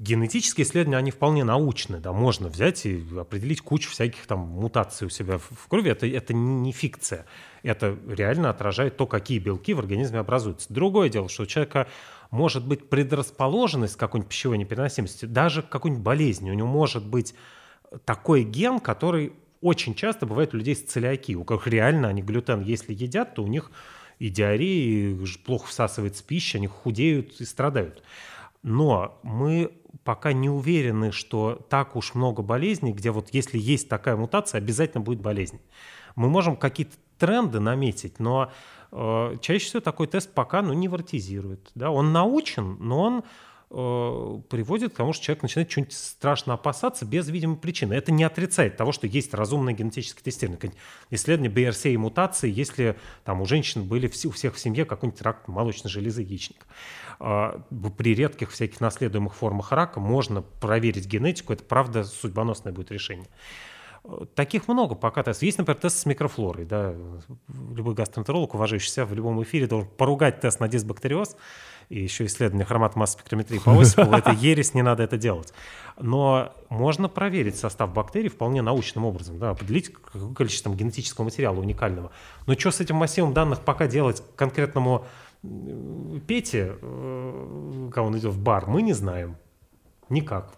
[0.00, 5.10] Генетические исследования, они вполне научны, да, можно взять и определить кучу всяких там мутаций у
[5.10, 7.26] себя в крови, это, это не фикция,
[7.62, 10.72] это реально отражает то, какие белки в организме образуются.
[10.72, 11.86] Другое дело, что у человека
[12.32, 17.36] может быть предрасположенность к какой-нибудь пищевой непереносимости, даже к какой-нибудь болезни, у него может быть
[18.04, 22.62] такой ген, который очень часто бывает у людей с целиакией, у которых реально они глютен,
[22.62, 23.70] если едят, то у них
[24.18, 28.02] и диарея, и плохо всасывается пища, они худеют и страдают.
[28.64, 29.72] Но мы
[30.04, 35.02] пока не уверены, что так уж много болезней, где вот если есть такая мутация, обязательно
[35.02, 35.60] будет болезнь.
[36.16, 38.50] Мы можем какие-то тренды наметить, но
[38.90, 41.70] э, чаще всего такой тест пока ну, не вартизирует.
[41.74, 41.90] Да?
[41.90, 43.24] Он научен, но он
[43.74, 47.94] приводит к тому, что человек начинает что-нибудь страшно опасаться без видимой причины.
[47.94, 50.72] Это не отрицает того, что есть разумное генетическое тестирование.
[51.10, 55.48] Исследование БРС и мутации, если там у женщин были у всех в семье какой-нибудь рак
[55.48, 56.66] молочной железы яичника.
[57.18, 57.62] А,
[57.98, 63.26] При редких всяких наследуемых формах рака можно проверить генетику, это правда судьбоносное будет решение.
[64.04, 65.42] Э, Таких много пока тестов.
[65.42, 66.64] Есть, например, тест с микрофлорой.
[66.64, 66.94] Да.
[67.74, 71.36] Любой гастроэнтеролог, уважающий себя, в любом эфире должен поругать тест на дисбактериоз
[71.88, 74.12] и еще исследование хроматомасс-спектрометрии по Осипову.
[74.16, 75.52] Это ересь, не надо это делать.
[76.00, 81.60] Но можно проверить состав бактерий вполне научным образом, да, определить какое количество там, генетического материала
[81.60, 82.10] уникального.
[82.46, 85.06] Но что с этим массивом данных пока делать конкретному
[86.26, 89.36] Пете, э, когда он идет в бар, мы не знаем.
[90.08, 90.54] Никак.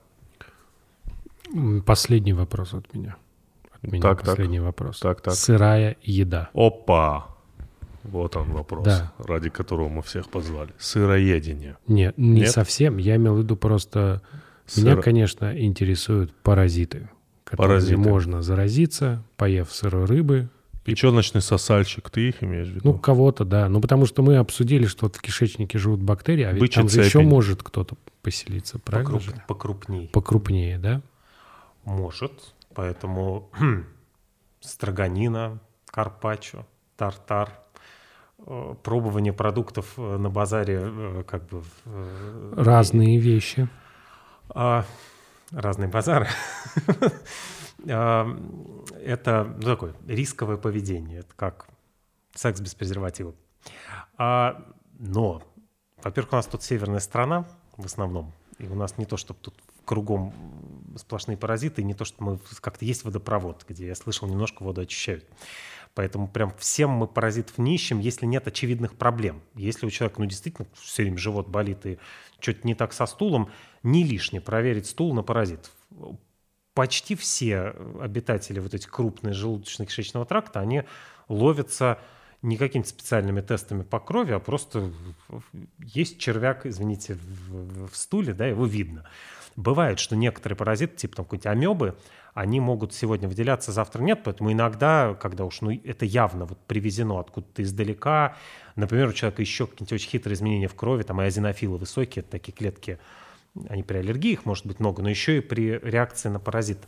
[1.85, 3.17] Последний вопрос от меня.
[3.73, 4.27] От меня Так, так.
[4.27, 5.01] последний вопрос.
[5.01, 5.35] Так, так.
[5.35, 6.51] Сырая еда.
[6.55, 7.36] Опа!
[8.07, 9.13] Вот он вопрос, Да.
[9.19, 10.73] ради которого мы всех позвали.
[10.79, 11.77] Сыроедение.
[11.87, 12.51] Нет, не Нет?
[12.51, 12.97] совсем.
[12.99, 14.23] Я имел в виду просто...
[14.77, 17.09] Меня, Сыро- конечно, интересуют паразиты,
[17.45, 17.97] которыми Паразиты.
[17.99, 20.49] можно заразиться, поев сырой рыбы.
[20.85, 22.81] Печеночный сосальщик, ты их имеешь в виду?
[22.93, 23.69] Ну, кого-то, да.
[23.69, 26.89] Ну, потому что мы обсудили, что вот в кишечнике живут бактерии, а ведь Бычий там
[26.89, 27.29] же еще цепень.
[27.29, 29.43] может кто-то поселиться, правильно Покруп- же?
[29.47, 30.09] покрупнее.
[30.09, 31.01] Покрупнее, да?
[31.85, 32.33] Может.
[32.75, 33.49] Поэтому
[34.61, 36.67] строганина, карпаччо,
[36.97, 37.51] тартар,
[38.83, 41.63] пробование продуктов э, на базаре э, как бы...
[41.87, 43.69] э, Разные вещи.
[44.51, 44.85] А,
[45.51, 46.29] разные базары.
[47.89, 48.27] А,
[49.05, 51.21] Это ну, такое рисковое поведение.
[51.21, 51.69] Это как
[52.35, 53.35] секс без презерватива.
[54.17, 54.65] А,
[54.99, 55.43] Но,
[56.03, 57.47] во-первых, у нас тут северная страна
[57.77, 58.33] в основном.
[58.59, 59.55] И у нас не то, чтобы тут
[59.85, 60.33] кругом
[60.97, 65.25] сплошные паразиты, не то, что мы как-то есть водопровод, где я слышал, немножко воду очищают.
[65.97, 69.41] Поэтому прям всем мы паразитов не ищем, если нет очевидных проблем.
[69.55, 71.99] Если у человека, ну, действительно, все время живот болит и
[72.39, 73.51] что-то не так со стулом,
[73.83, 75.73] не лишне проверить стул на паразитов.
[76.75, 80.83] Почти все обитатели вот этих крупных желудочно-кишечного тракта, они
[81.29, 81.99] ловятся
[82.43, 84.93] не какими-то специальными тестами по крови, а просто
[85.79, 89.09] есть червяк, извините, в, в стуле, да, его видно.
[89.57, 91.97] Бывает, что некоторые паразиты, типа там какой-нибудь амебы,
[92.35, 97.19] они могут сегодня выделяться, завтра нет, поэтому иногда, когда уж ну, это явно вот привезено
[97.19, 98.37] откуда-то издалека,
[98.75, 102.33] например, у человека еще какие-нибудь очень хитрые изменения в крови, там и азинофилы высокие, это
[102.33, 102.99] такие клетки,
[103.71, 106.81] они при аллергии, их может быть много, но еще и при реакции на паразит.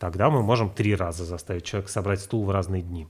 [0.00, 3.06] Тогда мы можем три раза заставить человека собрать стул в разные дни.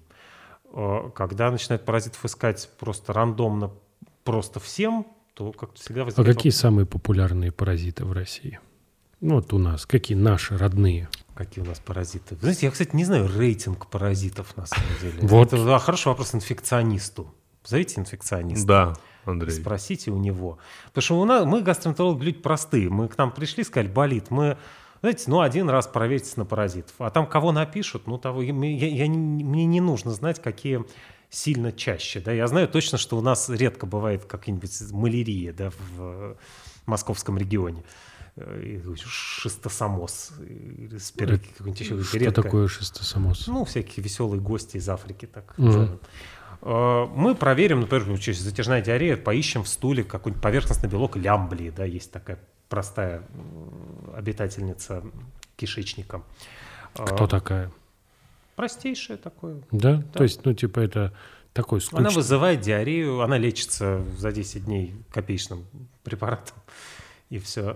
[0.74, 3.70] Э, когда начинают паразитов искать просто рандомно,
[4.24, 6.36] просто всем, то как-то всегда А возникает...
[6.36, 8.60] какие самые популярные паразиты в России?
[9.20, 9.86] Ну, вот у нас.
[9.86, 11.08] Какие наши родные?
[11.34, 12.34] Какие у нас паразиты?
[12.36, 15.18] Вы знаете, я, кстати, не знаю рейтинг паразитов на самом деле.
[15.28, 15.52] Вот.
[15.52, 17.32] Это да, хороший вопрос инфекционисту.
[17.62, 18.66] Позовите инфекциониста.
[18.66, 18.94] Да,
[19.24, 19.50] Андрей.
[19.52, 20.58] Спросите у него.
[20.88, 22.88] Потому что у нас, мы гастроэнтерологи люди простые.
[22.88, 24.30] Мы к нам пришли, сказали, болит.
[24.30, 24.56] Мы,
[25.02, 26.94] знаете, ну один раз проверьтесь на паразитов.
[26.98, 30.84] А там кого напишут, ну того, я, я не- мне не нужно знать, какие
[31.28, 32.20] сильно чаще.
[32.20, 32.32] Да?
[32.32, 36.36] Я знаю точно, что у нас редко бывает какая-нибудь малярия да, в
[36.86, 37.84] московском регионе.
[38.36, 40.32] Э, и Шистосомоз.
[40.40, 42.42] или какой-нибудь еще Что редко.
[42.42, 43.46] такое шистосомоз?
[43.46, 45.54] Ну, всякие веселые гости из Африки, так.
[46.62, 51.84] Э, Мы проверим, например, через затяжная диарея, поищем в стуле какой-нибудь поверхностный белок лямблии, да,
[51.84, 52.38] есть такая
[52.68, 53.22] простая
[54.14, 55.02] обитательница
[55.56, 56.22] кишечника.
[56.96, 57.72] Э, Кто такая?
[58.56, 59.62] Простейшее такое.
[59.70, 60.02] Да?
[60.12, 61.12] То есть, ну, типа, это
[61.52, 62.00] такой скучный...
[62.00, 65.64] Она вызывает диарею, она лечится за 10 дней копеечным
[66.04, 66.56] препаратом.
[67.30, 67.74] И все.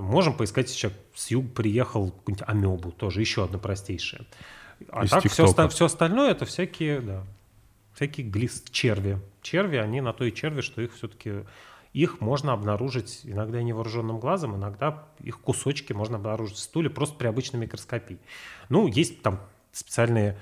[0.00, 4.26] Можем поискать, человек с юга приехал, какую-нибудь амебу, тоже еще одна простейшая.
[4.90, 7.24] А Из так все, все остальное это всякие, да,
[7.94, 9.18] всякие глист, черви.
[9.40, 11.44] Черви, они на то и черви, что их все-таки
[11.92, 17.16] их можно обнаружить иногда и невооруженным глазом, иногда их кусочки можно обнаружить в стуле просто
[17.16, 18.18] при обычной микроскопии.
[18.68, 19.40] Ну, есть там
[19.72, 20.38] специальные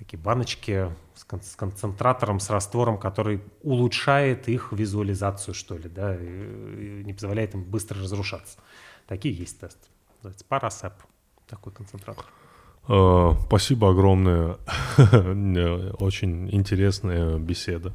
[0.00, 6.16] такие баночки с, кон- с концентратором, с раствором, который улучшает их визуализацию, что ли, да,
[6.16, 8.58] и, и не позволяет им быстро разрушаться.
[9.06, 9.88] Такие есть тесты.
[10.22, 10.94] Называется Парасеп,
[11.46, 12.24] такой концентратор.
[12.88, 14.56] Э, Спасибо огромное.
[15.98, 17.92] Очень интересная беседа.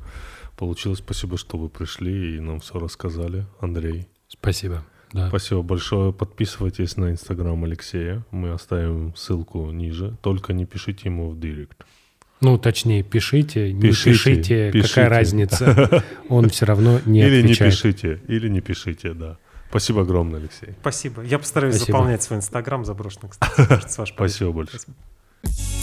[0.57, 0.99] Получилось.
[0.99, 3.48] Спасибо, что вы пришли и нам все рассказали.
[3.60, 4.07] Андрей.
[4.27, 4.84] Спасибо.
[5.14, 5.30] Да.
[5.30, 6.11] Спасибо большое.
[6.11, 8.23] Подписывайтесь на инстаграм Алексея.
[8.32, 10.18] Мы оставим ссылку ниже.
[10.22, 11.86] Только не пишите ему в директ.
[12.41, 14.90] Ну, точнее, пишите, не Пишите, пишите, пишите.
[14.94, 16.03] какая разница.
[16.30, 17.72] Он все равно не или не отвечает.
[17.73, 18.22] пишите.
[18.27, 19.38] Или не пишите, да.
[19.69, 20.69] Спасибо огромное, Алексей.
[20.82, 21.22] Спасибо.
[21.23, 21.98] Я постараюсь Спасибо.
[21.98, 24.80] заполнять свой инстаграм заброшенный, кстати, Спасибо большое.
[24.80, 25.75] Спасибо.